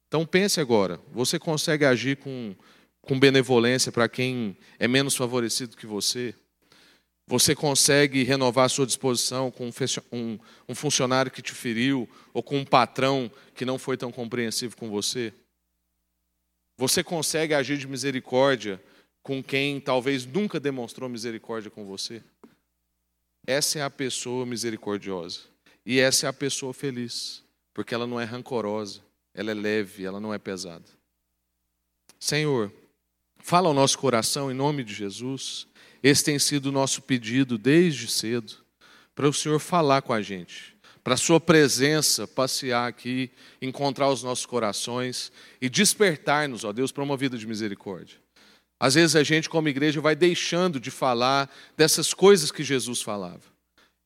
Então 0.08 0.26
pense 0.26 0.60
agora, 0.60 1.00
você 1.12 1.38
consegue 1.38 1.86
agir 1.86 2.18
com, 2.18 2.56
com 3.02 3.20
benevolência 3.20 3.92
para 3.92 4.10
quem 4.10 4.58
é 4.80 4.88
menos 4.88 5.16
favorecido 5.16 5.78
que 5.78 5.86
você? 5.86 6.34
Você 7.28 7.56
consegue 7.56 8.24
renovar 8.24 8.66
a 8.66 8.70
sua 8.70 8.86
disposição 8.86 9.50
com 9.50 9.72
um, 10.12 10.40
um 10.70 10.76
funcionário 10.76 11.32
que 11.32 11.42
te 11.42 11.54
feriu 11.54 12.08
ou 12.34 12.44
com 12.44 12.58
um 12.58 12.66
patrão 12.66 13.32
que 13.56 13.66
não 13.66 13.80
foi 13.80 13.98
tão 13.98 14.12
compreensivo 14.12 14.78
com 14.78 14.90
você? 14.90 15.34
Você 16.78 17.04
consegue 17.04 17.54
agir 17.54 17.78
de 17.78 17.88
misericórdia 17.88 18.82
com 19.24 19.42
quem 19.42 19.80
talvez 19.80 20.26
nunca 20.26 20.60
demonstrou 20.60 21.10
misericórdia 21.10 21.72
com 21.72 21.86
você? 21.86 22.22
Essa 23.48 23.80
é 23.80 23.82
a 23.82 23.90
pessoa 23.90 24.46
misericordiosa. 24.46 25.42
E 25.86 26.00
essa 26.00 26.26
é 26.26 26.30
a 26.30 26.34
pessoa 26.34 26.74
feliz, 26.74 27.44
porque 27.74 27.94
ela 27.94 28.08
não 28.08 28.20
é 28.20 28.24
rancorosa, 28.24 29.02
ela 29.34 29.52
é 29.52 29.54
leve, 29.54 30.04
ela 30.04 30.20
não 30.20 30.34
é 30.34 30.40
pesada. 30.40 30.86
Senhor, 32.20 32.72
fala 33.38 33.68
ao 33.68 33.74
nosso 33.74 34.00
coração 34.00 34.50
em 34.50 34.56
nome 34.56 34.84
de 34.84 34.94
Jesus. 34.94 35.68
Esse 36.02 36.24
tem 36.24 36.40
sido 36.40 36.68
o 36.68 36.72
nosso 36.72 37.04
pedido 37.04 37.58
desde 37.58 38.08
cedo, 38.08 38.66
para 39.14 39.30
o 39.30 39.34
Senhor 39.34 39.60
falar 39.60 40.02
com 40.02 40.12
a 40.12 40.22
gente, 40.22 40.75
para 41.06 41.14
a 41.14 41.18
Sua 41.18 41.40
presença 41.40 42.28
passear 42.28 42.88
aqui, 42.88 43.30
encontrar 43.62 44.10
os 44.10 44.24
nossos 44.24 44.44
corações 44.44 45.32
e 45.62 45.70
despertar-nos, 45.70 46.64
ó 46.64 46.74
Deus, 46.74 46.92
para 46.92 47.04
uma 47.04 47.16
vida 47.16 47.38
de 47.38 47.46
misericórdia. 47.46 48.18
Às 48.80 48.96
vezes 48.96 49.16
a 49.16 49.22
gente, 49.22 49.48
como 49.48 49.70
igreja, 49.70 50.02
vai 50.02 50.16
deixando 50.16 50.80
de 50.80 50.90
falar 50.90 51.48
dessas 51.78 52.12
coisas 52.12 52.52
que 52.52 52.64
Jesus 52.64 53.04
falava. 53.04 53.44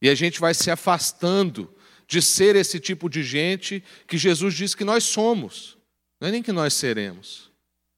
E 0.01 0.09
a 0.09 0.13
gente 0.13 0.41
vai 0.41 0.53
se 0.53 0.69
afastando 0.69 1.73
de 2.05 2.21
ser 2.21 2.57
esse 2.57 2.81
tipo 2.81 3.09
de 3.09 3.23
gente 3.23 3.81
que 4.05 4.17
Jesus 4.17 4.53
diz 4.53 4.75
que 4.75 4.83
nós 4.83 5.05
somos. 5.05 5.77
Não 6.19 6.27
é 6.27 6.31
nem 6.31 6.43
que 6.43 6.51
nós 6.51 6.73
seremos. 6.73 7.49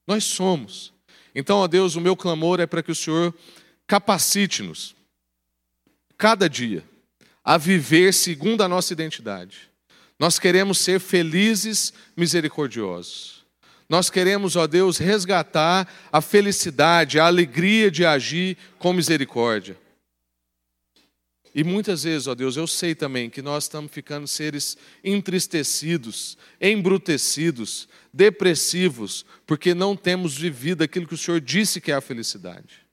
Nós 0.07 0.25
somos. 0.25 0.93
Então, 1.33 1.57
ó 1.57 1.67
Deus, 1.67 1.95
o 1.95 2.01
meu 2.01 2.15
clamor 2.15 2.59
é 2.59 2.67
para 2.67 2.83
que 2.83 2.91
o 2.91 2.95
Senhor 2.95 3.33
capacite-nos, 3.87 4.95
cada 6.19 6.47
dia, 6.47 6.85
a 7.43 7.57
viver 7.57 8.13
segundo 8.13 8.61
a 8.61 8.67
nossa 8.67 8.93
identidade. 8.93 9.69
Nós 10.19 10.37
queremos 10.37 10.77
ser 10.77 10.99
felizes, 10.99 11.93
misericordiosos. 12.15 13.43
Nós 13.89 14.09
queremos, 14.09 14.55
ó 14.55 14.67
Deus, 14.67 14.97
resgatar 14.97 15.91
a 16.11 16.21
felicidade, 16.21 17.19
a 17.19 17.25
alegria 17.25 17.91
de 17.91 18.05
agir 18.05 18.57
com 18.79 18.93
misericórdia. 18.93 19.77
E 21.53 21.63
muitas 21.63 22.03
vezes, 22.03 22.27
ó 22.27 22.33
Deus, 22.33 22.55
eu 22.55 22.65
sei 22.65 22.95
também 22.95 23.29
que 23.29 23.41
nós 23.41 23.65
estamos 23.65 23.91
ficando 23.91 24.25
seres 24.27 24.77
entristecidos, 25.03 26.37
embrutecidos, 26.61 27.89
depressivos, 28.13 29.25
porque 29.45 29.73
não 29.73 29.95
temos 29.95 30.37
vivido 30.37 30.83
aquilo 30.83 31.05
que 31.05 31.13
o 31.13 31.17
Senhor 31.17 31.41
disse 31.41 31.81
que 31.81 31.91
é 31.91 31.95
a 31.95 31.99
felicidade. 31.99 32.85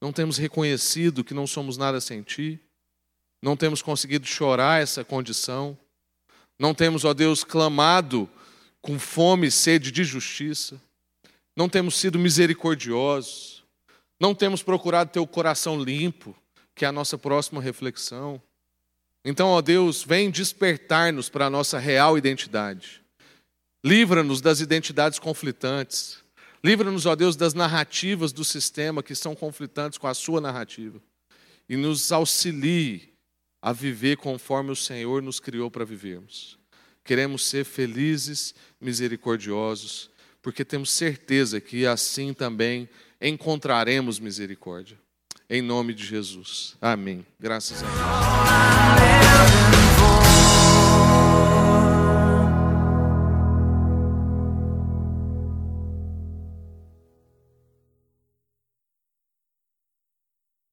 Não 0.00 0.12
temos 0.12 0.36
reconhecido 0.36 1.24
que 1.24 1.32
não 1.32 1.46
somos 1.46 1.78
nada 1.78 1.98
sem 1.98 2.20
Ti, 2.22 2.60
não 3.46 3.56
temos 3.56 3.80
conseguido 3.80 4.26
chorar 4.26 4.82
essa 4.82 5.04
condição, 5.04 5.78
não 6.58 6.74
temos, 6.74 7.04
ó 7.04 7.14
Deus, 7.14 7.44
clamado 7.44 8.28
com 8.82 8.98
fome 8.98 9.46
e 9.46 9.50
sede 9.52 9.92
de 9.92 10.02
justiça, 10.02 10.82
não 11.54 11.68
temos 11.68 11.94
sido 11.94 12.18
misericordiosos, 12.18 13.62
não 14.18 14.34
temos 14.34 14.64
procurado 14.64 15.12
ter 15.12 15.20
o 15.20 15.28
coração 15.28 15.80
limpo 15.80 16.36
que 16.74 16.84
é 16.84 16.88
a 16.88 16.92
nossa 16.92 17.16
próxima 17.16 17.62
reflexão. 17.62 18.42
Então, 19.24 19.46
ó 19.46 19.62
Deus, 19.62 20.02
vem 20.02 20.28
despertar-nos 20.28 21.28
para 21.28 21.46
a 21.46 21.50
nossa 21.50 21.78
real 21.78 22.18
identidade. 22.18 23.00
Livra-nos 23.84 24.40
das 24.40 24.58
identidades 24.58 25.20
conflitantes. 25.20 26.18
Livra-nos, 26.64 27.06
ó 27.06 27.14
Deus, 27.14 27.36
das 27.36 27.54
narrativas 27.54 28.32
do 28.32 28.44
sistema 28.44 29.04
que 29.04 29.14
são 29.14 29.36
conflitantes 29.36 29.98
com 29.98 30.08
a 30.08 30.14
sua 30.14 30.40
narrativa. 30.40 31.00
E 31.68 31.76
nos 31.76 32.10
auxilie 32.10 33.15
a 33.66 33.72
viver 33.72 34.16
conforme 34.16 34.70
o 34.70 34.76
Senhor 34.76 35.20
nos 35.20 35.40
criou 35.40 35.68
para 35.68 35.84
vivermos. 35.84 36.56
Queremos 37.02 37.44
ser 37.44 37.64
felizes, 37.64 38.54
misericordiosos, 38.80 40.08
porque 40.40 40.64
temos 40.64 40.88
certeza 40.88 41.60
que 41.60 41.84
assim 41.84 42.32
também 42.32 42.88
encontraremos 43.20 44.20
misericórdia. 44.20 44.96
Em 45.50 45.60
nome 45.60 45.94
de 45.94 46.06
Jesus. 46.06 46.76
Amém. 46.80 47.26
Graças 47.40 47.82
a 47.82 47.86
Deus. 47.86 47.96